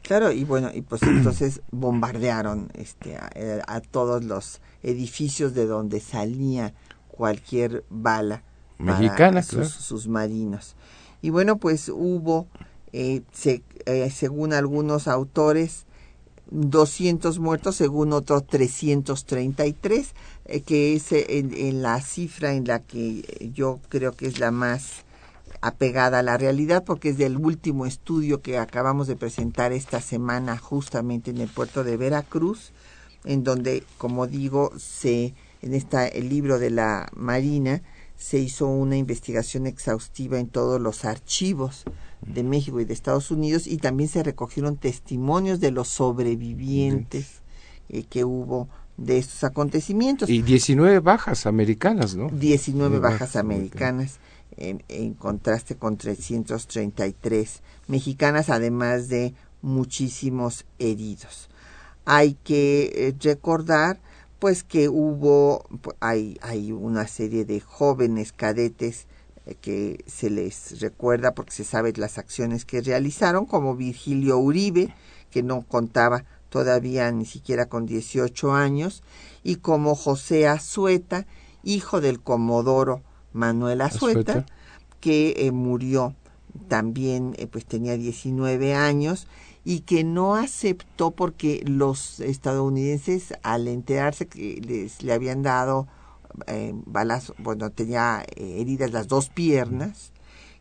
Claro, 0.03 0.33
y 0.33 0.45
bueno, 0.45 0.71
y 0.75 0.81
pues 0.81 1.03
entonces 1.03 1.61
bombardearon 1.71 2.71
este, 2.75 3.17
a, 3.17 3.81
todos 3.81 4.25
los 4.25 4.61
edificios 4.83 5.55
de 5.55 5.67
donde 5.67 6.01
salía 6.01 6.73
cualquier 7.09 7.85
bala 7.91 8.43
mexicana, 8.79 9.43
sus, 9.43 9.69
sus 9.69 10.09
marinos. 10.09 10.75
Y 11.21 11.29
bueno, 11.29 11.59
pues 11.59 11.91
hubo 11.91 12.47
eh, 12.93 13.23
eh, 13.87 14.11
según 14.11 14.53
algunos 14.53 15.09
autores, 15.09 15.87
200 16.51 17.39
muertos, 17.39 17.77
según 17.77 18.13
otros 18.13 18.47
333, 18.47 20.15
eh, 20.47 20.61
que 20.63 20.95
es 20.95 21.13
en, 21.13 21.55
en, 21.55 21.83
la 21.83 22.01
cifra 22.01 22.55
en 22.55 22.65
la 22.65 22.81
que 22.81 23.51
yo 23.55 23.81
creo 23.89 24.13
que 24.13 24.27
es 24.27 24.41
la 24.41 24.51
más 24.51 25.05
apegada 25.61 26.21
a 26.21 26.23
la 26.23 26.39
realidad, 26.39 26.85
porque 26.85 27.11
es 27.11 27.19
del 27.19 27.37
último 27.37 27.87
estudio 27.87 28.41
que 28.41 28.59
acabamos 28.59 29.07
de 29.07 29.17
presentar 29.17 29.73
esta 29.73 30.01
semana 30.01 30.57
justamente 30.59 31.31
en 31.31 31.39
el 31.39 31.49
puerto 31.49 31.85
de 31.85 31.97
Veracruz, 31.97 32.73
en 33.25 33.45
donde, 33.45 33.85
como 33.99 34.27
digo, 34.27 34.73
se 34.79 35.35
en 35.63 35.75
esta 35.75 36.09
el 36.09 36.29
libro 36.29 36.59
de 36.59 36.71
la 36.71 37.11
Marina 37.15 37.83
se 38.17 38.39
hizo 38.39 38.67
una 38.67 38.97
investigación 38.97 39.67
exhaustiva 39.67 40.39
en 40.39 40.49
todos 40.49 40.81
los 40.81 41.05
archivos 41.05 41.85
de 42.27 42.43
México 42.43 42.81
y 42.81 42.85
de 42.85 42.93
Estados 42.93 43.31
Unidos 43.31 43.67
y 43.67 43.79
también 43.79 44.09
se 44.09 44.23
recogieron 44.23 44.77
testimonios 44.77 45.61
de 45.61 45.71
los 45.71 45.89
sobrevivientes 45.89 47.43
eh, 47.89 48.05
que 48.05 48.25
hubo 48.25 48.69
de 48.97 49.19
estos 49.19 49.45
acontecimientos. 49.45 50.29
Y 50.29 50.43
19 50.43 51.01
bajas 51.01 51.47
americanas, 51.47 52.15
¿no? 52.15 52.29
19 52.29 52.99
bajas 52.99 53.37
americanas 53.37 54.19
en, 54.57 54.83
en, 54.89 55.15
contraste 55.15 55.77
con 55.77 55.97
333 55.97 57.63
mexicanas, 57.89 58.51
además 58.51 59.09
de 59.09 59.35
muchísimos 59.63 60.67
heridos. 60.79 61.49
Hay 62.05 62.35
que 62.45 62.93
eh, 62.95 63.15
recordar 63.21 64.01
pues 64.39 64.65
que 64.65 64.89
hubo 64.89 65.67
hay 66.01 66.39
hay 66.41 66.73
una 66.73 67.07
serie 67.07 67.45
de 67.45 67.61
jóvenes 67.61 68.33
cadetes 68.33 69.07
que 69.57 70.05
se 70.07 70.31
les 70.31 70.81
recuerda 70.81 71.35
porque 71.35 71.53
se 71.53 71.65
sabe 71.65 71.93
las 71.97 72.19
acciones 72.19 72.65
que 72.65 72.81
realizaron, 72.81 73.47
como 73.47 73.77
Virgilio 73.77 74.39
Uribe, 74.39 74.95
que 75.31 75.43
no 75.43 75.63
contaba 75.63 76.25
todavía 76.49 77.11
ni 77.13 77.25
siquiera 77.25 77.67
con 77.67 77.87
18 77.87 78.53
años, 78.53 79.03
y 79.43 79.57
como 79.57 79.95
José 79.95 80.49
Azueta, 80.49 81.27
hijo 81.63 82.01
del 82.01 82.21
comodoro 82.21 83.03
Manuel 83.33 83.81
Azueta, 83.81 84.47
que 85.01 85.35
eh, 85.39 85.53
murió 85.53 86.15
también, 86.69 87.35
eh, 87.39 87.47
pues 87.47 87.65
tenía 87.65 87.97
19 87.97 88.75
años, 88.75 89.27
y 89.65 89.81
que 89.81 90.05
no 90.05 90.35
aceptó 90.35 91.11
porque 91.11 91.63
los 91.67 92.21
estadounidenses, 92.21 93.35
al 93.43 93.69
enterarse 93.69 94.27
que 94.27 94.61
les, 94.67 95.03
le 95.03 95.13
habían 95.13 95.43
dado 95.43 95.87
eh, 96.47 96.73
bueno, 97.39 97.71
tenía 97.71 98.25
eh, 98.37 98.61
heridas 98.61 98.93
las 98.93 99.09
dos 99.09 99.29
piernas, 99.29 100.13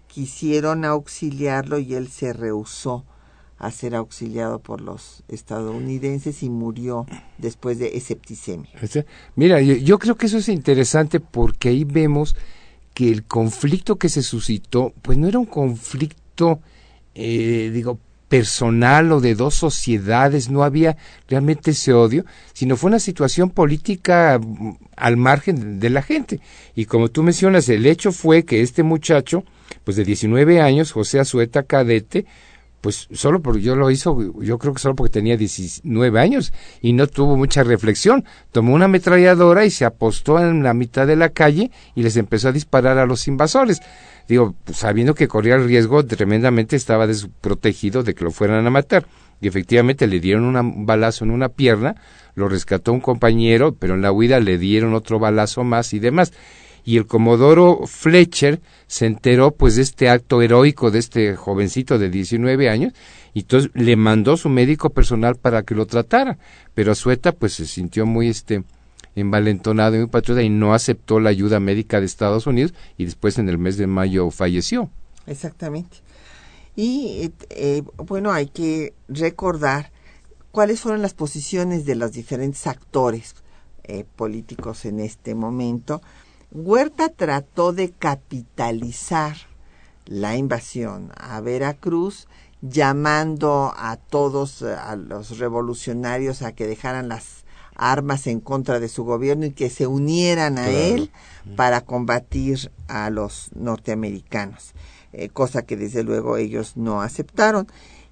quisieron 0.07 0.85
auxiliarlo 0.85 1.79
y 1.79 1.95
él 1.95 2.09
se 2.09 2.33
rehusó 2.33 3.05
a 3.57 3.71
ser 3.71 3.93
auxiliado 3.93 4.59
por 4.59 4.79
los 4.79 5.23
estadounidenses 5.27 6.43
y 6.43 6.49
murió 6.49 7.05
después 7.37 7.77
de 7.77 7.99
septicemia. 7.99 8.71
Mira, 9.35 9.61
yo, 9.61 9.99
creo 9.99 10.15
que 10.15 10.27
eso 10.27 10.37
es 10.37 10.47
interesante 10.47 11.19
porque 11.19 11.69
ahí 11.69 11.83
vemos 11.83 12.35
que 12.93 13.11
el 13.11 13.25
conflicto 13.25 13.97
que 13.97 14.07
se 14.07 14.23
suscitó, 14.23 14.93
pues 15.01 15.17
no 15.17 15.27
era 15.27 15.39
un 15.39 15.45
conflicto, 15.45 16.61
eh, 17.15 17.69
digo, 17.73 17.99
personal 18.29 19.11
o 19.11 19.19
de 19.19 19.35
dos 19.35 19.55
sociedades, 19.55 20.49
no 20.49 20.63
había 20.63 20.95
realmente 21.27 21.71
ese 21.71 21.93
odio, 21.93 22.25
sino 22.53 22.77
fue 22.77 22.89
una 22.89 22.99
situación 22.99 23.49
política 23.49 24.39
mm, 24.39 24.77
al 24.95 25.17
margen 25.17 25.79
de 25.79 25.89
la 25.89 26.03
gente. 26.03 26.39
Y 26.75 26.85
como 26.85 27.09
tú 27.09 27.23
mencionas, 27.23 27.67
el 27.67 27.85
hecho 27.85 28.11
fue 28.11 28.43
que 28.43 28.61
este 28.61 28.83
muchacho, 28.83 29.43
pues 29.83 29.97
de 29.97 30.05
19 30.05 30.61
años, 30.61 30.91
José 30.91 31.19
Azueta 31.19 31.63
Cadete, 31.63 32.25
pues 32.81 33.07
solo 33.11 33.41
porque 33.41 33.61
yo 33.61 33.75
lo 33.75 33.91
hizo, 33.91 34.17
yo 34.41 34.57
creo 34.57 34.73
que 34.73 34.79
solo 34.79 34.95
porque 34.95 35.11
tenía 35.11 35.35
19 35.35 36.17
años 36.17 36.53
y 36.81 36.93
no 36.93 37.07
tuvo 37.07 37.35
mucha 37.35 37.63
reflexión. 37.63 38.23
Tomó 38.51 38.73
una 38.73 38.85
ametralladora 38.85 39.65
y 39.65 39.71
se 39.71 39.83
apostó 39.85 40.39
en 40.39 40.63
la 40.63 40.73
mitad 40.73 41.05
de 41.05 41.17
la 41.17 41.29
calle 41.29 41.71
y 41.95 42.03
les 42.03 42.15
empezó 42.15 42.49
a 42.49 42.53
disparar 42.53 42.97
a 42.97 43.05
los 43.05 43.27
invasores 43.27 43.81
digo, 44.29 44.55
sabiendo 44.71 45.15
que 45.15 45.27
corría 45.27 45.55
el 45.55 45.65
riesgo, 45.65 46.05
tremendamente 46.05 46.75
estaba 46.75 47.07
desprotegido 47.07 48.03
de 48.03 48.13
que 48.13 48.23
lo 48.23 48.31
fueran 48.31 48.65
a 48.65 48.69
matar. 48.69 49.07
Y 49.41 49.47
efectivamente 49.47 50.05
le 50.05 50.19
dieron 50.19 50.55
un 50.55 50.85
balazo 50.85 51.25
en 51.25 51.31
una 51.31 51.49
pierna, 51.49 51.95
lo 52.35 52.47
rescató 52.47 52.93
un 52.93 52.99
compañero, 53.01 53.73
pero 53.73 53.95
en 53.95 54.03
la 54.03 54.11
huida 54.11 54.39
le 54.39 54.59
dieron 54.59 54.93
otro 54.93 55.17
balazo 55.17 55.63
más 55.63 55.93
y 55.93 55.99
demás. 55.99 56.31
Y 56.85 56.97
el 56.97 57.07
comodoro 57.07 57.87
Fletcher 57.87 58.61
se 58.87 59.07
enteró 59.07 59.51
pues 59.51 59.75
de 59.75 59.81
este 59.81 60.09
acto 60.09 60.41
heroico 60.41 60.91
de 60.91 60.99
este 60.99 61.35
jovencito 61.35 61.97
de 61.97 62.09
19 62.09 62.69
años 62.69 62.93
y 63.33 63.39
entonces 63.39 63.71
le 63.73 63.95
mandó 63.95 64.37
su 64.37 64.49
médico 64.49 64.91
personal 64.91 65.35
para 65.35 65.63
que 65.63 65.75
lo 65.75 65.87
tratara. 65.87 66.37
Pero 66.75 66.91
Azueta 66.91 67.31
pues 67.31 67.53
se 67.53 67.65
sintió 67.65 68.05
muy 68.05 68.29
este 68.29 68.63
envalentonado 69.15 69.95
y 69.95 69.99
muy 69.99 70.07
patriota 70.07 70.41
y 70.41 70.49
no 70.49 70.73
aceptó 70.73 71.19
la 71.19 71.29
ayuda 71.29 71.59
médica 71.59 71.99
de 71.99 72.05
Estados 72.05 72.47
Unidos 72.47 72.73
y 72.97 73.05
después 73.05 73.37
en 73.37 73.49
el 73.49 73.57
mes 73.57 73.77
de 73.77 73.87
mayo 73.87 74.31
falleció. 74.31 74.89
Exactamente. 75.27 75.97
Y 76.75 77.31
eh, 77.49 77.83
bueno, 77.97 78.31
hay 78.31 78.47
que 78.47 78.93
recordar 79.07 79.91
cuáles 80.51 80.81
fueron 80.81 81.01
las 81.01 81.13
posiciones 81.13 81.85
de 81.85 81.95
los 81.95 82.13
diferentes 82.13 82.67
actores 82.67 83.35
eh, 83.83 84.05
políticos 84.15 84.85
en 84.85 84.99
este 84.99 85.35
momento. 85.35 86.01
Huerta 86.51 87.09
trató 87.09 87.73
de 87.73 87.91
capitalizar 87.91 89.35
la 90.05 90.35
invasión 90.35 91.11
a 91.15 91.39
Veracruz, 91.41 92.27
llamando 92.61 93.73
a 93.77 93.97
todos, 93.97 94.63
a 94.63 94.95
los 94.95 95.37
revolucionarios, 95.37 96.41
a 96.41 96.51
que 96.51 96.65
dejaran 96.65 97.07
las 97.07 97.38
armas 97.79 98.27
en 98.27 98.41
contra 98.41 98.79
de 98.79 98.89
su 98.89 99.05
gobierno 99.05 99.45
y 99.45 99.51
que 99.51 99.69
se 99.69 99.87
unieran 99.87 100.57
a 100.57 100.69
él 100.69 101.09
para 101.55 101.81
combatir 101.81 102.71
a 102.87 103.09
los 103.09 103.49
norteamericanos, 103.55 104.73
eh, 105.13 105.29
cosa 105.29 105.63
que 105.63 105.77
desde 105.77 106.03
luego 106.03 106.37
ellos 106.37 106.75
no 106.75 107.01
aceptaron. 107.01 107.67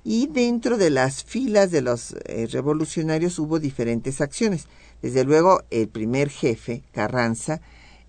Y 0.06 0.28
dentro 0.28 0.78
de 0.78 0.90
las 0.90 1.26
filas 1.26 1.70
de 1.70 1.82
los 1.82 2.16
eh, 2.26 2.48
revolucionarios 2.50 3.38
hubo 3.40 3.60
diferentes 3.60 4.22
acciones. 4.22 4.68
Desde 5.02 5.26
luego, 5.26 5.64
el 5.70 5.90
primer 5.90 6.30
jefe, 6.30 6.84
Carranza, 6.94 7.60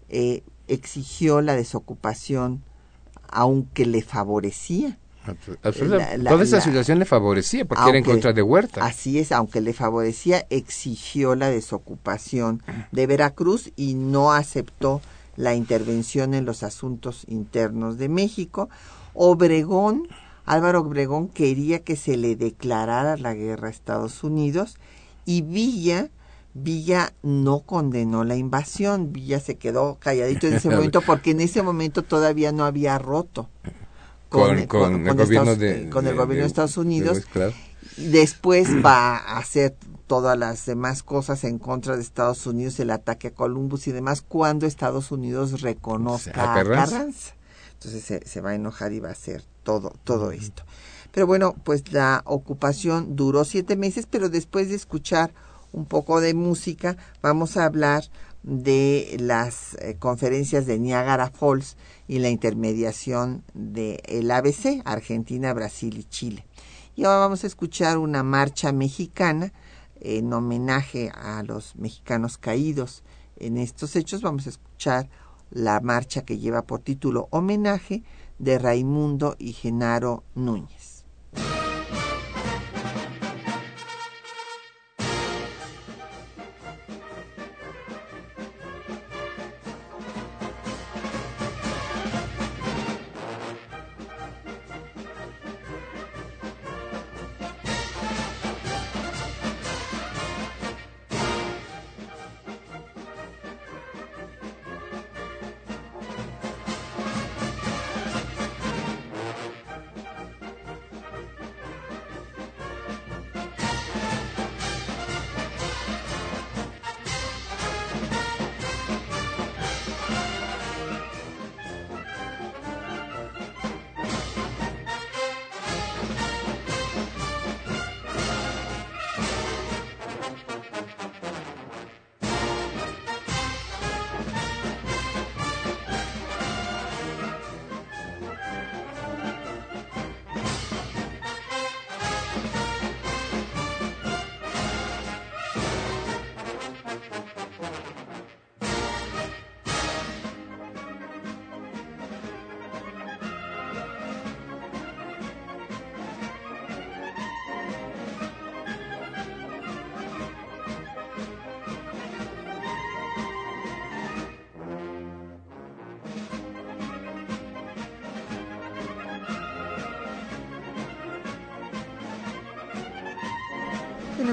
eh, 0.09 0.44
exigió 0.68 1.40
la 1.40 1.56
desocupación, 1.56 2.62
aunque 3.28 3.84
le 3.84 4.02
favorecía 4.02 4.96
Toda 5.35 6.45
esa 6.45 6.61
situación 6.61 6.99
le 6.99 7.05
favorecía 7.05 7.64
porque 7.64 7.89
era 7.89 7.99
en 7.99 8.05
contra 8.05 8.33
de 8.33 8.43
Huerta. 8.43 8.85
Así 8.85 9.18
es, 9.18 9.33
aunque 9.33 9.61
le 9.61 9.72
favorecía, 9.72 10.47
exigió 10.51 11.35
la 11.35 11.49
desocupación 11.51 12.62
de 12.93 13.07
Veracruz 13.07 13.72
y 13.76 13.95
no 13.95 14.33
aceptó 14.33 15.01
la 15.37 15.55
intervención 15.55 16.35
en 16.35 16.45
los 16.45 16.62
asuntos 16.62 17.24
internos 17.29 17.99
de 17.99 18.09
México. 18.09 18.68
Obregón, 19.14 20.09
Álvaro 20.45 20.81
Obregón 20.81 21.29
quería 21.29 21.81
que 21.81 21.97
se 21.97 22.16
le 22.16 22.37
declarara 22.37 23.16
la 23.16 23.35
guerra 23.35 23.68
a 23.68 23.70
Estados 23.70 24.24
Unidos 24.24 24.76
y 25.24 25.43
Villa 25.43 26.11
Villa 26.55 27.12
no 27.22 27.61
condenó 27.61 28.24
la 28.24 28.37
invasión, 28.37 29.12
Villa 29.12 29.39
se 29.41 29.57
quedó 29.57 29.97
calladito 30.01 30.47
en 30.47 30.55
ese 30.55 30.70
momento 30.74 31.03
porque 31.03 31.31
en 31.31 31.41
ese 31.41 31.62
momento 31.62 32.03
todavía 32.03 32.53
no 32.53 32.64
había 32.64 32.99
roto 32.99 33.49
con, 34.29 34.66
con, 34.66 35.07
el, 35.07 35.14
gobierno 35.14 35.57
de, 35.57 35.89
con 35.89 36.07
el 36.07 36.14
gobierno 36.14 36.43
de, 36.43 36.49
Estados 36.49 36.76
Unidos. 36.76 37.24
después 37.97 38.68
va 38.85 39.16
a 39.16 39.39
hacer 39.39 39.76
todas 40.07 40.39
las 40.39 40.66
demás 40.66 41.03
cosas 41.03 41.45
en 41.45 41.59
contra 41.59 41.97
de 41.97 42.03
Estados 42.03 42.47
Unidos, 42.47 42.81
el 42.81 42.91
ataque 42.91 43.29
a 43.29 43.31
Columbus 43.31 43.87
y 43.89 43.93
demás, 43.93 44.22
cuando 44.22 44.66
Estados 44.66 45.11
Unidos 45.12 45.61
reconozca 45.61 46.53
a 46.53 46.55
Carranza. 46.55 47.35
Entonces 47.74 48.03
se, 48.03 48.26
se, 48.26 48.41
va 48.41 48.51
a 48.51 48.55
enojar 48.55 48.93
y 48.93 49.01
va 49.01 49.11
a 49.11 49.12
hacer 49.12 49.45
todo, 49.62 49.93
todo 50.05 50.33
esto. 50.33 50.64
Pero 51.12 51.26
bueno, 51.26 51.55
pues 51.64 51.93
la 51.93 52.22
ocupación 52.24 53.16
duró 53.16 53.45
siete 53.45 53.76
meses, 53.76 54.07
pero 54.11 54.29
después 54.29 54.68
de 54.68 54.74
escuchar 54.74 55.33
un 55.72 55.85
poco 55.85 56.20
de 56.20 56.35
música, 56.35 56.97
vamos 57.22 57.57
a 57.57 57.64
hablar 57.64 58.05
de 58.43 59.16
las 59.20 59.74
eh, 59.74 59.97
conferencias 59.99 60.66
de 60.66 60.78
Niagara 60.78 61.30
Falls 61.30 61.76
y 62.07 62.18
la 62.18 62.30
intermediación 62.30 63.43
del 63.55 64.01
el 64.05 64.30
ABC, 64.30 64.82
Argentina, 64.84 65.53
Brasil 65.53 65.99
y 65.99 66.05
Chile. 66.05 66.47
Y 66.95 67.05
ahora 67.05 67.18
vamos 67.18 67.45
a 67.45 67.47
escuchar 67.47 67.99
una 67.99 68.22
marcha 68.22 68.72
mexicana 68.72 69.53
en 70.01 70.32
homenaje 70.32 71.11
a 71.14 71.43
los 71.43 71.76
mexicanos 71.76 72.39
caídos 72.39 73.03
en 73.36 73.57
estos 73.57 73.97
hechos. 73.97 74.22
Vamos 74.22 74.47
a 74.47 74.51
escuchar 74.51 75.09
la 75.51 75.80
marcha 75.80 76.22
que 76.22 76.39
lleva 76.39 76.62
por 76.62 76.80
título 76.80 77.28
Homenaje 77.30 78.03
de 78.39 78.59
Raimundo 78.59 79.36
y 79.39 79.53
Genaro 79.53 80.24
Núñez. 80.34 81.05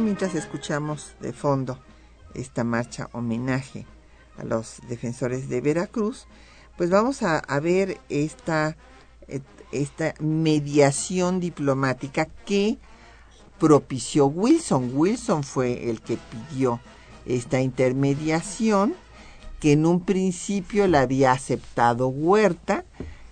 Mientras 0.02 0.36
escuchamos 0.36 1.16
de 1.22 1.32
fondo 1.32 1.80
esta 2.34 2.66
marcha 2.66 3.10
homenaje 3.14 3.86
a 4.38 4.44
los 4.44 4.80
defensores 4.90 5.48
de 5.48 5.62
Veracruz, 5.62 6.28
pues 6.78 6.90
vamos 6.90 7.24
a, 7.24 7.40
a 7.40 7.60
ver 7.62 7.98
esta, 8.10 8.76
eh, 9.28 9.40
esta 9.72 10.14
mediación 10.20 11.40
diplomática 11.40 12.26
que 12.46 12.78
propició 13.58 14.28
Wilson. 14.28 14.92
Wilson 14.94 15.44
fue 15.44 15.90
el 15.90 16.02
que 16.02 16.18
pidió 16.18 16.82
esta 17.26 17.62
intermediación 17.62 18.96
que 19.62 19.72
en 19.72 19.86
un 19.86 20.02
principio 20.02 20.88
la 20.88 21.02
había 21.02 21.32
aceptado 21.32 22.10
Huerta, 22.10 22.84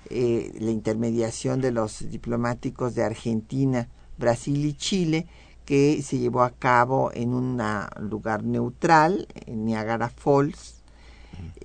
eh, 0.09 0.53
la 0.59 0.72
intermediación 0.72 1.59
de 1.59 1.72
los 1.72 2.09
diplomáticos 2.09 2.95
de 2.95 3.03
Argentina, 3.03 3.89
Brasil 4.18 4.66
y 4.66 4.74
Chile, 4.74 5.28
que 5.66 6.01
se 6.01 6.20
llevó 6.20 6.43
a 6.43 6.51
cabo 6.51 7.11
en 7.14 7.34
un 7.34 7.61
lugar 7.99 8.43
neutral, 8.43 9.28
en 9.45 9.66
Niagara 9.66 10.09
Falls. 10.09 10.82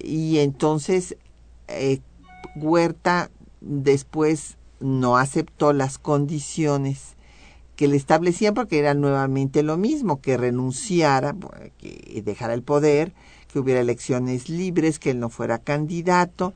Y 0.00 0.38
entonces 0.38 1.16
eh, 1.68 2.00
Huerta 2.56 3.30
después 3.60 4.56
no 4.80 5.16
aceptó 5.16 5.72
las 5.72 5.98
condiciones 5.98 7.16
que 7.76 7.88
le 7.88 7.96
establecían 7.96 8.54
porque 8.54 8.78
era 8.78 8.94
nuevamente 8.94 9.62
lo 9.62 9.76
mismo, 9.76 10.20
que 10.20 10.36
renunciara, 10.36 11.36
que 11.78 12.22
dejara 12.24 12.54
el 12.54 12.62
poder, 12.62 13.12
que 13.46 13.58
hubiera 13.58 13.80
elecciones 13.80 14.48
libres, 14.48 14.98
que 14.98 15.10
él 15.10 15.20
no 15.20 15.30
fuera 15.30 15.58
candidato 15.58 16.54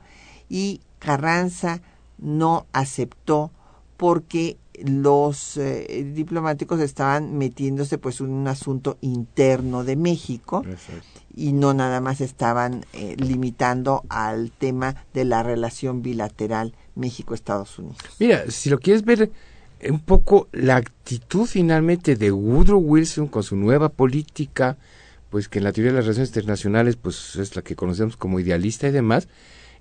y 0.49 0.81
Carranza 0.99 1.81
no 2.17 2.65
aceptó 2.73 3.51
porque 3.97 4.57
los 4.83 5.57
eh, 5.57 6.11
diplomáticos 6.13 6.79
estaban 6.79 7.37
metiéndose 7.37 7.97
pues 7.97 8.19
en 8.19 8.29
un 8.29 8.47
asunto 8.47 8.97
interno 9.01 9.83
de 9.83 9.95
México 9.95 10.63
y 11.35 11.53
no 11.53 11.73
nada 11.73 12.01
más 12.01 12.21
estaban 12.21 12.85
eh, 12.93 13.15
limitando 13.17 14.03
al 14.09 14.51
tema 14.51 14.95
de 15.13 15.25
la 15.25 15.43
relación 15.43 16.01
bilateral 16.01 16.73
México-Estados 16.95 17.77
Unidos. 17.79 17.97
Mira, 18.19 18.49
si 18.49 18.69
lo 18.69 18.79
quieres 18.79 19.03
ver 19.03 19.31
un 19.89 19.99
poco 19.99 20.47
la 20.51 20.77
actitud 20.77 21.45
finalmente 21.45 22.15
de 22.15 22.31
Woodrow 22.31 22.79
Wilson 22.79 23.27
con 23.27 23.43
su 23.43 23.55
nueva 23.55 23.89
política, 23.89 24.77
pues 25.29 25.49
que 25.49 25.59
en 25.59 25.65
la 25.65 25.71
teoría 25.71 25.91
de 25.91 25.97
las 25.97 26.05
relaciones 26.05 26.29
internacionales 26.29 26.95
pues 26.95 27.35
es 27.35 27.55
la 27.55 27.61
que 27.61 27.75
conocemos 27.75 28.17
como 28.17 28.39
idealista 28.39 28.87
y 28.87 28.91
demás, 28.91 29.27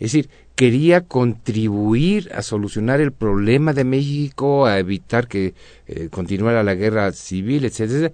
es 0.03 0.11
decir, 0.11 0.30
quería 0.57 1.03
contribuir 1.03 2.28
a 2.34 2.42
solucionar 2.42 3.00
el 3.00 3.12
problema 3.12 3.72
de 3.72 3.84
México, 3.84 4.66
a 4.66 4.80
evitar 4.80 5.28
que 5.28 5.55
eh, 5.86 6.09
continuara 6.11 6.64
la 6.64 6.74
guerra 6.74 7.12
civil, 7.12 7.64
etcétera, 7.64 8.11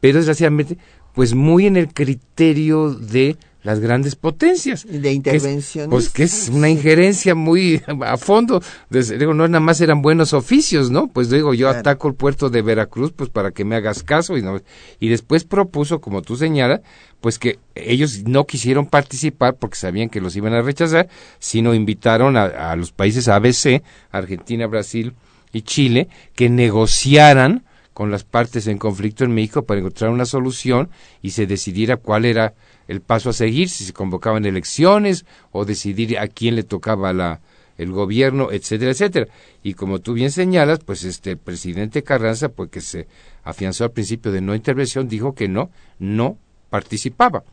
pero 0.00 0.18
desgraciadamente, 0.18 0.78
pues 1.14 1.34
muy 1.34 1.68
en 1.68 1.76
el 1.76 1.94
criterio 1.94 2.90
de 2.90 3.36
las 3.62 3.80
grandes 3.80 4.14
potencias. 4.14 4.86
De 4.88 5.12
intervención. 5.12 5.90
Pues 5.90 6.10
que 6.10 6.24
es 6.24 6.48
una 6.48 6.68
injerencia 6.68 7.34
muy 7.34 7.82
a 8.04 8.16
fondo. 8.16 8.62
digo, 8.90 9.34
no 9.34 9.48
nada 9.48 9.60
más 9.60 9.80
eran 9.80 10.02
buenos 10.02 10.32
oficios, 10.32 10.90
¿no? 10.90 11.08
Pues 11.08 11.30
digo, 11.30 11.54
yo 11.54 11.68
ataco 11.68 12.08
el 12.08 12.14
puerto 12.14 12.50
de 12.50 12.62
Veracruz, 12.62 13.12
pues 13.12 13.30
para 13.30 13.50
que 13.50 13.64
me 13.64 13.76
hagas 13.76 14.02
caso. 14.02 14.36
Y, 14.36 14.42
no, 14.42 14.60
y 15.00 15.08
después 15.08 15.44
propuso, 15.44 16.00
como 16.00 16.22
tú 16.22 16.36
señalas, 16.36 16.80
pues 17.20 17.38
que 17.38 17.58
ellos 17.74 18.22
no 18.24 18.46
quisieron 18.46 18.86
participar 18.86 19.56
porque 19.56 19.76
sabían 19.76 20.08
que 20.08 20.20
los 20.20 20.36
iban 20.36 20.52
a 20.54 20.62
rechazar, 20.62 21.08
sino 21.38 21.74
invitaron 21.74 22.36
a, 22.36 22.44
a 22.70 22.76
los 22.76 22.92
países 22.92 23.28
ABC, 23.28 23.82
Argentina, 24.10 24.66
Brasil 24.66 25.14
y 25.52 25.62
Chile, 25.62 26.08
que 26.34 26.48
negociaran 26.48 27.64
con 27.92 28.12
las 28.12 28.22
partes 28.22 28.68
en 28.68 28.78
conflicto 28.78 29.24
en 29.24 29.34
México 29.34 29.62
para 29.62 29.80
encontrar 29.80 30.10
una 30.10 30.24
solución 30.24 30.88
y 31.20 31.30
se 31.30 31.48
decidiera 31.48 31.96
cuál 31.96 32.26
era 32.26 32.54
el 32.88 33.00
paso 33.00 33.30
a 33.30 33.34
seguir, 33.34 33.68
si 33.68 33.84
se 33.84 33.92
convocaban 33.92 34.44
elecciones 34.46 35.24
o 35.52 35.64
decidir 35.64 36.18
a 36.18 36.26
quién 36.26 36.56
le 36.56 36.62
tocaba 36.64 37.12
la, 37.12 37.40
el 37.76 37.92
gobierno, 37.92 38.50
etcétera, 38.50 38.90
etcétera. 38.90 39.28
Y 39.62 39.74
como 39.74 40.00
tú 40.00 40.14
bien 40.14 40.30
señalas, 40.30 40.80
pues 40.80 41.04
este 41.04 41.32
el 41.32 41.38
presidente 41.38 42.02
Carranza, 42.02 42.48
pues 42.48 42.70
que 42.70 42.80
se 42.80 43.06
afianzó 43.44 43.84
al 43.84 43.92
principio 43.92 44.32
de 44.32 44.40
no 44.40 44.54
intervención, 44.54 45.08
dijo 45.08 45.34
que 45.34 45.48
no, 45.48 45.70
no 45.98 46.38
participaba. 46.70 47.44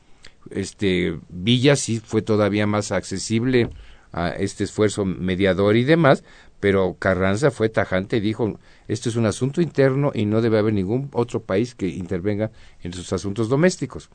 Este 0.49 1.17
Villa 1.29 1.75
sí 1.75 1.99
fue 1.99 2.21
todavía 2.21 2.65
más 2.65 2.91
accesible 2.91 3.69
a 4.11 4.29
este 4.29 4.63
esfuerzo 4.63 5.05
mediador 5.05 5.75
y 5.75 5.83
demás, 5.83 6.23
pero 6.59 6.95
Carranza 6.97 7.51
fue 7.51 7.69
tajante 7.69 8.17
y 8.17 8.21
dijo, 8.21 8.59
esto 8.87 9.09
es 9.09 9.15
un 9.15 9.25
asunto 9.25 9.61
interno 9.61 10.11
y 10.13 10.25
no 10.25 10.41
debe 10.41 10.57
haber 10.57 10.73
ningún 10.73 11.09
otro 11.13 11.41
país 11.41 11.75
que 11.75 11.87
intervenga 11.87 12.51
en 12.81 12.93
sus 12.93 13.11
asuntos 13.13 13.49
domésticos. 13.49 14.09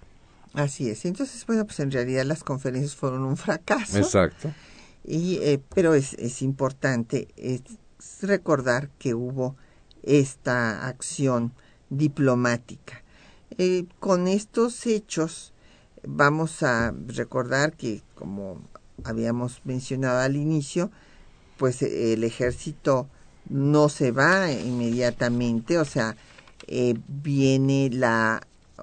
Así 0.55 0.91
es. 0.91 1.05
Entonces, 1.05 1.47
bueno, 1.47 1.65
pues 1.65 1.81
en 1.81 1.91
realidad 1.91 2.25
las 2.25 2.45
conferencias 2.45 2.97
fueron 2.97 3.23
un 3.23 3.37
fracaso. 3.37 3.99
Exacto. 3.99 4.53
Y, 5.05 5.37
eh, 5.37 5.61
pero 5.75 5.95
es, 5.95 6.15
es 6.15 6.43
importante 6.43 7.29
recordar 8.23 8.91
que 8.99 9.15
hubo 9.15 9.57
esta 10.03 10.87
acción 10.87 11.53
diplomática. 11.89 13.03
Eh, 13.59 13.87
con 13.99 14.29
estos 14.29 14.87
hechos 14.87 15.53
vamos 16.07 16.63
a 16.63 16.95
recordar 17.09 17.73
que, 17.73 18.03
como 18.15 18.61
habíamos 19.05 19.61
mencionado 19.65 20.21
al 20.21 20.37
inicio, 20.37 20.91
pues 21.57 21.83
el 21.83 22.25
ejército 22.25 23.09
no 23.49 23.89
se 23.89 24.13
va 24.13 24.51
inmediatamente, 24.53 25.79
o 25.79 25.85
sea, 25.85 26.17
eh, 26.67 26.95
viene 27.09 27.91
la 27.93 28.41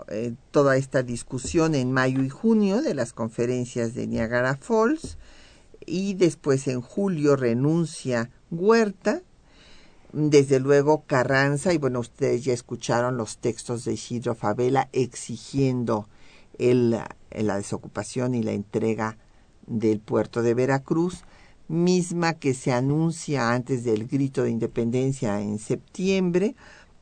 eh, 0.08 0.34
toda 0.52 0.78
esta 0.78 1.04
discusión 1.04 1.76
en 1.76 1.92
mayo 1.92 2.24
y 2.24 2.30
junio 2.30 2.82
de 2.82 2.94
las 2.94 3.14
conferencias 3.14 3.94
de 3.94 4.08
Niagara 4.08 4.56
Falls 4.56 5.18
y 5.86 6.14
después 6.16 6.68
en 6.68 6.82
julio 6.82 7.36
renuncia 7.36 8.30
Huerta, 8.52 9.22
desde 10.14 10.60
luego 10.60 11.04
Carranza 11.06 11.74
y 11.74 11.78
bueno 11.78 12.00
ustedes 12.00 12.44
ya 12.44 12.54
escucharon 12.54 13.18
los 13.18 13.38
textos 13.38 13.86
de 13.86 13.94
Isidro 13.94 14.36
Favela 14.36 14.90
exigiendo 14.94 16.08
el, 16.58 16.92
la 17.32 17.58
desocupación 17.58 18.36
y 18.36 18.44
la 18.44 18.54
entrega 18.54 19.18
del 19.66 20.00
puerto 20.00 20.42
de 20.42 20.54
Veracruz, 20.54 21.24
misma 21.68 22.34
que 22.34 22.54
se 22.54 22.72
anuncia 22.72 23.52
antes 23.52 23.84
del 23.84 24.08
grito 24.08 24.44
de 24.44 24.52
independencia 24.52 25.42
en 25.42 25.60
septiembre, 25.60 26.56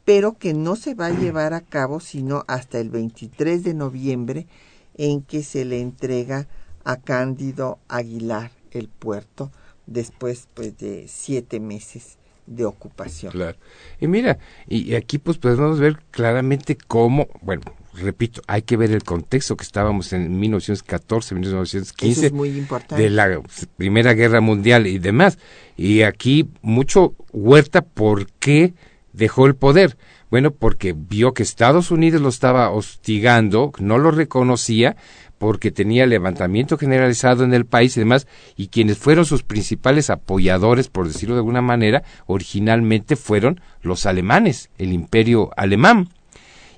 pero 0.05 0.37
que 0.37 0.53
no 0.53 0.75
se 0.75 0.93
va 0.93 1.07
a 1.07 1.19
llevar 1.19 1.53
a 1.53 1.61
cabo 1.61 1.99
sino 1.99 2.45
hasta 2.47 2.79
el 2.79 2.89
23 2.89 3.63
de 3.63 3.73
noviembre 3.73 4.47
en 4.95 5.21
que 5.21 5.43
se 5.43 5.65
le 5.65 5.81
entrega 5.81 6.47
a 6.83 6.97
Cándido 6.97 7.79
Aguilar 7.87 8.51
el 8.71 8.87
puerto 8.87 9.51
después 9.87 10.47
pues 10.53 10.77
de 10.77 11.07
siete 11.07 11.59
meses 11.59 12.17
de 12.45 12.65
ocupación. 12.65 13.31
Claro. 13.31 13.57
Y 13.99 14.07
mira, 14.07 14.37
y 14.67 14.93
aquí 14.95 15.17
pues 15.17 15.37
podemos 15.37 15.79
ver 15.79 15.97
claramente 16.11 16.77
cómo, 16.77 17.27
bueno, 17.41 17.63
repito, 17.93 18.41
hay 18.47 18.61
que 18.61 18.77
ver 18.77 18.91
el 18.91 19.03
contexto 19.03 19.57
que 19.57 19.63
estábamos 19.63 20.13
en 20.13 20.39
1914, 20.39 21.35
1915, 21.35 22.25
es 22.27 22.31
muy 22.31 22.49
importante. 22.57 23.01
de 23.01 23.09
la 23.09 23.41
Primera 23.77 24.13
Guerra 24.13 24.41
Mundial 24.41 24.87
y 24.87 24.99
demás. 24.99 25.39
Y 25.75 26.03
aquí 26.03 26.49
mucho 26.61 27.15
Huerta, 27.31 27.81
¿por 27.81 28.27
qué? 28.33 28.73
Dejó 29.15 29.45
el 29.45 29.55
poder? 29.55 29.97
Bueno, 30.29 30.51
porque 30.51 30.93
vio 30.93 31.33
que 31.33 31.43
Estados 31.43 31.91
Unidos 31.91 32.21
lo 32.21 32.29
estaba 32.29 32.69
hostigando, 32.71 33.71
no 33.79 33.97
lo 33.97 34.11
reconocía, 34.11 34.95
porque 35.37 35.71
tenía 35.71 36.05
levantamiento 36.05 36.77
generalizado 36.77 37.43
en 37.43 37.53
el 37.53 37.65
país 37.65 37.95
y 37.95 38.01
demás, 38.01 38.27
y 38.55 38.67
quienes 38.67 38.97
fueron 38.97 39.25
sus 39.25 39.43
principales 39.43 40.09
apoyadores, 40.09 40.87
por 40.87 41.07
decirlo 41.07 41.35
de 41.35 41.39
alguna 41.39 41.61
manera, 41.61 42.03
originalmente 42.25 43.15
fueron 43.15 43.61
los 43.81 44.05
alemanes, 44.05 44.69
el 44.77 44.93
imperio 44.93 45.51
alemán. 45.57 46.09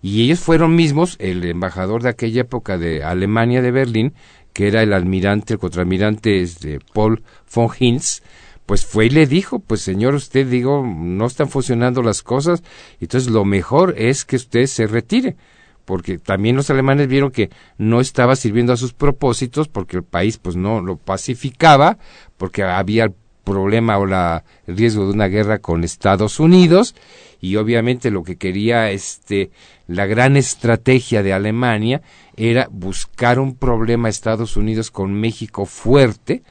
Y 0.02 0.24
ellos 0.24 0.40
fueron 0.40 0.76
mismos, 0.76 1.16
el 1.20 1.44
embajador 1.44 2.04
de 2.04 2.10
aquella 2.10 2.42
época 2.42 2.78
de 2.78 3.04
Alemania 3.04 3.62
de 3.62 3.72
Berlín, 3.72 4.14
que 4.54 4.68
era 4.68 4.82
el 4.82 4.94
almirante, 4.94 5.54
el 5.54 5.60
contraalmirante 5.60 6.42
este, 6.42 6.80
Paul 6.94 7.24
von 7.54 7.70
Hinz, 7.78 8.22
pues 8.68 8.86
fue 8.86 9.06
y 9.06 9.10
le 9.10 9.26
dijo, 9.26 9.60
pues 9.60 9.82
señor, 9.82 10.14
usted 10.14 10.46
digo, 10.46 10.86
no 10.86 11.26
están 11.26 11.50
funcionando 11.50 12.04
las 12.04 12.22
cosas, 12.22 12.62
entonces 13.00 13.32
lo 13.32 13.46
mejor 13.46 13.96
es 13.98 14.26
que 14.26 14.36
usted 14.36 14.66
se 14.66 14.88
retire, 14.88 15.38
porque 15.86 16.18
también 16.20 16.58
los 16.58 16.70
alemanes 16.70 17.08
vieron 17.08 17.32
que 17.32 17.50
no 17.78 18.02
estaba 18.02 18.36
sirviendo 18.36 18.74
a 18.74 18.78
sus 18.78 18.92
propósitos, 18.92 19.70
porque 19.70 19.96
el 19.96 20.04
país 20.04 20.38
pues 20.38 20.58
no 20.58 20.82
lo 20.82 20.98
pacificaba, 20.98 21.98
porque 22.36 22.62
había 22.62 23.06
el 23.06 23.14
problema 23.46 23.98
o 24.00 24.06
la, 24.06 24.44
el 24.68 24.76
riesgo 24.76 25.06
de 25.06 25.14
una 25.14 25.28
guerra 25.28 25.60
con 25.60 25.86
Estados 25.86 26.42
Unidos, 26.42 26.94
y 27.40 27.56
obviamente 27.56 28.12
lo 28.12 28.24
que 28.24 28.36
quería 28.36 28.92
este 28.92 29.50
la 29.88 30.06
gran 30.08 30.36
estrategia 30.36 31.24
de 31.24 31.32
Alemania 31.32 32.02
era 32.36 32.68
buscar 32.70 33.40
un 33.40 33.56
problema 33.56 34.10
Estados 34.10 34.58
Unidos 34.58 34.92
con 34.92 35.14
México 35.14 35.66
fuerte, 35.66 36.44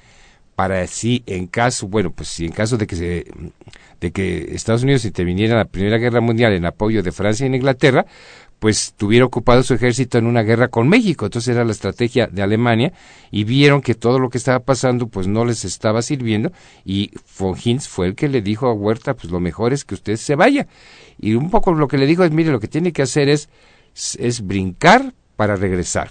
para 0.57 0.81
así 0.81 1.23
en 1.27 1.47
caso, 1.47 1.87
bueno, 1.87 2.11
pues 2.11 2.31
si 2.31 2.47
en 2.47 2.53
caso 2.53 2.79
de 2.79 2.87
que 2.87 2.97
se, 2.97 3.27
de 4.01 4.11
que 4.11 4.55
Estados 4.55 4.83
Unidos 4.83 5.05
interviniera 5.05 5.53
en 5.53 5.59
la 5.59 5.65
Primera 5.67 5.99
Guerra 5.99 6.21
Mundial 6.23 6.55
en 6.55 6.65
apoyo 6.65 7.03
de 7.03 7.13
Francia 7.13 7.47
y 7.47 7.55
Inglaterra, 7.55 8.07
pues 8.59 8.95
tuviera 8.97 9.27
ocupado 9.27 9.63
su 9.63 9.75
ejército 9.75 10.17
en 10.17 10.27
una 10.27 10.43
guerra 10.43 10.69
con 10.69 10.89
México. 10.89 11.27
Entonces 11.27 11.55
era 11.55 11.65
la 11.65 11.73
estrategia 11.73 12.27
de 12.27 12.43
Alemania 12.43 12.93
y 13.31 13.45
vieron 13.45 13.83
que 13.83 13.95
todo 13.95 14.19
lo 14.19 14.31
que 14.31 14.39
estaba 14.39 14.61
pasando 14.61 15.09
pues 15.09 15.27
no 15.27 15.45
les 15.45 15.67
estaba 15.67 16.01
sirviendo 16.01 16.51
y 16.85 17.11
von 17.39 17.55
Hintz 17.63 17.87
fue 17.87 18.07
el 18.07 18.15
que 18.15 18.29
le 18.29 18.41
dijo 18.41 18.67
a 18.67 18.73
Huerta 18.73 19.15
pues 19.15 19.31
lo 19.31 19.41
mejor 19.41 19.75
es 19.75 19.85
que 19.85 19.95
usted 19.95 20.17
se 20.17 20.37
vaya. 20.37 20.67
Y 21.19 21.35
un 21.35 21.51
poco 21.51 21.75
lo 21.75 21.87
que 21.87 21.99
le 21.99 22.07
dijo 22.07 22.25
es 22.25 22.31
mire 22.31 22.51
lo 22.51 22.61
que 22.61 22.69
tiene 22.69 22.93
que 22.93 23.03
hacer 23.03 23.29
es, 23.29 23.51
es 24.19 24.47
brincar 24.47 25.13
para 25.37 25.57
regresar. 25.57 26.11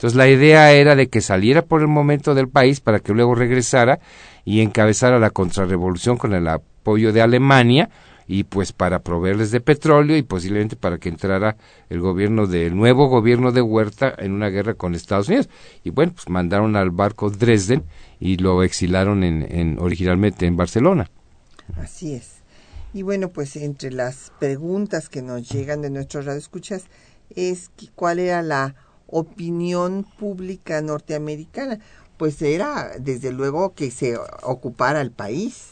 Entonces 0.00 0.16
la 0.16 0.30
idea 0.30 0.72
era 0.72 0.96
de 0.96 1.10
que 1.10 1.20
saliera 1.20 1.60
por 1.60 1.82
el 1.82 1.86
momento 1.86 2.34
del 2.34 2.48
país 2.48 2.80
para 2.80 3.00
que 3.00 3.12
luego 3.12 3.34
regresara 3.34 4.00
y 4.46 4.62
encabezara 4.62 5.18
la 5.18 5.28
contrarrevolución 5.28 6.16
con 6.16 6.32
el 6.32 6.48
apoyo 6.48 7.12
de 7.12 7.20
Alemania 7.20 7.90
y 8.26 8.44
pues 8.44 8.72
para 8.72 9.00
proveerles 9.00 9.50
de 9.50 9.60
petróleo 9.60 10.16
y 10.16 10.22
posiblemente 10.22 10.74
para 10.74 10.96
que 10.96 11.10
entrara 11.10 11.58
el 11.90 12.00
gobierno 12.00 12.46
del 12.46 12.74
nuevo 12.74 13.08
gobierno 13.08 13.52
de 13.52 13.60
Huerta 13.60 14.14
en 14.16 14.32
una 14.32 14.48
guerra 14.48 14.72
con 14.72 14.94
Estados 14.94 15.28
Unidos. 15.28 15.50
Y 15.84 15.90
bueno, 15.90 16.12
pues 16.14 16.30
mandaron 16.30 16.76
al 16.76 16.90
barco 16.90 17.28
Dresden 17.28 17.84
y 18.18 18.38
lo 18.38 18.62
exilaron 18.62 19.22
en, 19.22 19.46
en 19.50 19.78
originalmente 19.80 20.46
en 20.46 20.56
Barcelona. 20.56 21.10
Así 21.76 22.14
es. 22.14 22.36
Y 22.94 23.02
bueno, 23.02 23.28
pues 23.28 23.54
entre 23.54 23.92
las 23.92 24.32
preguntas 24.40 25.10
que 25.10 25.20
nos 25.20 25.46
llegan 25.46 25.82
de 25.82 25.90
nuestros 25.90 26.24
radioescuchas 26.24 26.84
es 27.36 27.70
cuál 27.94 28.18
era 28.18 28.40
la 28.40 28.74
opinión 29.10 30.06
pública 30.18 30.80
norteamericana, 30.82 31.78
pues 32.16 32.40
era 32.42 32.92
desde 32.98 33.32
luego 33.32 33.74
que 33.74 33.90
se 33.90 34.16
ocupara 34.42 35.00
el 35.00 35.10
país. 35.10 35.70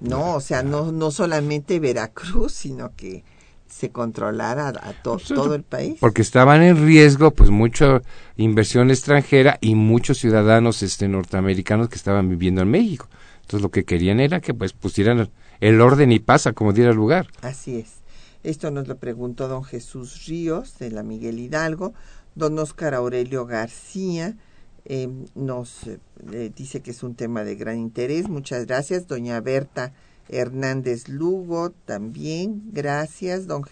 No, 0.00 0.34
o 0.34 0.40
sea, 0.40 0.62
no, 0.62 0.90
no 0.90 1.10
solamente 1.10 1.78
Veracruz, 1.78 2.52
sino 2.52 2.94
que 2.96 3.24
se 3.72 3.90
controlara 3.90 4.68
a 4.68 4.92
pues 5.02 5.24
todo 5.24 5.54
el 5.54 5.62
país. 5.62 5.96
Porque 6.00 6.22
estaban 6.22 6.62
en 6.62 6.84
riesgo, 6.84 7.30
pues, 7.30 7.50
mucha 7.50 8.02
inversión 8.36 8.90
extranjera 8.90 9.58
y 9.60 9.74
muchos 9.74 10.18
ciudadanos 10.18 10.82
este, 10.82 11.08
norteamericanos 11.08 11.88
que 11.88 11.96
estaban 11.96 12.28
viviendo 12.28 12.60
en 12.60 12.70
México. 12.70 13.08
Entonces, 13.40 13.62
lo 13.62 13.70
que 13.70 13.84
querían 13.84 14.20
era 14.20 14.40
que, 14.40 14.52
pues, 14.52 14.72
pusieran 14.72 15.30
el 15.60 15.80
orden 15.80 16.12
y 16.12 16.18
pasa 16.18 16.52
como 16.52 16.72
diera 16.72 16.90
el 16.90 16.96
lugar. 16.96 17.28
Así 17.40 17.76
es. 17.76 18.02
Esto 18.42 18.70
nos 18.70 18.88
lo 18.88 18.98
preguntó 18.98 19.48
don 19.48 19.64
Jesús 19.64 20.26
Ríos, 20.26 20.78
de 20.78 20.90
la 20.90 21.02
Miguel 21.02 21.38
Hidalgo. 21.38 21.94
Don 22.34 22.58
Oscar 22.58 22.94
Aurelio 22.94 23.46
García 23.46 24.36
eh, 24.84 25.08
nos 25.34 25.86
eh, 25.86 26.50
dice 26.54 26.80
que 26.80 26.90
es 26.90 27.02
un 27.02 27.14
tema 27.14 27.44
de 27.44 27.56
gran 27.56 27.78
interés. 27.78 28.28
Muchas 28.28 28.66
gracias. 28.66 29.06
Doña 29.06 29.40
Berta 29.40 29.92
Hernández 30.28 31.08
Lugo 31.08 31.70
también. 31.70 32.62
Gracias. 32.72 33.46
Don 33.46 33.62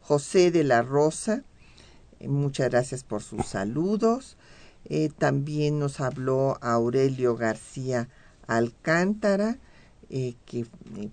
José 0.00 0.50
de 0.50 0.64
la 0.64 0.82
Rosa. 0.82 1.44
Eh, 2.18 2.28
muchas 2.28 2.70
gracias 2.70 3.04
por 3.04 3.22
sus 3.22 3.46
saludos. 3.46 4.36
también 5.18 5.78
nos 5.78 6.00
habló 6.00 6.56
Aurelio 6.62 7.36
García 7.36 8.08
Alcántara. 8.46 9.58
que 10.08 10.66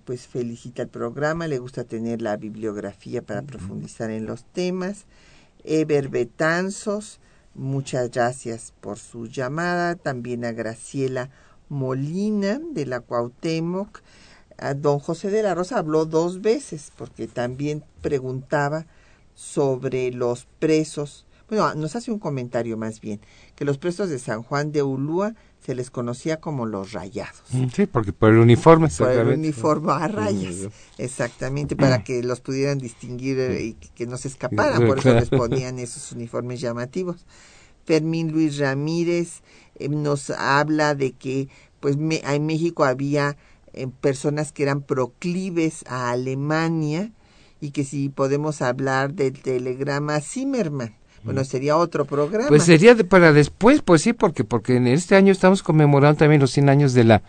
pues 0.06 0.26
felicita 0.26 0.82
el 0.82 0.88
programa, 0.88 1.46
le 1.46 1.58
gusta 1.58 1.84
tener 1.84 2.22
la 2.22 2.38
bibliografía 2.38 3.20
para 3.20 3.42
profundizar 3.42 4.10
en 4.10 4.24
los 4.24 4.44
temas. 4.44 5.04
Eber 5.66 6.08
Betanzos, 6.08 7.18
muchas 7.54 8.12
gracias 8.12 8.72
por 8.80 8.98
su 8.98 9.26
llamada. 9.26 9.96
También 9.96 10.44
a 10.44 10.52
Graciela 10.52 11.30
Molina 11.68 12.60
de 12.72 12.86
la 12.86 13.00
Cuauhtémoc. 13.00 14.00
A 14.58 14.74
don 14.74 15.00
José 15.00 15.30
de 15.30 15.42
la 15.42 15.54
Rosa 15.54 15.78
habló 15.78 16.06
dos 16.06 16.40
veces 16.40 16.92
porque 16.96 17.26
también 17.26 17.84
preguntaba 18.00 18.86
sobre 19.34 20.12
los 20.12 20.46
presos. 20.60 21.26
Bueno, 21.48 21.74
nos 21.74 21.96
hace 21.96 22.10
un 22.10 22.18
comentario 22.18 22.76
más 22.76 23.00
bien, 23.00 23.20
que 23.54 23.64
los 23.64 23.78
presos 23.78 24.08
de 24.08 24.18
San 24.18 24.42
Juan 24.42 24.72
de 24.72 24.82
Ulúa 24.82 25.34
se 25.64 25.74
les 25.74 25.90
conocía 25.90 26.40
como 26.40 26.64
los 26.66 26.92
rayados. 26.92 27.42
Mm, 27.50 27.66
sí, 27.74 27.86
porque 27.86 28.12
por 28.12 28.30
el 28.30 28.38
uniforme. 28.38 28.88
Por 28.88 29.10
el 29.10 29.28
uniforme 29.28 29.92
a 29.92 30.08
rayas, 30.08 30.68
exactamente, 30.98 31.74
para 31.74 32.04
que 32.04 32.22
los 32.22 32.40
pudieran 32.40 32.78
distinguir 32.78 33.38
eh, 33.40 33.62
y 33.64 33.72
que 33.74 34.06
no 34.06 34.16
se 34.16 34.28
escaparan, 34.28 34.86
por 34.86 34.98
eso 34.98 35.12
les 35.14 35.28
ponían 35.28 35.78
esos 35.78 36.12
uniformes 36.12 36.60
llamativos. 36.60 37.26
Fermín 37.84 38.32
Luis 38.32 38.58
Ramírez 38.58 39.42
eh, 39.76 39.88
nos 39.88 40.30
habla 40.30 40.94
de 40.94 41.12
que 41.12 41.48
pues 41.80 41.96
en 41.96 42.46
México 42.46 42.84
había 42.84 43.36
eh, 43.72 43.86
personas 44.00 44.52
que 44.52 44.62
eran 44.62 44.82
proclives 44.82 45.84
a 45.86 46.10
Alemania 46.10 47.12
y 47.60 47.70
que 47.70 47.84
si 47.84 48.08
podemos 48.08 48.62
hablar 48.62 49.14
del 49.14 49.40
telegrama 49.40 50.20
Zimmerman 50.20 50.96
bueno, 51.26 51.44
sería 51.44 51.76
otro 51.76 52.04
programa. 52.04 52.48
Pues 52.48 52.62
sería 52.62 52.96
para 52.96 53.32
después, 53.32 53.82
pues 53.82 54.00
sí, 54.02 54.12
porque 54.12 54.44
porque 54.44 54.76
en 54.76 54.86
este 54.86 55.16
año 55.16 55.32
estamos 55.32 55.62
conmemorando 55.62 56.18
también 56.18 56.40
los 56.40 56.52
100 56.52 56.68
años 56.68 56.94
de 56.94 57.04
la 57.04 57.22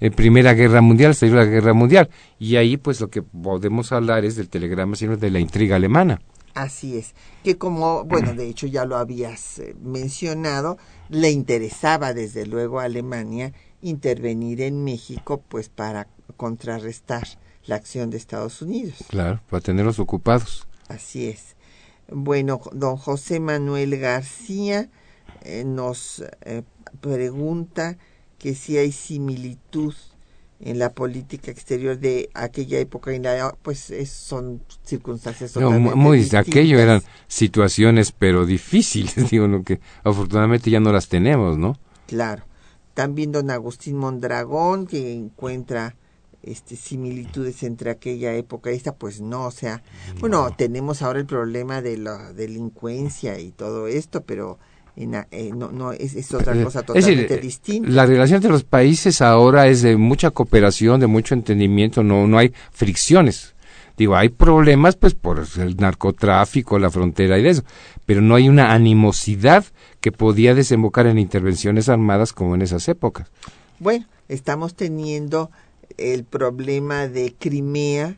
eh, 0.00 0.10
Primera 0.10 0.52
Guerra 0.54 0.80
Mundial, 0.80 1.16
la 1.20 1.44
Guerra 1.44 1.72
Mundial, 1.72 2.10
y 2.38 2.56
ahí 2.56 2.76
pues 2.76 3.00
lo 3.00 3.08
que 3.08 3.22
podemos 3.22 3.92
hablar 3.92 4.24
es 4.24 4.36
del 4.36 4.48
telegrama, 4.48 4.96
sino 4.96 5.16
de 5.16 5.30
la 5.30 5.38
intriga 5.38 5.76
alemana. 5.76 6.20
Así 6.54 6.96
es, 6.98 7.14
que 7.42 7.56
como, 7.56 8.04
bueno, 8.04 8.34
de 8.34 8.48
hecho 8.48 8.66
ya 8.66 8.84
lo 8.84 8.96
habías 8.96 9.58
eh, 9.58 9.74
mencionado, 9.82 10.78
le 11.08 11.30
interesaba 11.30 12.12
desde 12.12 12.46
luego 12.46 12.80
a 12.80 12.84
Alemania 12.84 13.52
intervenir 13.82 14.62
en 14.62 14.82
México 14.82 15.42
pues 15.48 15.68
para 15.68 16.06
contrarrestar 16.36 17.26
la 17.66 17.76
acción 17.76 18.10
de 18.10 18.18
Estados 18.18 18.62
Unidos. 18.62 18.96
Claro, 19.08 19.40
para 19.48 19.60
tenerlos 19.60 19.98
ocupados. 19.98 20.66
Así 20.88 21.26
es. 21.26 21.53
Bueno, 22.10 22.60
don 22.72 22.96
José 22.96 23.40
Manuel 23.40 23.98
García 23.98 24.88
eh, 25.42 25.64
nos 25.64 26.24
eh, 26.42 26.62
pregunta 27.00 27.96
que 28.38 28.54
si 28.54 28.76
hay 28.76 28.92
similitud 28.92 29.94
en 30.60 30.78
la 30.78 30.90
política 30.90 31.50
exterior 31.50 31.98
de 31.98 32.30
aquella 32.34 32.78
época 32.78 33.12
y 33.12 33.18
la 33.18 33.56
pues 33.62 33.92
son 34.08 34.62
circunstancias 34.84 35.56
no, 35.56 35.70
muy 35.70 36.24
de 36.24 36.38
aquello 36.38 36.78
eran 36.78 37.02
situaciones 37.26 38.12
pero 38.12 38.46
difíciles 38.46 39.14
digo 39.30 39.46
lo 39.48 39.62
que 39.62 39.80
afortunadamente 40.04 40.70
ya 40.70 40.80
no 40.80 40.92
las 40.92 41.08
tenemos 41.08 41.58
no 41.58 41.76
claro. 42.06 42.44
También 42.94 43.32
don 43.32 43.50
Agustín 43.50 43.96
Mondragón 43.96 44.86
que 44.86 45.12
encuentra 45.12 45.96
este, 46.46 46.76
similitudes 46.76 47.62
entre 47.62 47.90
aquella 47.90 48.34
época 48.34 48.72
y 48.72 48.76
esta, 48.76 48.94
pues 48.94 49.20
no, 49.20 49.46
o 49.46 49.50
sea, 49.50 49.82
bueno, 50.20 50.54
tenemos 50.56 51.02
ahora 51.02 51.20
el 51.20 51.26
problema 51.26 51.82
de 51.82 51.96
la 51.98 52.32
delincuencia 52.32 53.38
y 53.38 53.50
todo 53.50 53.86
esto, 53.86 54.22
pero 54.22 54.58
en, 54.96 55.14
eh, 55.14 55.50
no, 55.54 55.70
no 55.72 55.92
es, 55.92 56.32
otra 56.32 56.54
cosa 56.62 56.82
totalmente 56.82 57.38
distinta. 57.38 57.90
La 57.90 58.06
relación 58.06 58.36
entre 58.36 58.52
los 58.52 58.64
países 58.64 59.20
ahora 59.20 59.66
es 59.66 59.82
de 59.82 59.96
mucha 59.96 60.30
cooperación, 60.30 61.00
de 61.00 61.06
mucho 61.06 61.34
entendimiento, 61.34 62.02
no, 62.02 62.26
no 62.26 62.38
hay 62.38 62.52
fricciones. 62.70 63.54
Digo, 63.96 64.16
hay 64.16 64.28
problemas 64.28 64.96
pues 64.96 65.14
por 65.14 65.44
el 65.58 65.76
narcotráfico, 65.76 66.78
la 66.78 66.90
frontera 66.90 67.38
y 67.38 67.42
de 67.42 67.50
eso, 67.50 67.64
pero 68.06 68.20
no 68.20 68.34
hay 68.34 68.48
una 68.48 68.72
animosidad 68.72 69.64
que 70.00 70.10
podía 70.10 70.54
desembocar 70.54 71.06
en 71.06 71.18
intervenciones 71.18 71.88
armadas 71.88 72.32
como 72.32 72.54
en 72.56 72.62
esas 72.62 72.88
épocas. 72.88 73.30
Bueno, 73.78 74.06
estamos 74.28 74.74
teniendo 74.74 75.50
el 75.96 76.24
problema 76.24 77.08
de 77.08 77.34
Crimea 77.38 78.16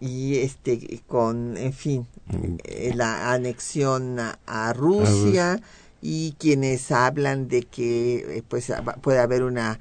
y 0.00 0.38
este 0.38 1.00
con 1.06 1.56
en 1.56 1.72
fin 1.72 2.06
eh, 2.64 2.92
la 2.94 3.32
anexión 3.32 4.18
a, 4.18 4.72
Rusia 4.72 5.60
y 6.00 6.34
quienes 6.38 6.90
hablan 6.90 7.46
de 7.48 7.62
que 7.62 8.38
eh, 8.38 8.42
pues 8.46 8.72
puede 9.00 9.20
haber 9.20 9.44
una 9.44 9.78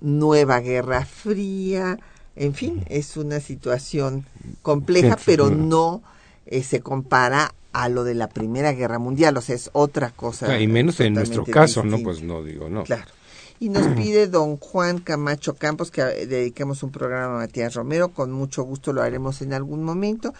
nueva 0.00 0.60
guerra 0.60 1.04
fría. 1.04 1.98
En 2.34 2.54
fin 2.54 2.84
es 2.88 3.16
una 3.16 3.38
situación 3.38 4.26
compleja 4.62 5.16
pero 5.24 5.50
no 5.50 6.02
eh, 6.46 6.62
se 6.62 6.80
compara 6.80 7.54
a 7.72 7.88
lo 7.88 8.02
de 8.02 8.14
la 8.14 8.28
primera 8.28 8.72
guerra 8.72 8.98
mundial 8.98 9.36
o 9.36 9.40
sea 9.40 9.54
es 9.54 9.70
otra 9.72 10.10
cosa 10.10 10.58
y 10.58 10.66
menos 10.66 10.98
en 10.98 11.14
nuestro 11.14 11.44
caso 11.44 11.84
no 11.84 11.98
pues 12.00 12.22
no 12.22 12.42
digo 12.42 12.68
no. 12.68 12.82
Claro 12.82 13.19
y 13.60 13.68
nos 13.68 13.86
pide 13.96 14.26
don 14.26 14.56
Juan 14.56 14.98
Camacho 14.98 15.54
Campos 15.54 15.92
que 15.92 16.02
dediquemos 16.02 16.82
un 16.82 16.90
programa 16.90 17.36
a 17.36 17.38
Matías 17.46 17.74
Romero. 17.74 18.08
Con 18.08 18.32
mucho 18.32 18.64
gusto 18.64 18.92
lo 18.92 19.02
haremos 19.02 19.42
en 19.42 19.52
algún 19.52 19.84
momento. 19.84 20.34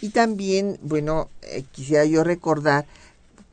Y 0.00 0.10
también, 0.10 0.78
bueno, 0.82 1.28
eh, 1.42 1.64
quisiera 1.72 2.04
yo 2.04 2.22
recordar, 2.22 2.86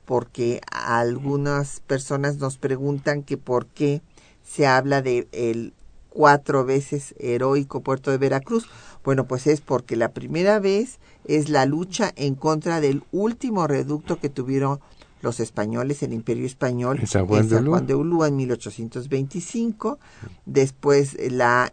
porque 0.05 0.62
algunas 0.72 1.80
personas 1.82 2.38
nos 2.38 2.58
preguntan 2.58 3.24
que 3.24 3.38
por 3.38 3.66
qué 3.66 4.01
se 4.43 4.68
habla 4.68 5.01
de 5.01 5.28
el 5.32 5.74
cuatro 6.10 6.64
veces 6.66 7.14
heroico 7.20 7.82
puerto 7.82 8.12
de 8.12 8.18
Veracruz. 8.18 8.68
Bueno, 9.03 9.28
pues 9.28 9.47
es 9.47 9.62
porque 9.62 9.95
la 9.95 10.10
primera 10.10 10.60
vez 10.60 10.99
es 11.26 11.49
la 11.49 11.66
lucha 11.66 12.12
en 12.16 12.36
contra 12.36 12.82
del 12.82 13.03
último 13.12 13.68
reducto 13.68 14.20
que 14.20 14.30
tuvieron 14.30 14.80
los 15.22 15.39
españoles, 15.39 16.03
el 16.03 16.13
imperio 16.13 16.45
español 16.45 16.99
En 16.99 17.07
San 17.07 17.26
Juan 17.26 17.49
de 17.49 17.55
Ulúa. 17.57 17.82
de 17.82 17.95
Ulúa 17.95 18.28
en 18.28 18.36
1825, 18.38 19.99
después 20.45 21.18
la 21.32 21.72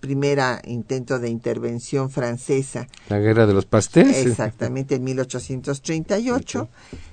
primera 0.00 0.60
intento 0.64 1.18
de 1.18 1.28
intervención 1.28 2.10
francesa 2.10 2.88
La 3.08 3.18
guerra 3.18 3.46
de 3.46 3.54
los 3.54 3.66
pasteles. 3.66 4.26
Exactamente, 4.26 4.94
en 4.96 5.04
1838. 5.04 6.68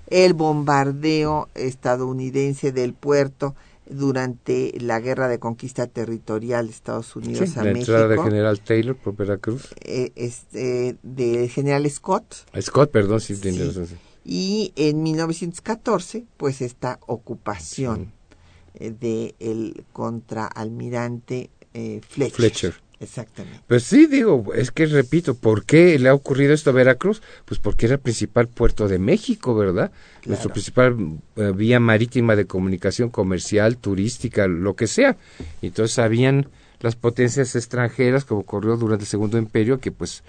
El 0.09 0.33
bombardeo 0.33 1.49
estadounidense 1.55 2.71
del 2.71 2.93
puerto 2.93 3.55
durante 3.89 4.73
la 4.79 4.99
guerra 4.99 5.27
de 5.29 5.39
conquista 5.39 5.87
territorial 5.87 6.67
de 6.67 6.71
Estados 6.73 7.07
Sí, 7.13 7.19
Unidos 7.19 7.55
a 7.57 7.63
la 7.63 7.71
México. 7.73 7.91
entrada 7.93 8.07
de 8.09 8.17
General 8.21 8.59
Taylor 8.59 8.95
por 8.97 9.15
Veracruz. 9.15 9.67
eh, 9.81 10.11
este, 10.15 10.97
del 11.03 11.49
general 11.49 11.89
Scott. 11.89 12.35
Scott, 12.61 12.91
perdón, 12.91 13.21
sí, 13.21 13.35
tiene 13.37 13.57
Sí. 13.59 13.63
razón, 13.67 13.87
sí. 13.87 13.95
Y 14.29 14.73
en 14.75 15.03
1914, 15.03 16.25
pues 16.35 16.61
esta 16.61 16.99
ocupación 17.07 18.11
eh, 18.73 18.91
de 18.91 19.35
el 19.39 19.85
contraalmirante 19.93 21.49
eh, 21.73 22.01
Fletcher. 22.05 22.35
Fletcher. 22.35 22.73
Exactamente. 22.99 23.61
Pues 23.67 23.83
sí, 23.83 24.05
digo, 24.07 24.53
es 24.53 24.71
que 24.71 24.85
repito, 24.87 25.35
¿por 25.35 25.63
qué 25.63 25.97
le 25.97 26.09
ha 26.09 26.13
ocurrido 26.13 26.53
esto 26.53 26.71
a 26.71 26.73
Veracruz? 26.73 27.21
Pues 27.45 27.59
porque 27.61 27.85
era 27.85 27.95
el 27.95 28.01
principal 28.01 28.49
puerto 28.49 28.89
de 28.89 28.99
México, 28.99 29.55
¿verdad? 29.55 29.91
Nuestro 30.25 30.51
principal 30.51 30.97
eh, 31.37 31.53
vía 31.55 31.79
marítima 31.79 32.35
de 32.35 32.47
comunicación 32.47 33.09
comercial, 33.09 33.77
turística, 33.77 34.47
lo 34.47 34.75
que 34.75 34.87
sea. 34.87 35.15
Entonces 35.61 35.99
habían 35.99 36.49
las 36.81 36.97
potencias 36.97 37.55
extranjeras, 37.55 38.25
como 38.25 38.41
ocurrió 38.41 38.75
durante 38.75 39.03
el 39.03 39.09
Segundo 39.09 39.37
Imperio, 39.37 39.79
que 39.79 39.91
pues 39.91 40.23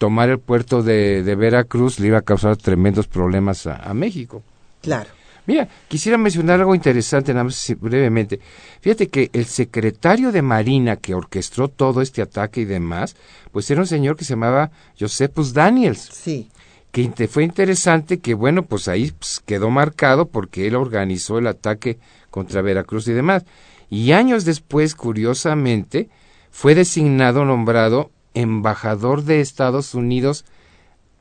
tomar 0.00 0.30
el 0.30 0.38
puerto 0.38 0.82
de, 0.82 1.22
de 1.22 1.34
Veracruz 1.34 2.00
le 2.00 2.06
iba 2.06 2.16
a 2.16 2.22
causar 2.22 2.56
tremendos 2.56 3.06
problemas 3.06 3.66
a, 3.66 3.76
a 3.76 3.92
México. 3.92 4.42
Claro. 4.80 5.10
Mira, 5.46 5.68
quisiera 5.88 6.16
mencionar 6.16 6.58
algo 6.58 6.74
interesante, 6.74 7.34
nada 7.34 7.44
más 7.44 7.74
brevemente. 7.78 8.40
Fíjate 8.80 9.08
que 9.08 9.28
el 9.34 9.44
secretario 9.44 10.32
de 10.32 10.40
Marina 10.40 10.96
que 10.96 11.14
orquestó 11.14 11.68
todo 11.68 12.00
este 12.00 12.22
ataque 12.22 12.62
y 12.62 12.64
demás, 12.64 13.14
pues 13.52 13.70
era 13.70 13.82
un 13.82 13.86
señor 13.86 14.16
que 14.16 14.24
se 14.24 14.32
llamaba 14.32 14.70
Josephus 14.98 15.52
Daniels, 15.52 16.08
Sí. 16.10 16.48
que 16.92 17.28
fue 17.28 17.44
interesante 17.44 18.20
que, 18.20 18.32
bueno, 18.32 18.62
pues 18.62 18.88
ahí 18.88 19.12
pues, 19.12 19.42
quedó 19.44 19.68
marcado 19.68 20.28
porque 20.28 20.66
él 20.66 20.76
organizó 20.76 21.36
el 21.36 21.46
ataque 21.46 21.98
contra 22.30 22.62
Veracruz 22.62 23.06
y 23.08 23.12
demás. 23.12 23.44
Y 23.90 24.12
años 24.12 24.46
después, 24.46 24.94
curiosamente, 24.94 26.08
fue 26.50 26.74
designado, 26.74 27.44
nombrado 27.44 28.10
embajador 28.34 29.24
de 29.24 29.40
Estados 29.40 29.94
Unidos 29.94 30.44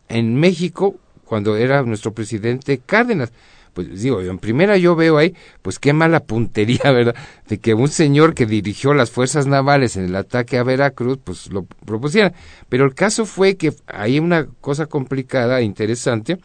en 0.07 0.35
México 0.35 0.95
cuando 1.25 1.55
era 1.55 1.83
nuestro 1.83 2.13
presidente 2.13 2.79
Cárdenas. 2.79 3.31
Pues 3.73 4.01
digo, 4.01 4.19
en 4.21 4.39
primera 4.39 4.77
yo 4.77 4.95
veo 4.95 5.17
ahí, 5.17 5.35
pues 5.61 5.77
qué 5.77 5.93
mala 5.93 6.21
puntería, 6.21 6.81
¿verdad? 6.91 7.15
De 7.47 7.59
que 7.59 7.73
un 7.73 7.87
señor 7.87 8.33
que 8.33 8.45
dirigió 8.45 8.93
las 8.93 9.11
fuerzas 9.11 9.45
navales 9.45 9.95
en 9.95 10.05
el 10.05 10.15
ataque 10.15 10.57
a 10.57 10.63
Veracruz, 10.63 11.19
pues 11.23 11.51
lo 11.51 11.63
propusiera. 11.63 12.33
Pero 12.67 12.85
el 12.85 12.95
caso 12.95 13.25
fue 13.25 13.55
que 13.55 13.73
hay 13.85 14.19
una 14.19 14.47
cosa 14.59 14.87
complicada 14.87 15.59
e 15.59 15.63
interesante, 15.63 16.39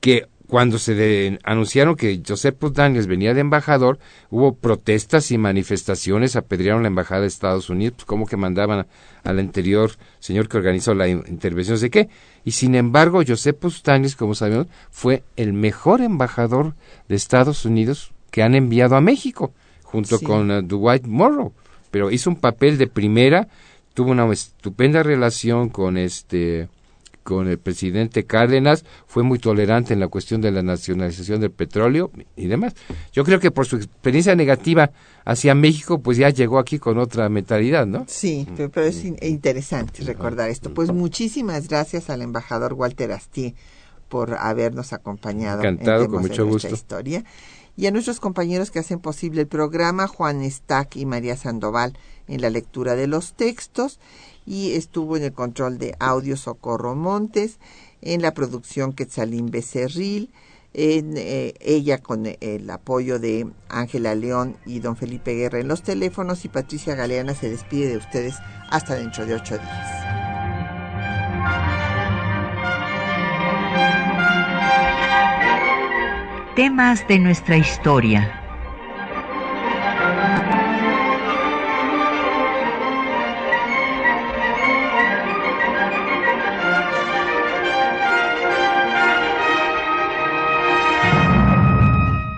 que 0.00 0.28
cuando 0.46 0.78
se 0.78 0.94
de- 0.94 1.38
anunciaron 1.42 1.96
que 1.96 2.20
Joseph 2.26 2.56
Daniels 2.72 3.06
venía 3.06 3.32
de 3.34 3.40
embajador, 3.40 3.98
hubo 4.30 4.54
protestas 4.54 5.30
y 5.30 5.38
manifestaciones, 5.38 6.36
apedrearon 6.36 6.82
la 6.82 6.88
embajada 6.88 7.22
de 7.22 7.28
Estados 7.28 7.70
Unidos, 7.70 7.94
pues 7.96 8.04
como 8.04 8.26
que 8.26 8.36
mandaban 8.36 8.86
al 9.22 9.38
anterior 9.38 9.92
señor 10.20 10.48
que 10.48 10.58
organizó 10.58 10.94
la 10.94 11.08
in- 11.08 11.24
intervención, 11.28 11.74
no 11.74 11.78
sé 11.80 11.90
qué. 11.90 12.08
Y 12.44 12.50
sin 12.52 12.74
embargo, 12.74 13.22
Joseph 13.26 13.56
Daniels, 13.82 14.16
como 14.16 14.34
sabemos, 14.34 14.66
fue 14.90 15.22
el 15.36 15.52
mejor 15.54 16.02
embajador 16.02 16.74
de 17.08 17.16
Estados 17.16 17.64
Unidos 17.64 18.12
que 18.30 18.42
han 18.42 18.54
enviado 18.54 18.96
a 18.96 19.00
México, 19.00 19.52
junto 19.82 20.18
Sí. 20.18 20.26
con 20.26 20.50
eh, 20.50 20.62
Dwight 20.62 21.06
Morrow. 21.06 21.52
Pero 21.90 22.10
hizo 22.10 22.28
un 22.28 22.36
papel 22.36 22.76
de 22.76 22.86
primera, 22.88 23.48
tuvo 23.94 24.10
una 24.10 24.30
estupenda 24.32 25.02
relación 25.02 25.68
con 25.70 25.96
este 25.96 26.68
con 27.24 27.48
el 27.48 27.58
presidente 27.58 28.24
Cárdenas, 28.26 28.84
fue 29.06 29.22
muy 29.24 29.38
tolerante 29.40 29.92
en 29.94 29.98
la 30.00 30.06
cuestión 30.08 30.40
de 30.40 30.52
la 30.52 30.62
nacionalización 30.62 31.40
del 31.40 31.50
petróleo 31.50 32.12
y 32.36 32.46
demás. 32.46 32.74
Yo 33.12 33.24
creo 33.24 33.40
que 33.40 33.50
por 33.50 33.66
su 33.66 33.76
experiencia 33.76 34.36
negativa 34.36 34.92
hacia 35.24 35.54
México, 35.54 35.98
pues 36.00 36.18
ya 36.18 36.28
llegó 36.30 36.58
aquí 36.58 36.78
con 36.78 36.98
otra 36.98 37.28
mentalidad, 37.28 37.86
¿no? 37.86 38.04
Sí, 38.06 38.46
pero, 38.56 38.70
pero 38.70 38.86
es 38.86 39.02
in- 39.04 39.16
interesante 39.22 40.02
recordar 40.04 40.50
esto. 40.50 40.72
Pues 40.72 40.92
muchísimas 40.92 41.66
gracias 41.66 42.10
al 42.10 42.22
embajador 42.22 42.74
Walter 42.74 43.10
Astier 43.10 43.54
por 44.08 44.34
habernos 44.34 44.92
acompañado 44.92 45.60
Encantado, 45.60 46.04
en 46.04 46.10
con 46.10 46.22
de 46.22 46.28
mucho 46.28 46.46
gusto. 46.46 46.68
historia. 46.72 47.24
Y 47.76 47.86
a 47.86 47.90
nuestros 47.90 48.20
compañeros 48.20 48.70
que 48.70 48.78
hacen 48.78 49.00
posible 49.00 49.40
el 49.40 49.48
programa, 49.48 50.06
Juan 50.06 50.48
Stack 50.48 50.94
y 50.96 51.06
María 51.06 51.36
Sandoval 51.36 51.98
en 52.28 52.40
la 52.40 52.48
lectura 52.50 52.94
de 52.94 53.08
los 53.08 53.32
textos 53.32 53.98
y 54.46 54.72
estuvo 54.72 55.16
en 55.16 55.24
el 55.24 55.32
control 55.32 55.78
de 55.78 55.94
audio 55.98 56.36
Socorro 56.36 56.94
Montes, 56.94 57.58
en 58.02 58.22
la 58.22 58.34
producción 58.34 58.92
Quetzalín 58.92 59.50
Becerril, 59.50 60.30
en, 60.74 61.14
eh, 61.16 61.54
ella 61.60 61.98
con 61.98 62.26
el 62.26 62.68
apoyo 62.68 63.18
de 63.18 63.46
Ángela 63.68 64.14
León 64.14 64.56
y 64.66 64.80
don 64.80 64.96
Felipe 64.96 65.34
Guerra 65.34 65.60
en 65.60 65.68
los 65.68 65.82
teléfonos 65.82 66.44
y 66.44 66.48
Patricia 66.48 66.94
Galeana 66.96 67.34
se 67.34 67.48
despide 67.48 67.88
de 67.88 67.96
ustedes 67.96 68.34
hasta 68.70 68.96
dentro 68.96 69.24
de 69.24 69.34
ocho 69.34 69.56
días. 69.56 70.04
Temas 76.56 77.06
de 77.08 77.18
nuestra 77.18 77.56
historia. 77.56 78.43